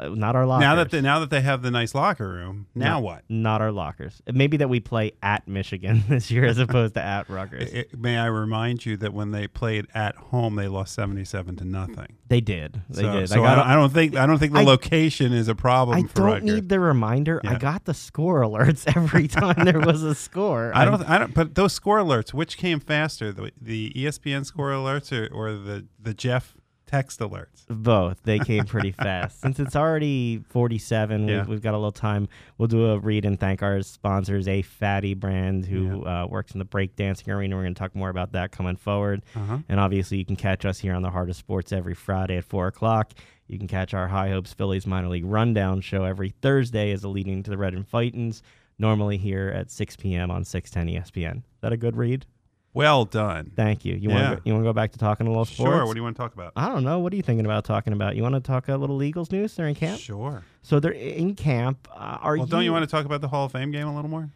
Uh, 0.00 0.08
not 0.14 0.34
our 0.36 0.46
lockers. 0.46 0.62
Now 0.62 0.74
that 0.76 0.90
they, 0.90 1.00
now 1.00 1.18
that 1.20 1.30
they 1.30 1.40
have 1.42 1.62
the 1.62 1.70
nice 1.70 1.94
locker 1.94 2.28
room, 2.28 2.66
now 2.74 2.98
No, 2.98 3.04
what? 3.04 3.24
Not 3.28 3.60
our 3.60 3.70
lockers. 3.72 4.22
Maybe 4.32 4.56
that 4.58 4.68
we 4.68 4.80
play 4.80 5.12
at 5.22 5.46
Michigan 5.46 6.02
this 6.08 6.30
year 6.30 6.44
as 6.46 6.58
opposed 6.58 6.94
to 6.94 7.02
at 7.02 7.28
Rutgers. 7.28 7.70
I- 7.74 7.78
I- 7.80 7.84
may 7.96 8.16
I 8.18 8.26
remind 8.26 8.86
you 8.86 8.96
that 8.98 9.12
when 9.12 9.30
they 9.32 9.46
played 9.46 9.86
at 9.94 10.16
home, 10.16 10.56
they 10.56 10.68
lost 10.68 10.94
seventy-seven 10.94 11.56
to 11.56 11.64
nothing. 11.64 12.16
They 12.28 12.40
did. 12.40 12.80
They 12.88 13.02
so 13.02 13.12
did. 13.12 13.28
so 13.28 13.42
I, 13.42 13.46
got 13.46 13.54
don't, 13.56 13.66
I 13.66 13.74
don't 13.74 13.92
think 13.92 14.16
I 14.16 14.26
don't 14.26 14.38
think 14.38 14.52
the 14.52 14.60
I- 14.60 14.64
location 14.64 15.32
is 15.32 15.48
a 15.48 15.54
problem 15.54 15.98
I 15.98 16.02
don't 16.02 16.24
Rutgers. 16.24 16.44
need 16.54 16.68
the 16.68 16.80
reminder. 16.80 17.40
I 17.44 17.56
got 17.56 17.84
the 17.84 17.94
score 17.94 18.40
alerts 18.42 18.84
every 18.96 19.28
time 19.28 19.64
there 19.64 19.80
was 19.80 20.02
a 20.02 20.14
score. 20.14 20.72
I 20.74 20.84
don't. 20.84 21.02
I 21.08 21.18
don't. 21.18 21.34
But 21.34 21.54
those 21.56 21.72
score 21.72 21.98
alerts, 21.98 22.32
which 22.32 22.56
came 22.56 22.80
faster, 22.80 23.32
the, 23.32 23.50
the 23.60 23.92
ESPN 23.96 24.46
score 24.46 24.70
alerts 24.70 25.10
or, 25.12 25.32
or 25.34 25.52
the 25.52 25.86
the 26.00 26.14
Jeff 26.14 26.56
text 26.90 27.20
alerts? 27.20 27.66
Both. 27.68 28.22
They 28.24 28.38
came 28.38 28.64
pretty 28.64 28.90
fast. 29.06 29.40
Since 29.40 29.60
it's 29.60 29.76
already 29.76 30.42
47, 30.50 31.28
Yeah. 31.28 31.38
we've, 31.40 31.48
we've 31.48 31.62
got 31.62 31.74
a 31.74 31.76
little 31.78 31.92
time. 31.92 32.28
We'll 32.58 32.68
do 32.68 32.86
a 32.90 32.98
read 32.98 33.24
and 33.24 33.38
thank 33.38 33.62
our 33.62 33.80
sponsors, 33.82 34.48
A 34.48 34.62
Fatty 34.62 35.14
Brand, 35.14 35.66
who 35.66 36.04
uh, 36.06 36.26
works 36.26 36.52
in 36.52 36.58
the 36.58 36.64
breakdancing 36.64 37.28
arena. 37.28 37.56
We're 37.56 37.62
going 37.62 37.74
to 37.74 37.78
talk 37.78 37.94
more 37.94 38.08
about 38.10 38.32
that 38.32 38.50
coming 38.52 38.76
forward. 38.76 39.22
Uh-huh. 39.36 39.58
And 39.68 39.78
obviously, 39.78 40.18
you 40.18 40.24
can 40.24 40.36
catch 40.36 40.64
us 40.64 40.78
here 40.78 40.94
on 40.94 41.02
the 41.02 41.10
Heart 41.10 41.30
of 41.30 41.36
Sports 41.36 41.72
every 41.72 41.94
Friday 41.94 42.36
at 42.38 42.44
4 42.44 42.66
o'clock. 42.68 43.12
You 43.46 43.58
can 43.58 43.68
catch 43.68 43.94
our 43.94 44.08
High 44.08 44.30
Hopes 44.30 44.52
Phillies 44.52 44.86
minor 44.86 45.08
league 45.08 45.24
rundown 45.24 45.80
show 45.80 46.04
every 46.04 46.30
Thursday 46.42 46.92
as 46.92 47.02
a 47.04 47.08
leading 47.08 47.42
to 47.42 47.50
the 47.50 47.58
Reading 47.58 47.84
Fightins, 47.84 48.42
normally 48.78 49.16
here 49.18 49.48
at 49.48 49.70
6 49.70 49.96
p.m. 49.96 50.30
on 50.30 50.44
610 50.44 51.02
ESPN. 51.02 51.36
Is 51.38 51.42
that 51.60 51.72
a 51.72 51.76
good 51.76 51.96
read? 51.96 52.26
Well 52.72 53.04
done. 53.04 53.50
Thank 53.56 53.84
you. 53.84 53.94
You 53.96 54.10
Yeah. 54.10 54.30
want 54.30 54.36
to 54.44 54.48
you 54.48 54.52
want 54.54 54.64
to 54.64 54.68
go 54.68 54.72
back 54.72 54.92
to 54.92 54.98
talking 54.98 55.26
a 55.26 55.30
little 55.30 55.44
sports? 55.44 55.70
Sure. 55.72 55.84
What 55.86 55.94
do 55.94 55.98
you 55.98 56.04
want 56.04 56.16
to 56.16 56.22
talk 56.22 56.34
about? 56.34 56.52
I 56.54 56.68
don't 56.68 56.84
know. 56.84 57.00
What 57.00 57.12
are 57.12 57.16
you 57.16 57.22
thinking 57.22 57.44
about 57.44 57.64
talking 57.64 57.92
about? 57.92 58.14
You 58.14 58.22
want 58.22 58.36
to 58.36 58.40
talk 58.40 58.68
a 58.68 58.76
little 58.76 59.02
Eagles 59.02 59.32
news? 59.32 59.56
They're 59.56 59.66
in 59.66 59.74
camp. 59.74 60.00
Sure. 60.00 60.44
So 60.62 60.78
they're 60.78 60.92
in 60.92 61.34
camp. 61.34 61.88
Uh, 61.92 62.18
are 62.20 62.36
Well, 62.36 62.46
you? 62.46 62.50
don't 62.50 62.62
you 62.64 62.72
want 62.72 62.84
to 62.84 62.90
talk 62.90 63.04
about 63.06 63.22
the 63.22 63.28
Hall 63.28 63.46
of 63.46 63.52
Fame 63.52 63.72
game 63.72 63.88
a 63.88 63.94
little 63.94 64.10
more? 64.10 64.30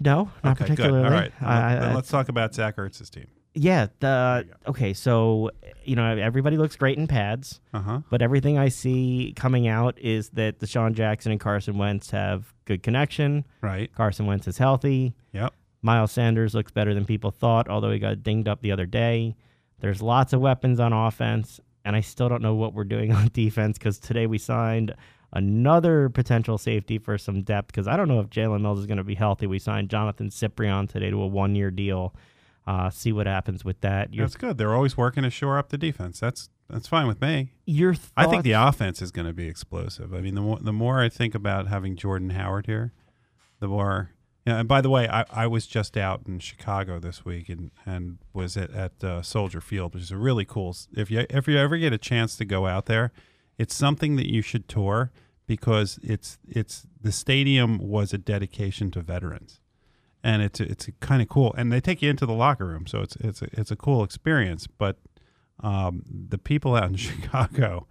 No, 0.00 0.30
not 0.44 0.52
okay, 0.60 0.64
particularly. 0.64 1.02
good. 1.02 1.12
All 1.12 1.18
right. 1.18 1.32
I- 1.40 1.72
I- 1.72 1.74
Then 1.76 1.90
I- 1.90 1.94
let's 1.94 2.10
talk 2.10 2.28
about 2.28 2.54
Zach 2.54 2.76
Ertz's 2.76 3.08
team. 3.08 3.26
yeah. 3.54 3.86
The 4.00 4.46
okay. 4.66 4.92
So 4.92 5.50
you 5.82 5.96
know 5.96 6.04
everybody 6.04 6.58
looks 6.58 6.76
great 6.76 6.98
in 6.98 7.06
pads, 7.06 7.60
Uh 7.72 7.80
huh. 7.80 8.00
but 8.10 8.20
everything 8.20 8.58
I 8.58 8.68
see 8.68 9.32
coming 9.34 9.66
out 9.66 9.98
is 9.98 10.28
that 10.30 10.58
DeSean 10.58 10.92
Jackson 10.92 11.32
and 11.32 11.40
Carson 11.40 11.78
Wentz 11.78 12.10
have 12.10 12.52
good 12.66 12.82
connection. 12.82 13.46
Right. 13.62 13.90
Carson 13.94 14.26
Wentz 14.26 14.46
is 14.46 14.58
healthy. 14.58 15.14
Yep. 15.32 15.54
Miles 15.86 16.12
Sanders 16.12 16.54
looks 16.54 16.72
better 16.72 16.92
than 16.92 17.06
people 17.06 17.30
thought, 17.30 17.68
although 17.68 17.90
he 17.90 17.98
got 17.98 18.22
dinged 18.22 18.48
up 18.48 18.60
the 18.60 18.72
other 18.72 18.84
day. 18.84 19.36
There's 19.80 20.02
lots 20.02 20.32
of 20.32 20.40
weapons 20.40 20.80
on 20.80 20.92
offense, 20.92 21.60
and 21.84 21.96
I 21.96 22.00
still 22.00 22.28
don't 22.28 22.42
know 22.42 22.54
what 22.54 22.74
we're 22.74 22.84
doing 22.84 23.12
on 23.14 23.30
defense 23.32 23.78
because 23.78 23.98
today 23.98 24.26
we 24.26 24.36
signed 24.36 24.94
another 25.32 26.08
potential 26.08 26.58
safety 26.58 26.98
for 26.98 27.16
some 27.16 27.42
depth 27.42 27.68
because 27.68 27.86
I 27.86 27.96
don't 27.96 28.08
know 28.08 28.20
if 28.20 28.28
Jalen 28.28 28.62
Mills 28.62 28.80
is 28.80 28.86
going 28.86 28.98
to 28.98 29.04
be 29.04 29.14
healthy. 29.14 29.46
We 29.46 29.58
signed 29.58 29.88
Johnathan 29.88 30.30
Cyprien 30.30 30.88
today 30.88 31.10
to 31.10 31.22
a 31.22 31.26
one 31.26 31.54
year 31.54 31.70
deal. 31.70 32.14
Uh, 32.66 32.90
see 32.90 33.12
what 33.12 33.26
happens 33.26 33.64
with 33.64 33.80
that. 33.82 34.12
Your, 34.12 34.26
That's 34.26 34.36
good. 34.36 34.58
They're 34.58 34.74
always 34.74 34.96
working 34.96 35.22
to 35.22 35.30
shore 35.30 35.56
up 35.56 35.68
the 35.68 35.78
defense. 35.78 36.18
That's 36.18 36.48
that's 36.68 36.88
fine 36.88 37.06
with 37.06 37.20
me. 37.20 37.52
your 37.64 37.94
thoughts? 37.94 38.12
I 38.16 38.26
think 38.26 38.42
the 38.42 38.52
offense 38.52 39.00
is 39.00 39.12
going 39.12 39.28
to 39.28 39.32
be 39.32 39.46
explosive. 39.46 40.12
I 40.12 40.20
mean, 40.20 40.34
the 40.34 40.40
more 40.40 40.58
the 40.60 40.72
more 40.72 41.00
I 41.00 41.08
think 41.08 41.36
about 41.36 41.68
having 41.68 41.94
Jordan 41.94 42.30
Howard 42.30 42.66
here, 42.66 42.92
the 43.60 43.68
more. 43.68 44.10
Yeah, 44.46 44.60
and 44.60 44.68
by 44.68 44.80
the 44.80 44.90
way, 44.90 45.08
I, 45.08 45.24
I 45.30 45.46
was 45.48 45.66
just 45.66 45.96
out 45.96 46.22
in 46.28 46.38
Chicago 46.38 47.00
this 47.00 47.24
week 47.24 47.48
and, 47.48 47.72
and 47.84 48.18
was 48.32 48.56
at, 48.56 48.70
at 48.70 49.02
uh, 49.02 49.20
Soldier 49.22 49.60
Field, 49.60 49.94
which 49.94 50.04
is 50.04 50.10
a 50.12 50.16
really 50.16 50.44
cool. 50.44 50.76
If 50.96 51.10
you 51.10 51.26
if 51.28 51.48
you 51.48 51.58
ever 51.58 51.76
get 51.76 51.92
a 51.92 51.98
chance 51.98 52.36
to 52.36 52.44
go 52.44 52.66
out 52.66 52.86
there, 52.86 53.12
it's 53.58 53.74
something 53.74 54.14
that 54.16 54.32
you 54.32 54.42
should 54.42 54.68
tour 54.68 55.10
because 55.48 55.98
it's 56.00 56.38
it's 56.46 56.86
the 57.00 57.10
stadium 57.10 57.78
was 57.78 58.12
a 58.12 58.18
dedication 58.18 58.92
to 58.92 59.00
veterans, 59.00 59.60
and 60.22 60.42
it's 60.42 60.60
it's 60.60 60.88
kind 61.00 61.20
of 61.20 61.28
cool. 61.28 61.52
And 61.58 61.72
they 61.72 61.80
take 61.80 62.00
you 62.00 62.08
into 62.08 62.24
the 62.24 62.32
locker 62.32 62.66
room, 62.66 62.86
so 62.86 63.00
it's 63.00 63.16
it's 63.16 63.42
a, 63.42 63.48
it's 63.52 63.72
a 63.72 63.76
cool 63.76 64.04
experience. 64.04 64.68
But 64.68 64.98
um, 65.58 66.04
the 66.06 66.38
people 66.38 66.76
out 66.76 66.90
in 66.90 66.96
Chicago 66.96 67.88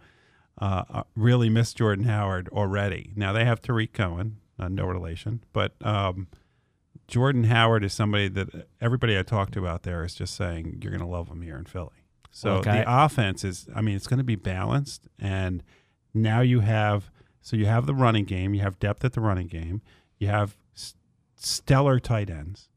uh, 0.62 0.84
uh, 0.90 1.04
really 1.18 1.50
miss 1.50 1.74
Jordan 1.74 2.06
Howard 2.06 2.48
already. 2.54 3.12
Now 3.14 3.34
they 3.34 3.44
have 3.44 3.62
Tarik 3.62 3.92
Cohen, 3.92 4.38
uh, 4.58 4.70
no 4.70 4.86
relation, 4.86 5.44
but 5.52 5.74
um, 5.82 6.28
Jordan 7.08 7.46
Howard 7.46 7.84
is 7.84 7.94
somebody 7.94 8.28
that 8.30 8.68
everybody 8.82 9.18
I 9.18 9.24
talk 9.24 9.52
to 9.52 9.68
out 9.68 9.84
there 9.84 10.04
is 10.04 10.16
just 10.16 10.36
saying 10.36 10.80
you're 10.82 10.92
going 10.92 11.02
to 11.02 11.08
love 11.08 11.28
him 11.30 11.42
here 11.42 11.58
in 11.58 11.66
Philly. 11.66 11.92
So 12.32 12.56
Okay. 12.56 12.80
the 12.80 13.04
offense 13.04 13.44
is, 13.44 13.68
I 13.76 13.82
mean, 13.82 13.96
it's 13.96 14.08
going 14.08 14.18
to 14.18 14.24
be 14.24 14.36
balanced, 14.36 15.08
and 15.20 15.64
now 16.14 16.42
you 16.42 16.62
have 16.62 17.12
so 17.42 17.56
you 17.56 17.68
have 17.68 17.86
the 17.86 17.94
running 17.94 18.26
game, 18.26 18.54
you 18.56 18.62
have 18.62 18.80
depth 18.80 19.06
at 19.06 19.14
the 19.14 19.22
running 19.22 19.48
game, 19.48 19.82
you 20.18 20.28
have 20.28 20.58
stellar 21.36 22.00
tight 22.00 22.30
ends, 22.30 22.70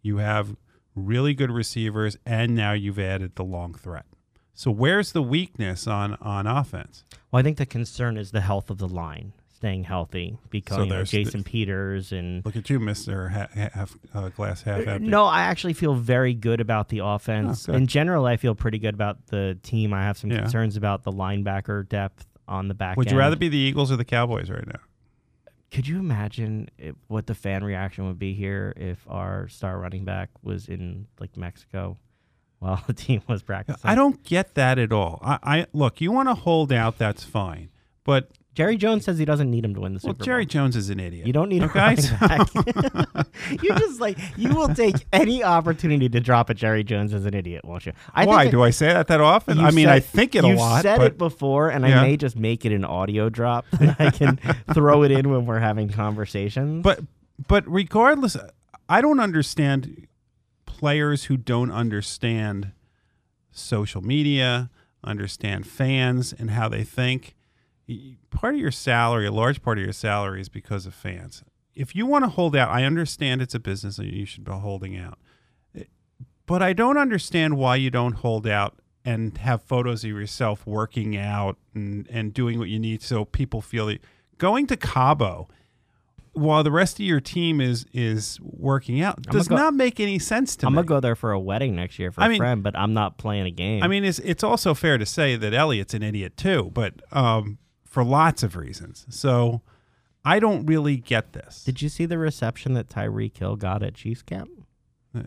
you 0.00 0.18
have 0.18 0.56
really 0.94 1.34
good 1.34 1.50
receivers, 1.50 2.16
and 2.24 2.54
now 2.54 2.72
you've 2.72 2.98
added 2.98 3.34
the 3.34 3.42
long 3.44 3.74
threat. 3.74 4.06
So 4.54 4.70
where's 4.70 5.12
the 5.12 5.22
weakness 5.22 5.86
on 5.86 6.14
on 6.20 6.46
offense? 6.46 7.04
Well, 7.30 7.40
I 7.40 7.42
think 7.42 7.56
the 7.56 7.66
concern 7.66 8.16
is 8.16 8.30
the 8.30 8.42
health 8.42 8.70
of 8.70 8.78
the 8.78 8.88
line. 8.88 9.32
Staying 9.62 9.84
healthy 9.84 10.36
because 10.50 10.76
So 10.76 10.82
you 10.82 10.88
know, 10.90 11.04
Jason 11.04 11.44
Peters 11.44 12.10
and 12.10 12.44
Look 12.44 12.56
at 12.56 12.68
you, 12.68 12.80
Mister 12.80 13.28
ha- 13.28 13.46
ha- 13.54 13.70
Half 13.72 13.96
uh, 14.12 14.28
Glass 14.30 14.62
Half 14.62 14.88
Empty. 14.88 15.06
no, 15.08 15.24
I 15.24 15.42
actually 15.42 15.72
feel 15.74 15.94
very 15.94 16.34
good 16.34 16.60
about 16.60 16.88
the 16.88 16.98
offense. 16.98 17.68
Oh. 17.68 17.72
In 17.72 17.86
general, 17.86 18.26
I 18.26 18.36
feel 18.36 18.56
pretty 18.56 18.80
good 18.80 18.94
about 18.94 19.28
the 19.28 19.56
team. 19.62 19.94
I 19.94 20.02
have 20.02 20.18
some 20.18 20.32
Yeah. 20.32 20.40
concerns 20.40 20.76
about 20.76 21.04
the 21.04 21.12
linebacker 21.12 21.88
depth 21.88 22.26
on 22.48 22.66
the 22.66 22.74
back 22.74 22.96
Would 22.96 23.06
end. 23.06 23.12
you 23.12 23.18
rather 23.20 23.36
be 23.36 23.48
the 23.48 23.56
Eagles 23.56 23.92
or 23.92 23.96
the 23.96 24.04
Cowboys 24.04 24.50
right 24.50 24.66
now? 24.66 24.80
Could 25.70 25.86
you 25.86 26.00
imagine 26.00 26.68
if, 26.76 26.96
what 27.06 27.28
the 27.28 27.34
fan 27.36 27.62
reaction 27.62 28.04
would 28.08 28.18
be 28.18 28.34
here 28.34 28.74
if 28.76 29.06
our 29.08 29.46
star 29.46 29.78
running 29.78 30.04
back 30.04 30.30
was 30.42 30.66
in 30.68 31.06
like 31.20 31.36
Mexico 31.36 31.98
while 32.58 32.82
the 32.88 32.94
team 32.94 33.22
was 33.28 33.44
practicing? 33.44 33.88
I 33.88 33.94
don't 33.94 34.24
get 34.24 34.54
that 34.56 34.80
at 34.80 34.92
all. 34.92 35.20
I, 35.22 35.38
I 35.44 35.66
look, 35.72 36.00
you 36.00 36.10
want 36.10 36.28
to 36.30 36.34
hold 36.34 36.72
out, 36.72 36.98
that's 36.98 37.22
fine, 37.22 37.70
but 38.02 38.28
Jerry 38.54 38.76
Jones 38.76 39.04
says 39.06 39.18
he 39.18 39.24
doesn't 39.24 39.50
need 39.50 39.64
him 39.64 39.74
to 39.74 39.80
win 39.80 39.94
the 39.94 40.00
well, 40.04 40.12
Super 40.12 40.24
Jerry 40.24 40.44
Bowl. 40.44 40.50
Jones 40.50 40.76
is 40.76 40.90
an 40.90 41.00
idiot. 41.00 41.26
You 41.26 41.32
don't 41.32 41.48
need 41.48 41.62
a 41.62 41.66
okay? 41.66 41.78
running 41.78 42.02
So- 42.02 42.16
back. 42.20 42.48
you 43.62 43.74
just 43.76 43.98
like 44.00 44.18
you 44.36 44.54
will 44.54 44.68
take 44.74 44.94
any 45.12 45.42
opportunity 45.42 46.08
to 46.10 46.20
drop 46.20 46.50
a 46.50 46.54
Jerry 46.54 46.84
Jones 46.84 47.14
as 47.14 47.24
an 47.24 47.32
idiot, 47.32 47.64
won't 47.64 47.86
you? 47.86 47.92
I 48.14 48.26
Why 48.26 48.50
do 48.50 48.62
I 48.62 48.68
say 48.70 48.88
that 48.92 49.06
that 49.08 49.20
often? 49.22 49.58
I 49.58 49.70
mean, 49.70 49.86
said- 49.86 49.92
I 49.94 50.00
think 50.00 50.34
it 50.34 50.44
a 50.44 50.48
lot. 50.48 50.74
you've 50.76 50.82
said 50.82 50.98
but 50.98 51.06
it 51.06 51.18
before, 51.18 51.70
and 51.70 51.86
Yeah. 51.86 52.00
I 52.00 52.02
may 52.02 52.16
just 52.18 52.36
make 52.36 52.66
it 52.66 52.72
an 52.72 52.84
audio 52.84 53.30
drop 53.30 53.64
that 53.72 53.96
I 53.98 54.10
can 54.10 54.38
throw 54.74 55.02
it 55.02 55.10
in 55.10 55.30
when 55.30 55.46
we're 55.46 55.58
having 55.60 55.88
conversations. 55.88 56.82
But 56.82 57.00
but 57.48 57.64
regardless, 57.66 58.36
I 58.88 59.00
don't 59.00 59.18
understand 59.20 60.06
players 60.66 61.24
who 61.24 61.38
don't 61.38 61.70
understand 61.70 62.72
social 63.50 64.02
media, 64.02 64.68
understand 65.02 65.66
fans 65.66 66.32
and 66.32 66.50
how 66.50 66.68
they 66.68 66.84
think. 66.84 67.34
Part 68.30 68.54
of 68.54 68.60
your 68.60 68.70
salary, 68.70 69.26
a 69.26 69.32
large 69.32 69.62
part 69.62 69.78
of 69.78 69.84
your 69.84 69.92
salary, 69.92 70.40
is 70.40 70.48
because 70.48 70.86
of 70.86 70.94
fans. 70.94 71.42
If 71.74 71.94
you 71.96 72.04
want 72.06 72.24
to 72.24 72.28
hold 72.28 72.54
out, 72.56 72.68
I 72.70 72.84
understand 72.84 73.40
it's 73.42 73.54
a 73.54 73.60
business 73.60 73.98
and 73.98 74.10
you 74.12 74.26
should 74.26 74.44
be 74.44 74.52
holding 74.52 74.96
out. 74.96 75.18
But 76.46 76.62
I 76.62 76.72
don't 76.72 76.98
understand 76.98 77.56
why 77.56 77.76
you 77.76 77.90
don't 77.90 78.14
hold 78.14 78.46
out 78.46 78.76
and 79.04 79.36
have 79.38 79.62
photos 79.62 80.04
of 80.04 80.10
yourself 80.10 80.66
working 80.66 81.16
out 81.16 81.56
and, 81.74 82.06
and 82.10 82.34
doing 82.34 82.58
what 82.58 82.68
you 82.68 82.78
need 82.78 83.02
so 83.02 83.24
people 83.24 83.60
feel 83.60 83.86
that 83.86 84.00
going 84.38 84.66
to 84.66 84.76
Cabo 84.76 85.48
while 86.34 86.62
the 86.62 86.70
rest 86.70 86.98
of 86.98 87.04
your 87.06 87.20
team 87.20 87.60
is 87.60 87.84
is 87.92 88.38
working 88.42 89.00
out 89.02 89.20
does 89.22 89.48
go- 89.48 89.56
not 89.56 89.74
make 89.74 90.00
any 90.00 90.18
sense 90.18 90.56
to 90.56 90.66
me. 90.66 90.68
I'm 90.68 90.74
gonna 90.74 90.86
go 90.86 91.00
there 91.00 91.14
for 91.16 91.30
a 91.32 91.38
wedding 91.38 91.76
next 91.76 91.98
year 91.98 92.10
for 92.10 92.22
I 92.22 92.26
a 92.26 92.28
mean- 92.30 92.38
friend, 92.38 92.62
but 92.62 92.76
I'm 92.76 92.94
not 92.94 93.18
playing 93.18 93.46
a 93.46 93.50
game. 93.50 93.82
I 93.82 93.88
mean, 93.88 94.04
it's 94.04 94.18
it's 94.20 94.42
also 94.42 94.72
fair 94.74 94.98
to 94.98 95.04
say 95.06 95.36
that 95.36 95.52
Elliott's 95.52 95.94
an 95.94 96.02
idiot 96.02 96.36
too, 96.36 96.70
but 96.72 96.94
um, 97.12 97.58
for 97.92 98.02
lots 98.02 98.42
of 98.42 98.56
reasons. 98.56 99.06
So 99.10 99.60
I 100.24 100.38
don't 100.40 100.64
really 100.66 100.96
get 100.96 101.32
this. 101.32 101.62
did 101.64 101.82
you 101.82 101.88
see 101.88 102.06
the 102.06 102.16
reception 102.18 102.72
that 102.74 102.88
Tyreek 102.88 103.36
Hill 103.36 103.56
got 103.56 103.82
at 103.82 103.94
Chiefs 103.94 104.22
camp? 104.22 104.50
Uh, 105.14 105.20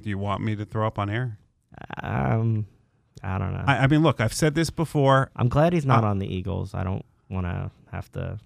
do 0.00 0.08
you 0.08 0.18
want 0.18 0.42
me 0.42 0.56
to 0.56 0.64
throw 0.64 0.86
up 0.86 0.98
on 0.98 1.08
air? 1.08 1.38
Um, 2.02 2.66
I 3.22 3.38
don't 3.38 3.52
know. 3.52 3.64
I, 3.66 3.78
I 3.78 3.86
mean, 3.86 4.02
look, 4.02 4.20
I've 4.20 4.32
said 4.34 4.54
this 4.54 4.70
before. 4.70 5.30
I'm 5.36 5.48
glad 5.48 5.72
he's 5.72 5.86
not 5.86 6.04
Uh, 6.04 6.08
on 6.08 6.18
the 6.18 6.26
Eagles. 6.26 6.74
I 6.74 6.82
don't 6.84 7.04
want 7.28 7.46
to 7.46 7.70
have 7.92 8.10
to. 8.12 8.38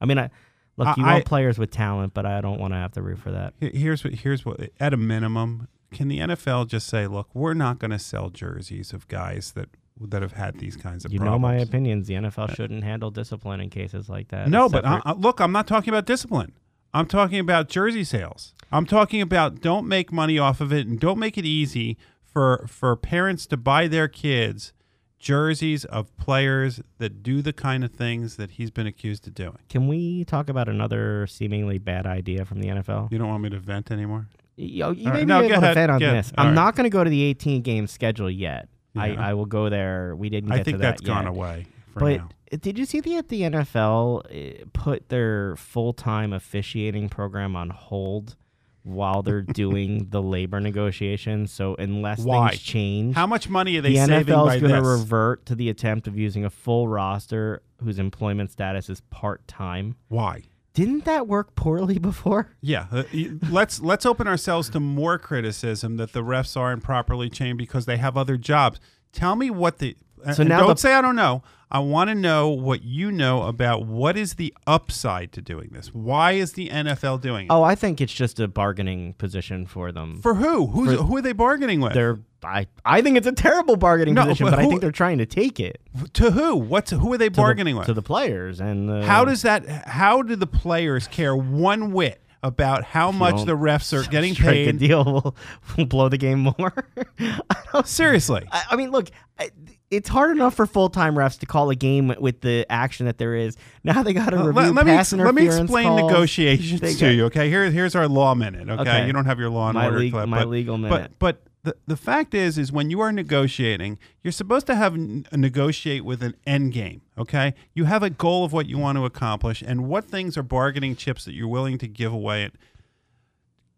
I 0.00 0.06
mean, 0.06 0.18
I 0.18 0.30
look. 0.76 0.96
You 0.96 1.04
I- 1.04 1.14
want 1.14 1.24
players 1.24 1.58
with 1.58 1.70
talent, 1.70 2.14
but 2.14 2.26
I 2.26 2.40
don't 2.40 2.60
want 2.60 2.72
to 2.74 2.78
have 2.78 2.92
to 2.92 3.02
root 3.02 3.18
for 3.18 3.30
that. 3.32 3.54
Here's 3.60 4.04
what 4.04 4.14
here's 4.14 4.44
what 4.44 4.60
at 4.78 4.94
a 4.94 4.96
minimum, 4.96 5.68
can 5.90 6.08
the 6.08 6.18
NFL 6.20 6.68
just 6.68 6.86
say, 6.86 7.06
look, 7.06 7.28
we're 7.34 7.54
not 7.54 7.78
going 7.78 7.90
to 7.90 7.98
sell 7.98 8.30
jerseys 8.30 8.92
of 8.92 9.08
guys 9.08 9.52
that 9.52 9.68
that 10.08 10.22
have 10.22 10.32
had 10.32 10.58
these 10.58 10.76
kinds 10.76 11.04
of 11.04 11.12
You 11.12 11.18
know 11.20 11.38
my 11.38 11.56
opinions. 11.56 12.06
The 12.06 12.14
NFL 12.14 12.50
uh, 12.50 12.54
shouldn't 12.54 12.84
handle 12.84 13.10
discipline 13.10 13.60
in 13.60 13.70
cases 13.70 14.08
like 14.08 14.28
that. 14.28 14.48
No, 14.48 14.68
but 14.68 14.84
I, 14.84 15.00
I- 15.04 15.12
look, 15.12 15.40
I'm 15.40 15.52
not 15.52 15.66
talking 15.66 15.92
about 15.92 16.06
discipline. 16.06 16.52
I'm 16.92 17.06
talking 17.06 17.38
about 17.38 17.68
jersey 17.68 18.02
sales. 18.04 18.54
I'm 18.72 18.84
talking 18.86 19.20
about 19.22 19.60
don't 19.60 19.86
make 19.86 20.12
money 20.12 20.38
off 20.38 20.60
of 20.60 20.72
it 20.72 20.86
and 20.86 20.98
don't 20.98 21.18
make 21.18 21.36
it 21.38 21.44
easy 21.44 21.96
for 22.24 22.64
for 22.68 22.94
parents 22.96 23.46
to 23.48 23.56
buy 23.56 23.86
their 23.88 24.08
kids 24.08 24.72
jerseys 25.18 25.84
of 25.84 26.16
players 26.16 26.80
that 26.98 27.22
do 27.22 27.42
the 27.42 27.52
kind 27.52 27.84
of 27.84 27.92
things 27.92 28.36
that 28.36 28.52
he's 28.52 28.70
been 28.70 28.86
accused 28.86 29.26
of 29.26 29.34
doing. 29.34 29.58
can 29.68 29.86
we 29.86 30.24
talk 30.24 30.48
about 30.48 30.66
another 30.68 31.26
seemingly 31.26 31.78
bad 31.78 32.06
idea 32.06 32.44
from 32.44 32.58
the 32.60 32.68
NFL? 32.68 33.12
You 33.12 33.18
don't 33.18 33.28
want 33.28 33.42
me 33.42 33.50
to 33.50 33.58
vent 33.58 33.90
anymore? 33.90 34.28
Yo, 34.56 34.92
you 34.92 35.06
All 35.06 35.12
may 35.12 35.18
right, 35.18 35.20
be 35.20 35.24
no, 35.26 35.38
able 35.40 35.48
to 35.50 35.54
ahead. 35.56 35.74
vent 35.74 35.90
on 35.92 36.00
Yeah, 36.00 36.12
this. 36.14 36.32
I'm 36.38 36.54
not 36.54 36.74
going 36.74 36.84
to 36.84 36.90
go 36.90 37.04
to 37.04 37.10
the 37.10 37.22
18 37.22 37.60
game 37.62 37.86
schedule 37.86 38.30
yet. 38.30 38.68
Yeah. 38.94 39.02
I, 39.02 39.30
I 39.30 39.34
will 39.34 39.46
go 39.46 39.68
there. 39.68 40.14
We 40.16 40.28
didn't. 40.30 40.50
Get 40.50 40.60
I 40.60 40.62
think 40.62 40.76
to 40.78 40.82
that 40.82 40.88
that's 40.98 41.00
gone 41.02 41.24
yet. 41.24 41.30
away 41.30 41.66
for 41.92 42.00
But 42.00 42.16
now. 42.18 42.28
did 42.60 42.78
you 42.78 42.84
see 42.84 43.00
that 43.00 43.28
the 43.28 43.42
NFL 43.42 44.62
uh, 44.62 44.64
put 44.72 45.08
their 45.08 45.56
full 45.56 45.92
time 45.92 46.32
officiating 46.32 47.08
program 47.08 47.54
on 47.56 47.70
hold 47.70 48.36
while 48.82 49.22
they're 49.22 49.42
doing 49.64 50.08
the 50.10 50.20
labor 50.22 50.58
negotiations? 50.60 51.52
So 51.52 51.76
unless 51.78 52.20
Why? 52.20 52.50
things 52.50 52.62
change, 52.62 53.14
How 53.14 53.26
much 53.26 53.48
money 53.48 53.76
are 53.76 53.80
they 53.82 53.90
the 53.94 54.06
saving 54.06 54.34
NFL 54.34 54.46
by 54.46 54.54
is 54.56 54.60
going 54.62 54.74
to 54.82 54.88
revert 54.88 55.46
to 55.46 55.54
the 55.54 55.68
attempt 55.68 56.06
of 56.08 56.18
using 56.18 56.44
a 56.44 56.50
full 56.50 56.88
roster 56.88 57.62
whose 57.82 57.98
employment 57.98 58.50
status 58.50 58.88
is 58.90 59.00
part 59.10 59.46
time. 59.48 59.96
Why? 60.08 60.42
Didn't 60.74 61.04
that 61.04 61.26
work 61.26 61.54
poorly 61.54 61.98
before? 62.10 62.54
Yeah, 62.60 62.86
uh, 62.90 63.04
let's 63.50 63.80
let's 63.80 64.06
open 64.06 64.26
ourselves 64.26 64.68
to 64.70 64.80
more 64.80 65.18
criticism 65.18 65.96
that 65.96 66.12
the 66.12 66.22
refs 66.22 66.56
aren't 66.56 66.82
properly 66.82 67.28
trained 67.28 67.58
because 67.58 67.86
they 67.86 67.96
have 67.96 68.16
other 68.16 68.36
jobs. 68.36 68.80
Tell 69.12 69.34
me 69.34 69.50
what 69.50 69.78
the 69.78 69.96
So 70.34 70.42
now 70.42 70.60
don't 70.60 70.68
the- 70.70 70.76
say 70.76 70.94
I 70.94 71.00
don't 71.00 71.16
know. 71.16 71.42
I 71.72 71.78
want 71.78 72.08
to 72.10 72.16
know 72.16 72.48
what 72.48 72.82
you 72.82 73.12
know 73.12 73.44
about 73.44 73.86
what 73.86 74.16
is 74.16 74.34
the 74.34 74.52
upside 74.66 75.30
to 75.34 75.40
doing 75.40 75.68
this. 75.70 75.94
Why 75.94 76.32
is 76.32 76.54
the 76.54 76.68
NFL 76.68 77.20
doing 77.20 77.46
it? 77.46 77.52
Oh, 77.52 77.62
I 77.62 77.76
think 77.76 78.00
it's 78.00 78.12
just 78.12 78.40
a 78.40 78.48
bargaining 78.48 79.14
position 79.14 79.66
for 79.66 79.92
them. 79.92 80.20
For 80.20 80.34
who? 80.34 80.66
Who's 80.66 80.96
For- 80.98 81.04
who 81.04 81.16
are 81.18 81.22
they 81.22 81.32
bargaining 81.32 81.80
with? 81.80 81.92
they're 81.94 82.18
I, 82.42 82.66
I 82.86 83.02
think 83.02 83.18
it's 83.18 83.26
a 83.26 83.32
terrible 83.32 83.76
bargaining 83.76 84.14
No, 84.14 84.22
position, 84.22 84.46
but 84.46 84.52
but 84.52 84.60
I 84.60 84.66
think 84.66 84.80
they're 84.80 84.90
trying 84.90 85.18
to 85.18 85.26
take 85.26 85.60
it. 85.60 85.80
to 86.14 86.30
who? 86.32 86.56
What's 86.56 86.90
who 86.90 87.12
are 87.12 87.18
they 87.18 87.26
to 87.26 87.30
the- 87.30 87.36
bargaining 87.36 87.76
with? 87.76 87.86
to 87.86 87.94
the 87.94 88.02
players 88.02 88.60
and 88.60 88.88
the, 88.88 89.04
how 89.06 89.24
does 89.24 89.42
that? 89.42 89.66
How 89.86 90.22
do 90.22 90.34
the 90.36 90.46
players 90.46 91.06
care 91.06 91.36
one 91.36 91.92
whit 91.92 92.20
about 92.42 92.84
how 92.84 93.10
much 93.12 93.44
the 93.44 93.56
refs 93.56 93.92
are 93.92 94.08
getting 94.10 94.34
strike 94.34 94.56
a 94.66 94.72
deal 94.72 95.04
will, 95.12 95.36
will 95.76 95.84
blow 95.86 96.08
the 96.08 96.16
game 96.18 96.40
more. 96.40 96.72
I, 97.20 97.56
don't- 97.72 97.86
Seriously, 97.86 98.46
I, 98.50 98.64
I 98.70 98.76
mean, 98.76 98.90
look, 98.90 99.10
I- 99.38 99.50
it's 99.90 100.08
hard 100.08 100.30
enough 100.36 100.54
for 100.54 100.66
full 100.66 100.88
time 100.88 101.16
refs 101.16 101.38
to 101.40 101.46
call 101.46 101.68
a 101.70 101.74
game 101.74 102.14
with 102.20 102.42
the 102.42 102.64
action 102.70 103.06
that 103.06 103.18
there 103.18 103.34
is. 103.34 103.56
Now 103.82 104.02
they 104.04 104.12
got 104.12 104.30
to 104.30 104.36
Uh, 104.38 104.44
review 104.46 104.62
let, 104.62 104.74
let 104.74 104.86
me 104.86 104.92
pass 104.92 105.12
ex- 105.12 105.20
let 105.20 105.34
me 105.34 105.46
explain 105.46 105.86
calls. 105.88 106.02
negotiations 106.12 106.80
They 106.80 106.94
to 106.94 107.00
got- 107.00 107.08
you. 107.08 107.24
Okay, 107.24 107.48
here 107.50 107.68
here's 107.70 107.94
our 107.96 108.06
law 108.06 108.34
minute. 108.36 108.68
Okay, 108.70 108.80
Okay. 108.82 109.06
you 109.06 109.12
don't 109.12 109.24
have 109.26 109.40
your 109.40 109.50
law 109.50 109.68
and 109.68 109.74
My 109.74 109.86
order 109.86 109.98
leg- 109.98 110.12
clip, 110.12 110.28
my 110.28 110.38
but, 110.38 110.48
legal 110.48 110.78
minute. 110.78 111.12
But 111.18 111.36
but 111.42 111.49
the 111.62 111.76
the 111.86 111.96
fact 111.96 112.34
is 112.34 112.56
is 112.56 112.72
when 112.72 112.90
you 112.90 113.00
are 113.00 113.12
negotiating, 113.12 113.98
you're 114.22 114.32
supposed 114.32 114.66
to 114.66 114.74
have 114.74 114.94
n- 114.94 115.26
negotiate 115.32 116.04
with 116.04 116.22
an 116.22 116.34
end 116.46 116.72
game. 116.72 117.02
Okay, 117.18 117.54
you 117.74 117.84
have 117.84 118.02
a 118.02 118.10
goal 118.10 118.44
of 118.44 118.52
what 118.52 118.66
you 118.66 118.78
want 118.78 118.96
to 118.96 119.04
accomplish 119.04 119.62
and 119.62 119.86
what 119.88 120.04
things 120.06 120.36
are 120.38 120.42
bargaining 120.42 120.96
chips 120.96 121.24
that 121.26 121.34
you're 121.34 121.48
willing 121.48 121.76
to 121.78 121.86
give 121.88 122.12
away. 122.12 122.44
It 122.44 122.54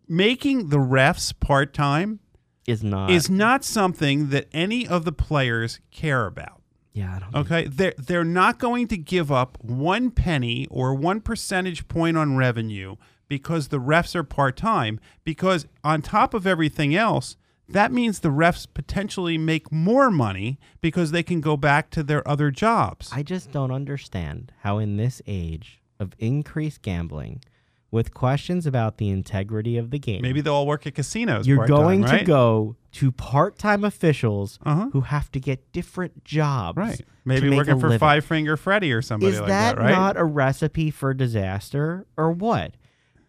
making 0.09 0.69
the 0.69 0.79
refs 0.79 1.33
part 1.39 1.73
time 1.73 2.21
is 2.67 2.83
not 2.83 3.11
is 3.11 3.29
not 3.31 3.65
something 3.65 4.29
that 4.31 4.49
any 4.53 4.87
of 4.87 5.05
the 5.05 5.13
players 5.13 5.81
care 5.91 6.27
about. 6.27 6.61
yeah. 6.93 7.17
I 7.17 7.19
don't 7.19 7.35
Okay, 7.35 7.67
they're 7.67 7.95
they're 7.99 8.25
not 8.25 8.59
going 8.59 8.87
to 8.89 8.97
give 8.97 9.33
up 9.33 9.59
one 9.63 10.11
penny 10.11 10.67
or 10.71 10.95
one 10.95 11.21
percentage 11.21 11.89
point 11.89 12.17
on 12.17 12.37
revenue 12.37 12.97
because 13.29 13.69
the 13.69 13.81
refs 13.81 14.15
are 14.15 14.23
part 14.25 14.57
time. 14.57 15.01
Because 15.25 15.67
on 15.83 16.03
top 16.03 16.35
of 16.35 16.47
everything 16.47 16.95
else, 16.95 17.37
that 17.69 17.93
means 17.93 18.21
the 18.21 18.29
refs 18.29 18.67
potentially 18.73 19.39
make 19.39 19.71
more 19.73 20.11
money 20.11 20.59
because 20.81 21.11
they 21.11 21.23
can 21.23 21.41
go 21.41 21.57
back 21.57 21.91
to 21.91 22.03
their 22.03 22.27
other 22.29 22.51
jobs. 22.51 23.11
I 23.13 23.23
just 23.23 23.51
don't 23.53 23.71
understand 23.71 24.53
how, 24.61 24.79
in 24.79 24.97
this 24.97 25.23
age 25.27 25.81
of 25.99 26.13
increased 26.19 26.83
gambling, 26.83 27.43
with 27.91 28.15
questions 28.15 28.67
about 28.67 28.97
the 28.97 29.11
integrity 29.11 29.77
of 29.77 29.91
the 29.91 29.99
game, 29.99 30.23
Maybe 30.23 30.41
they'll 30.41 30.55
all 30.55 30.67
work 30.67 30.87
at 30.87 30.95
casinos. 30.95 31.47
you're 31.47 31.67
going 31.67 32.03
right? 32.03 32.21
to 32.21 32.25
go 32.25 32.75
to 32.93 33.13
part-time 33.13 33.85
officials 33.85 34.59
Uh-huh. 34.65 34.89
who 34.93 35.03
have 35.03 35.31
to 35.33 35.39
get 35.41 35.71
different 35.73 36.25
jobs. 36.25 36.77
right. 36.79 37.01
Maybe 37.27 37.51
working 37.51 37.79
for 37.79 37.89
living. 37.89 37.99
Five 37.99 38.25
Finger 38.25 38.57
Freddy 38.57 38.93
or 38.93 39.03
somebody 39.03 39.33
Is 39.35 39.41
like 39.41 39.49
that, 39.49 39.77
that, 39.77 39.83
right? 39.83 39.91
not 39.93 40.17
a 40.17 40.25
recipe 40.25 40.91
for 40.91 41.13
disaster 41.15 42.07
or 42.17 42.33
what? 42.33 42.75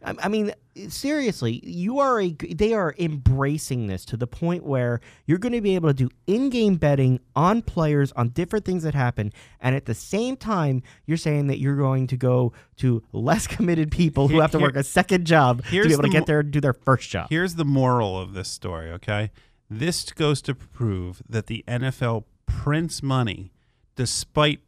I, 0.04 0.16
I 0.24 0.28
mean, 0.28 0.54
seriously, 0.90 1.62
you 1.64 2.00
are 2.00 2.22
a. 2.22 2.32
They 2.32 2.74
are 2.74 2.94
embracing 2.98 3.88
this 3.88 4.06
to 4.06 4.18
the 4.18 4.28
point 4.28 4.64
where 4.64 5.00
you're 5.26 5.38
going 5.38 5.54
to 5.54 5.62
be 5.62 5.76
able 5.76 5.90
to 5.90 5.94
do 5.94 6.10
in-game 6.28 6.76
betting 6.76 7.20
on 7.36 7.62
players 7.62 8.12
on 8.14 8.30
different 8.30 8.66
things 8.66 8.84
that 8.84 8.94
happen, 8.94 9.32
and 9.60 9.76
at 9.76 9.86
the 9.86 9.94
same 9.94 10.36
time, 10.36 10.84
you're 11.06 11.18
saying 11.18 11.48
that 11.48 11.60
you're 11.60 11.78
going 11.78 12.08
to 12.08 12.18
go 12.18 12.54
to 12.78 13.04
less 13.12 13.48
committed 13.56 13.92
people 13.92 14.28
who 14.28 14.40
have 14.40 14.52
to 14.52 14.60
work 14.60 14.76
a 14.76 14.84
second 14.84 15.26
job 15.26 15.64
to 15.66 15.84
be 15.84 15.94
able 15.94 16.04
to 16.04 16.10
get 16.10 16.26
there 16.26 16.40
and 16.40 16.52
do 16.52 16.62
their 16.62 16.74
first 16.74 17.10
job. 17.10 17.28
Here's 17.30 17.56
the 17.56 17.66
moral 17.66 18.20
of 18.20 18.34
this 18.34 18.50
story, 18.50 18.92
okay? 18.92 19.32
This 19.70 20.12
goes 20.12 20.42
to 20.44 20.54
prove 20.54 21.24
that 21.28 21.48
the 21.48 21.64
NFL 21.68 22.26
prints 22.46 23.02
money 23.02 23.52
despite 23.96 24.62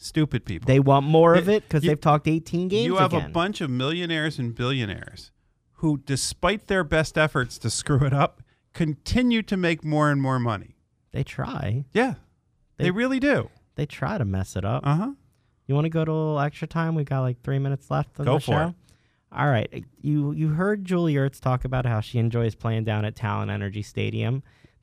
Stupid 0.00 0.44
people. 0.44 0.66
They 0.66 0.78
want 0.80 1.04
more 1.06 1.34
of 1.34 1.48
it 1.48 1.64
because 1.64 1.82
they've 1.82 2.00
talked 2.00 2.28
18 2.28 2.68
games 2.68 2.86
you 2.86 2.96
have 2.96 3.12
again. 3.12 3.30
a 3.30 3.32
bunch 3.32 3.60
of 3.60 3.68
millionaires 3.68 4.38
and 4.38 4.54
billionaires 4.54 5.32
who, 5.74 5.98
despite 5.98 6.68
their 6.68 6.84
best 6.84 7.18
efforts 7.18 7.58
to 7.58 7.68
screw 7.68 8.04
it 8.06 8.12
up, 8.12 8.40
continue 8.74 9.42
to 9.42 9.56
make 9.56 9.84
more 9.84 10.10
and 10.10 10.22
more 10.22 10.38
money. 10.38 10.76
they 11.12 11.24
try. 11.24 11.84
Yeah, 11.92 12.14
they, 12.76 12.84
They- 12.84 12.90
really 12.92 13.18
do. 13.20 13.50
They 13.74 13.86
try 13.86 14.18
to 14.18 14.24
mess 14.24 14.54
it 14.56 14.64
up. 14.64 14.84
Uh 14.86 14.94
huh. 14.96 15.10
You 15.66 15.74
want 15.74 15.84
to 15.84 15.90
go 15.90 16.04
to 16.04 16.10
a 16.10 16.14
little 16.14 16.40
extra 16.40 16.66
time? 16.66 16.94
We 16.94 17.04
got 17.04 17.20
like 17.20 17.42
three 17.42 17.58
minutes 17.58 17.90
left 17.90 18.18
on 18.18 18.26
Go 18.26 18.34
the 18.34 18.40
for 18.40 18.52
show. 18.52 18.66
it. 18.68 18.74
All 19.30 19.46
right. 19.48 19.84
You 20.00 20.32
you 20.32 20.48
heard 20.48 20.84
Julie 20.84 21.14
Ertz 21.14 21.40
talk 21.40 21.64
about 21.64 21.86
how 21.86 22.00
she 22.00 22.18
enjoys 22.18 22.54
playing 22.54 22.84
down 22.84 23.04
at 23.04 23.14
Talen 23.14 23.50
Energy 23.52 23.82
Stadium. 23.82 24.42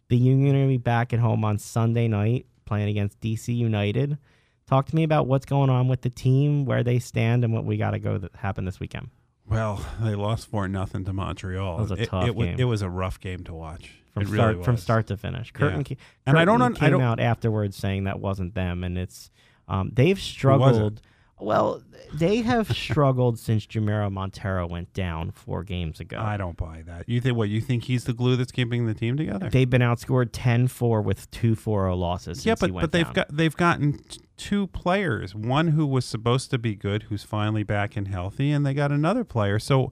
The 0.09 0.18
Union 0.18 0.55
will 0.55 0.68
be 0.68 0.78
back 0.78 1.11
at 1.13 1.20
home 1.20 1.43
on 1.43 1.57
Sunday 1.57 2.07
night 2.07 2.45
playing 2.66 2.89
against 2.89 3.20
DC 3.22 3.53
United. 3.55 4.18
Talk 4.68 4.88
to 4.88 4.95
me 4.95 5.03
about 5.03 5.28
what's 5.28 5.45
going 5.45 5.70
on 5.70 5.88
with 5.88 6.01
the 6.01 6.09
team, 6.09 6.66
where 6.66 6.84
they 6.84 6.97
stand, 6.99 7.43
and 7.43 7.53
what 7.53 7.66
we 7.66 7.78
got 7.78 7.91
to 7.91 7.99
go 7.99 8.18
that 8.18 8.36
happen 8.36 8.66
this 8.66 8.80
weekend. 8.80 9.09
Well, 9.47 9.86
they 10.01 10.16
lost 10.16 10.47
four 10.47 10.68
nothing 10.68 11.05
to 11.05 11.13
Montreal. 11.13 11.78
It 11.78 11.82
was 11.82 11.91
a 11.91 12.01
it, 12.01 12.09
tough 12.09 12.28
it, 12.30 12.36
game. 12.36 12.55
it 12.59 12.63
was 12.63 12.82
a 12.82 12.89
rough 12.89 13.20
game 13.20 13.43
to 13.43 13.53
watch. 13.53 13.91
From 14.13 14.24
it 14.24 14.28
start 14.30 14.53
really 14.53 14.63
from 14.63 14.78
start 14.78 15.07
to 15.07 15.18
finish. 15.18 15.51
Curtin, 15.51 15.86
Yeah. 15.88 15.97
And 16.26 16.39
I 16.39 16.45
don't 16.45 16.61
un- 16.61 16.76
I 16.78 16.80
came 16.80 16.91
don't- 16.91 17.01
out 17.01 17.20
afterwards 17.20 17.76
saying 17.76 18.05
that 18.05 18.20
wasn't 18.20 18.55
them, 18.55 18.84
and 18.84 18.97
it's 18.97 19.30
um, 19.68 19.91
they've 19.93 20.20
struggled. 20.20 21.01
Well, 21.39 21.83
they 22.13 22.38
have 22.38 22.71
struggled 22.75 23.39
since 23.39 23.65
Jamiro 23.65 24.09
Monteiro 24.09 24.69
went 24.69 24.93
down 24.93 25.31
four 25.31 25.63
games 25.63 25.99
ago. 25.99 26.17
I 26.19 26.38
don't 26.38 26.55
buy 26.55 26.83
that. 26.86 27.09
You 27.09 27.19
think 27.19 27.36
what? 27.36 27.49
You 27.49 27.59
think 27.61 27.83
he's 27.83 28.05
the 28.05 28.13
glue 28.13 28.36
that's 28.36 28.51
keeping 28.51 28.86
the 28.86 28.93
team 28.93 29.17
together? 29.17 29.49
They've 29.49 29.69
been 29.69 29.81
outscored 29.81 30.29
10-4 30.31 31.03
with 31.03 31.29
two 31.31 31.55
4-0 31.55 31.97
losses. 31.97 32.41
Since 32.41 32.45
yeah, 32.45 32.55
but 32.59 32.73
but 32.73 32.91
they've 32.91 33.05
down. 33.05 33.13
got 33.13 33.36
they've 33.36 33.55
gotten 33.55 33.99
two 34.38 34.67
players. 34.67 35.36
One 35.36 35.69
who 35.69 35.86
was 35.86 36.05
supposed 36.05 36.51
to 36.51 36.57
be 36.57 36.75
good, 36.75 37.03
who's 37.03 37.23
finally 37.23 37.63
back 37.63 37.97
and 37.97 38.07
healthy, 38.07 38.51
and 38.51 38.65
they 38.65 38.73
got 38.73 38.91
another 38.91 39.23
player. 39.23 39.59
So 39.59 39.91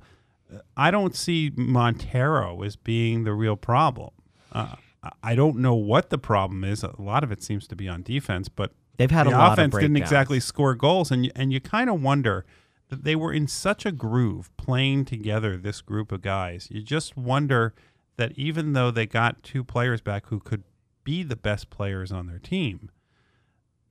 uh, 0.54 0.60
I 0.78 0.92
don't 0.92 1.16
see 1.16 1.52
Montero 1.56 2.62
as 2.64 2.76
being 2.78 3.26
the 3.26 3.34
real 3.34 3.58
problem. 3.58 4.12
Uh, 4.52 4.76
I 5.22 5.36
don't 5.36 5.58
know 5.58 5.76
what 5.76 6.10
the 6.10 6.18
problem 6.18 6.64
is. 6.64 6.84
A 6.84 7.02
lot 7.02 7.24
of 7.24 7.32
it 7.32 7.44
seems 7.44 7.68
to 7.68 7.76
be 7.76 7.90
on 7.90 8.04
defense, 8.04 8.48
but 8.48 8.72
they've 8.98 9.12
had 9.12 9.28
the 9.28 9.32
a 9.32 9.38
lot 9.38 9.54
offense 9.54 9.74
of 9.74 9.82
didn't 9.82 9.98
exactly 9.98 10.40
score 10.40 10.76
goals, 10.76 11.12
and 11.12 11.32
and 11.36 11.52
you 11.54 11.60
kind 11.60 11.90
of 11.90 12.02
wonder 12.02 12.46
that 12.90 13.04
they 13.04 13.16
were 13.16 13.34
in 13.34 13.48
such 13.48 13.86
a 13.86 13.92
groove 13.92 14.56
playing 14.58 15.06
together. 15.06 15.58
This 15.58 15.82
group 15.82 16.12
of 16.12 16.22
guys, 16.22 16.68
you 16.72 16.82
just 16.82 17.18
wonder 17.18 17.74
that 18.18 18.32
even 18.38 18.74
though 18.74 18.92
they 18.92 19.06
got 19.06 19.44
two 19.44 19.64
players 19.64 20.02
back 20.02 20.28
who 20.28 20.40
could 20.40 20.64
be 21.04 21.24
the 21.24 21.36
best 21.36 21.70
players 21.70 22.12
on 22.12 22.28
their 22.28 22.40
team, 22.40 22.92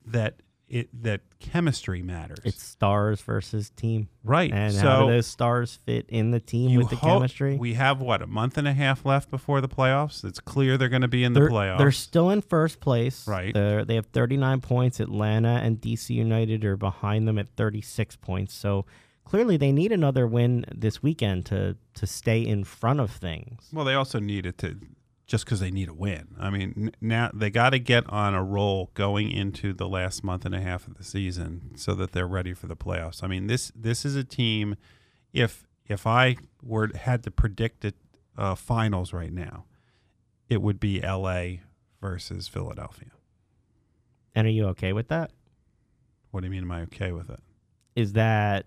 that 0.05 0.41
it 0.69 0.89
that 1.03 1.21
chemistry 1.39 2.01
matters. 2.01 2.39
It's 2.43 2.63
stars 2.63 3.21
versus 3.21 3.69
team. 3.71 4.09
right. 4.23 4.51
And 4.51 4.73
so 4.73 4.81
how 4.81 5.05
do 5.05 5.11
those 5.13 5.27
stars 5.27 5.77
fit 5.85 6.05
in 6.09 6.31
the 6.31 6.39
team 6.39 6.77
with 6.77 6.89
the 6.89 6.95
chemistry? 6.95 7.57
We 7.57 7.73
have 7.75 7.99
what 8.01 8.21
a 8.21 8.27
month 8.27 8.57
and 8.57 8.67
a 8.67 8.73
half 8.73 9.05
left 9.05 9.29
before 9.29 9.61
the 9.61 9.67
playoffs. 9.67 10.23
It's 10.23 10.39
clear 10.39 10.77
they're 10.77 10.89
going 10.89 11.01
to 11.01 11.07
be 11.07 11.23
in 11.23 11.33
the 11.33 11.41
they're, 11.41 11.49
playoffs. 11.49 11.77
they're 11.77 11.91
still 11.91 12.29
in 12.29 12.41
first 12.41 12.79
place. 12.79 13.27
Right. 13.27 13.53
They're, 13.53 13.85
they 13.85 13.95
have 13.95 14.07
39 14.07 14.61
points. 14.61 14.99
Atlanta 14.99 15.59
and 15.63 15.79
DC 15.79 16.09
United 16.09 16.65
are 16.65 16.77
behind 16.77 17.27
them 17.27 17.37
at 17.37 17.49
36 17.55 18.15
points. 18.17 18.53
So 18.53 18.85
clearly 19.25 19.57
they 19.57 19.71
need 19.71 19.91
another 19.91 20.27
win 20.27 20.65
this 20.73 21.01
weekend 21.03 21.45
to 21.47 21.77
to 21.95 22.07
stay 22.07 22.41
in 22.41 22.63
front 22.63 22.99
of 22.99 23.11
things. 23.11 23.69
Well, 23.71 23.85
they 23.85 23.93
also 23.93 24.19
need 24.19 24.45
it 24.45 24.57
to 24.59 24.77
just 25.25 25.45
because 25.45 25.59
they 25.59 25.71
need 25.71 25.89
a 25.89 25.93
win. 25.93 26.35
I 26.39 26.49
mean, 26.49 26.73
n- 26.75 26.91
now 27.01 27.31
they 27.33 27.49
got 27.49 27.71
to 27.71 27.79
get 27.79 28.07
on 28.09 28.33
a 28.33 28.43
roll 28.43 28.91
going 28.93 29.31
into 29.31 29.73
the 29.73 29.87
last 29.87 30.23
month 30.23 30.45
and 30.45 30.53
a 30.53 30.61
half 30.61 30.87
of 30.87 30.97
the 30.97 31.03
season 31.03 31.71
so 31.75 31.95
that 31.95 32.11
they're 32.11 32.27
ready 32.27 32.53
for 32.53 32.67
the 32.67 32.75
playoffs. 32.75 33.23
I 33.23 33.27
mean, 33.27 33.47
this 33.47 33.71
this 33.75 34.05
is 34.05 34.15
a 34.15 34.23
team. 34.23 34.75
If 35.31 35.65
if 35.85 36.05
I 36.05 36.37
were 36.61 36.91
had 36.95 37.23
to 37.23 37.31
predict 37.31 37.85
it 37.85 37.95
uh, 38.37 38.55
finals 38.55 39.13
right 39.13 39.31
now, 39.31 39.65
it 40.49 40.61
would 40.61 40.79
be 40.79 41.01
L.A. 41.03 41.61
versus 42.01 42.47
Philadelphia. 42.47 43.11
And 44.35 44.47
are 44.47 44.51
you 44.51 44.67
okay 44.69 44.93
with 44.93 45.07
that? 45.09 45.31
What 46.31 46.41
do 46.41 46.47
you 46.47 46.51
mean? 46.51 46.63
Am 46.63 46.71
I 46.71 46.81
okay 46.81 47.11
with 47.11 47.29
it? 47.29 47.39
Is 47.95 48.13
that 48.13 48.65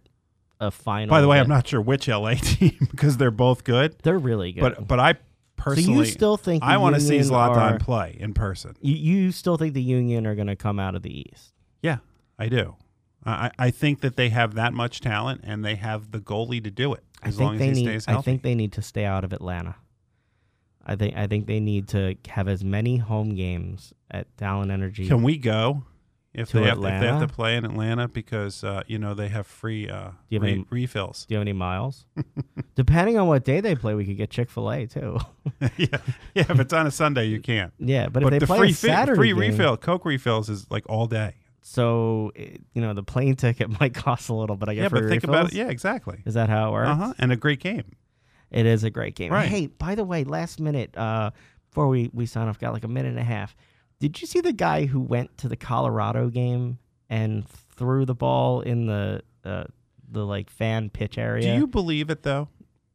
a 0.60 0.70
final? 0.70 1.10
By 1.10 1.20
the 1.20 1.28
way, 1.28 1.40
I'm 1.40 1.48
not 1.48 1.66
sure 1.66 1.80
which 1.80 2.08
LA 2.08 2.34
team 2.40 2.76
because 2.90 3.16
they're 3.16 3.30
both 3.30 3.64
good. 3.64 3.96
They're 4.02 4.18
really 4.18 4.52
good. 4.52 4.60
But 4.60 4.86
but 4.86 5.00
I 5.00 5.14
so 5.58 5.62
personally, 5.64 5.98
you 6.06 6.12
still 6.12 6.36
think 6.36 6.62
I 6.62 6.76
want 6.76 6.94
to 6.94 7.00
see 7.00 7.18
Zlatan 7.18 7.56
are- 7.74 7.78
play 7.78 8.16
in 8.18 8.34
person. 8.34 8.74
You, 8.80 8.94
you 8.94 9.32
still 9.32 9.56
think 9.56 9.74
the 9.74 9.82
Union 9.82 10.26
are 10.26 10.34
going 10.34 10.46
to 10.48 10.56
come 10.56 10.78
out 10.78 10.94
of 10.94 11.02
the 11.02 11.20
East? 11.30 11.52
Yeah, 11.82 11.98
I 12.38 12.48
do. 12.48 12.76
I, 13.24 13.50
I 13.58 13.70
think 13.70 14.02
that 14.02 14.16
they 14.16 14.28
have 14.28 14.54
that 14.54 14.72
much 14.72 15.00
talent 15.00 15.40
and 15.44 15.64
they 15.64 15.74
have 15.74 16.12
the 16.12 16.20
goalie 16.20 16.62
to 16.62 16.70
do 16.70 16.94
it 16.94 17.02
I 17.22 17.28
as 17.28 17.36
think 17.36 17.44
long 17.46 17.54
as 17.54 17.60
they 17.60 17.66
he 17.66 17.72
need. 17.72 18.02
stays 18.02 18.08
I 18.08 18.20
think 18.20 18.42
they 18.42 18.54
need 18.54 18.72
to 18.74 18.82
stay 18.82 19.04
out 19.04 19.24
of 19.24 19.32
Atlanta. 19.32 19.74
I 20.88 20.94
think. 20.94 21.16
I 21.16 21.26
think 21.26 21.46
they 21.48 21.58
need 21.58 21.88
to 21.88 22.14
have 22.28 22.46
as 22.46 22.62
many 22.62 22.98
home 22.98 23.34
games 23.34 23.92
at 24.08 24.34
Talen 24.36 24.70
Energy. 24.70 25.08
Can 25.08 25.24
we 25.24 25.36
go 25.36 25.82
if 26.36 26.52
they 26.52 26.62
have 26.64 26.78
if 26.78 26.82
they 26.84 27.06
have 27.06 27.20
to 27.20 27.28
play 27.32 27.56
in 27.56 27.64
Atlanta 27.64 28.06
because 28.08 28.62
uh, 28.62 28.82
you 28.86 28.98
know 28.98 29.14
they 29.14 29.28
have 29.28 29.46
free 29.46 29.88
uh, 29.88 30.10
you 30.28 30.38
have 30.38 30.42
re- 30.44 30.52
any- 30.52 30.66
refills? 30.70 31.26
Do 31.26 31.34
you 31.34 31.38
have 31.38 31.42
any 31.42 31.52
miles? 31.52 32.06
Depending 32.74 33.18
on 33.18 33.26
what 33.26 33.44
day 33.44 33.60
they 33.60 33.74
play, 33.74 33.94
we 33.94 34.04
could 34.04 34.16
get 34.16 34.30
Chick 34.30 34.50
Fil 34.50 34.70
A 34.70 34.86
too. 34.86 35.18
yeah, 35.76 35.86
yeah. 36.34 36.44
If 36.48 36.60
it's 36.60 36.72
on 36.72 36.86
a 36.86 36.90
Sunday, 36.90 37.26
you 37.26 37.40
can't. 37.40 37.72
yeah, 37.78 38.08
but, 38.08 38.22
But, 38.22 38.24
if 38.24 38.30
they 38.30 38.38
the 38.40 38.46
play 38.46 38.58
free 38.58 38.72
Saturday 38.72 39.16
free 39.18 39.28
game- 39.28 39.38
refill, 39.38 39.76
Coke 39.76 40.04
refills 40.04 40.48
is 40.50 40.70
like 40.70 40.84
all 40.88 41.06
day. 41.06 41.34
so 41.62 42.32
it- 42.34 42.60
you 42.74 42.82
know 42.82 42.92
the 42.94 43.02
plane 43.02 43.34
ticket 43.36 43.68
might 43.80 43.94
cost 43.94 44.28
a 44.28 44.34
little, 44.34 44.56
but 44.56 44.68
I 44.68 44.74
get 44.74 44.82
Yeah, 44.82 44.88
but 44.88 44.98
think 45.04 45.22
refills? 45.22 45.28
about 45.36 45.46
it. 45.52 45.54
Yeah, 45.54 45.68
exactly. 45.68 46.18
Is 46.26 46.34
that 46.34 46.48
how 46.48 46.68
it 46.68 46.72
works? 46.72 46.88
Uh 46.90 46.94
huh. 46.96 47.14
And 47.18 47.32
a 47.32 47.36
great 47.36 47.60
game. 47.60 47.92
It 48.50 48.64
is 48.66 48.84
a 48.84 48.90
great 48.90 49.16
game. 49.16 49.32
Right. 49.32 49.48
Hey, 49.48 49.66
by 49.66 49.94
the 49.96 50.04
way, 50.04 50.22
last 50.22 50.60
minute, 50.60 50.96
uh, 50.96 51.32
before 51.68 51.88
we, 51.88 52.10
we 52.12 52.26
sign 52.26 52.46
off, 52.46 52.60
got 52.60 52.72
like 52.72 52.84
a 52.84 52.88
minute 52.88 53.08
and 53.08 53.18
a 53.18 53.24
half. 53.24 53.56
Did 53.98 54.20
you 54.20 54.26
see 54.26 54.40
the 54.40 54.52
guy 54.52 54.86
who 54.86 55.00
went 55.00 55.38
to 55.38 55.48
the 55.48 55.56
Colorado 55.56 56.28
game 56.28 56.78
and 57.08 57.48
threw 57.48 58.04
the 58.04 58.14
ball 58.14 58.60
in 58.60 58.86
the 58.86 59.22
uh, 59.44 59.64
the 60.10 60.24
like 60.24 60.50
fan 60.50 60.90
pitch 60.90 61.18
area? 61.18 61.52
Do 61.54 61.58
you 61.60 61.66
believe 61.66 62.10
it 62.10 62.22
though? 62.22 62.48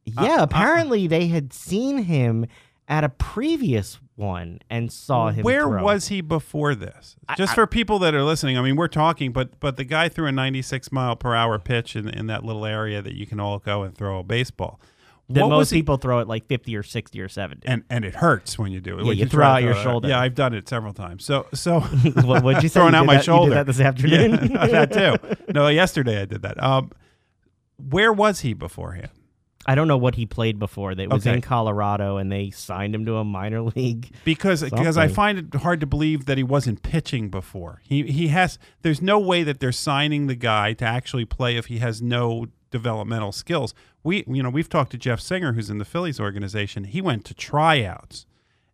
yeah, 0.05 0.37
uh, 0.37 0.43
apparently 0.43 1.07
they 1.07 1.27
had 1.27 1.53
seen 1.53 1.99
him 1.99 2.45
at 2.87 3.03
a 3.03 3.09
previous 3.09 3.99
one 4.15 4.59
and 4.69 4.91
saw 4.91 5.29
him. 5.29 5.43
Where 5.43 5.61
throw. 5.63 5.83
was 5.83 6.09
he 6.09 6.21
before 6.21 6.75
this? 6.75 7.15
I- 7.27 7.35
Just 7.35 7.53
I- 7.53 7.55
for 7.55 7.67
people 7.67 7.99
that 7.99 8.13
are 8.13 8.23
listening, 8.23 8.57
I 8.57 8.61
mean, 8.61 8.75
we're 8.75 8.87
talking, 8.87 9.31
but 9.31 9.59
but 9.59 9.77
the 9.77 9.83
guy 9.83 10.09
threw 10.09 10.27
a 10.27 10.31
96 10.31 10.91
mile 10.91 11.15
per 11.15 11.33
hour 11.33 11.57
pitch 11.59 11.95
in, 11.95 12.09
in 12.09 12.27
that 12.27 12.43
little 12.43 12.65
area 12.65 13.01
that 13.01 13.13
you 13.15 13.25
can 13.25 13.39
all 13.39 13.59
go 13.59 13.83
and 13.83 13.95
throw 13.95 14.19
a 14.19 14.23
baseball. 14.23 14.79
That 15.33 15.41
What 15.43 15.49
most 15.49 15.71
people 15.71 15.97
throw 15.97 16.19
it 16.19 16.27
like 16.27 16.45
fifty 16.47 16.75
or 16.75 16.83
sixty 16.83 17.19
or 17.21 17.29
seventy. 17.29 17.67
and 17.67 17.83
and 17.89 18.03
it 18.05 18.15
hurts 18.15 18.57
when 18.59 18.71
you 18.71 18.79
do 18.81 18.99
it. 18.99 19.05
Yeah, 19.05 19.11
you 19.13 19.25
try 19.25 19.29
throw 19.29 19.45
out 19.45 19.63
your 19.63 19.71
it. 19.73 19.83
shoulder. 19.83 20.07
Yeah, 20.09 20.19
I've 20.19 20.35
done 20.35 20.53
it 20.53 20.67
several 20.69 20.93
times. 20.93 21.23
So 21.25 21.45
so 21.53 21.79
what 22.23 22.43
would 22.43 22.61
you 22.63 22.69
say? 22.69 22.73
throwing 22.79 22.93
You 22.93 22.99
out 22.99 23.05
my 23.05 23.15
that- 23.15 23.25
shoulder. 23.25 23.49
You 23.49 23.49
did 23.55 23.57
that 23.57 23.65
this 23.67 23.79
afternoon. 23.79 24.51
Yeah, 24.51 24.85
that 24.85 24.91
too. 24.91 25.53
No, 25.53 25.67
yesterday 25.67 26.21
I 26.21 26.25
did 26.25 26.41
that. 26.43 26.61
Um, 26.61 26.91
where 27.77 28.13
was 28.13 28.41
he 28.41 28.53
beforehand? 28.53 29.09
I 29.67 29.75
don't 29.75 29.87
know 29.87 29.97
what 29.97 30.15
he 30.15 30.25
played 30.25 30.57
before. 30.57 30.95
That 30.95 31.09
was 31.09 31.25
Okay. 31.27 31.35
in 31.35 31.41
Colorado, 31.41 32.17
and 32.17 32.31
they 32.31 32.49
signed 32.49 32.95
him 32.95 33.05
to 33.05 33.17
a 33.17 33.23
minor 33.23 33.61
league. 33.61 34.09
because 34.25 34.63
because 34.63 34.97
I 34.97 35.07
find 35.07 35.37
it 35.37 35.53
hard 35.61 35.79
to 35.81 35.85
believe 35.85 36.25
that 36.25 36.37
he 36.37 36.43
wasn't 36.43 36.81
pitching 36.81 37.29
before. 37.29 37.79
He 37.83 38.03
he 38.03 38.29
has 38.29 38.57
there's 38.81 39.03
no 39.03 39.19
way 39.19 39.43
that 39.43 39.59
they're 39.59 39.71
signing 39.71 40.25
the 40.25 40.33
guy 40.35 40.73
to 40.73 40.85
actually 40.85 41.25
play 41.25 41.57
if 41.57 41.67
he 41.67 41.77
has 41.77 42.01
no 42.01 42.47
developmental 42.71 43.31
skills. 43.31 43.73
We 44.03 44.23
you 44.27 44.41
know 44.41 44.49
we've 44.49 44.69
talked 44.69 44.91
to 44.91 44.97
Jeff 44.97 45.19
Singer 45.19 45.53
who's 45.53 45.69
in 45.69 45.77
the 45.77 45.85
Phillies 45.85 46.19
organization. 46.19 46.85
He 46.85 47.01
went 47.01 47.25
to 47.25 47.33
tryouts 47.33 48.25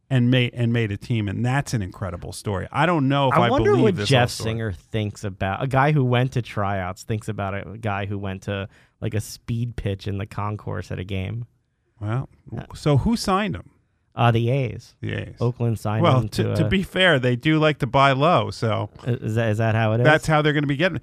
and 0.09 0.31
made 0.31 0.53
and 0.53 0.71
made 0.71 0.91
a 0.91 0.97
team, 0.97 1.27
and 1.27 1.45
that's 1.45 1.73
an 1.73 1.81
incredible 1.81 2.31
story. 2.31 2.67
I 2.71 2.85
don't 2.85 3.09
know 3.09 3.29
if 3.29 3.37
I, 3.37 3.47
I 3.47 3.49
wonder 3.49 3.71
believe 3.71 3.83
what 3.83 3.95
this 3.97 4.09
Jeff. 4.09 4.29
Singer 4.29 4.71
thinks 4.71 5.23
about 5.23 5.61
a 5.63 5.67
guy 5.67 5.91
who 5.91 6.05
went 6.05 6.33
to 6.33 6.41
tryouts. 6.41 7.03
Thinks 7.03 7.27
about 7.27 7.53
a 7.53 7.77
guy 7.77 8.05
who 8.05 8.17
went 8.17 8.43
to 8.43 8.69
like 9.01 9.13
a 9.13 9.21
speed 9.21 9.75
pitch 9.75 10.07
in 10.07 10.17
the 10.17 10.25
concourse 10.25 10.91
at 10.91 10.99
a 10.99 11.03
game. 11.03 11.45
Well, 11.99 12.29
so 12.75 12.97
who 12.97 13.17
signed 13.17 13.55
him? 13.55 13.71
Uh, 14.15 14.31
the 14.31 14.49
A's. 14.49 14.95
The 15.01 15.13
A's. 15.13 15.35
Oakland 15.39 15.79
signed 15.79 16.03
well, 16.03 16.21
him 16.21 16.29
to. 16.29 16.43
to, 16.43 16.55
to 16.55 16.65
a- 16.65 16.69
be 16.69 16.83
fair, 16.83 17.19
they 17.19 17.35
do 17.35 17.59
like 17.59 17.79
to 17.79 17.87
buy 17.87 18.13
low, 18.13 18.49
so 18.49 18.89
is 19.05 19.35
that 19.35 19.49
is 19.49 19.57
that 19.57 19.75
how 19.75 19.93
it 19.93 20.01
is? 20.01 20.05
that's 20.05 20.27
how 20.27 20.41
they're 20.41 20.53
going 20.53 20.63
to 20.63 20.67
be 20.67 20.77
getting. 20.77 21.01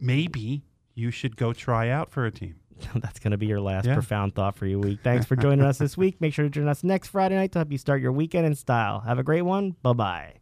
Maybe 0.00 0.62
you 0.94 1.10
should 1.10 1.36
go 1.36 1.52
try 1.52 1.88
out 1.90 2.10
for 2.10 2.26
a 2.26 2.30
team. 2.30 2.56
That's 2.96 3.18
going 3.18 3.30
to 3.32 3.36
be 3.38 3.46
your 3.46 3.60
last 3.60 3.86
Yeah. 3.86 3.94
profound 3.94 4.34
thought 4.34 4.56
for 4.56 4.66
your 4.66 4.78
week. 4.80 5.00
Thanks 5.04 5.26
for 5.26 5.36
joining 5.36 5.64
us 5.64 5.78
this 5.78 5.96
week. 5.96 6.20
Make 6.20 6.34
sure 6.34 6.44
to 6.44 6.50
join 6.50 6.68
us 6.68 6.82
next 6.84 7.08
Friday 7.08 7.34
night 7.36 7.52
to 7.52 7.60
help 7.60 7.70
you 7.72 7.78
start 7.78 8.00
your 8.02 8.12
weekend 8.12 8.46
in 8.46 8.54
style. 8.54 9.00
Have 9.00 9.18
a 9.18 9.22
great 9.22 9.42
one. 9.42 9.76
Bye 9.82 9.92
bye. 9.92 10.34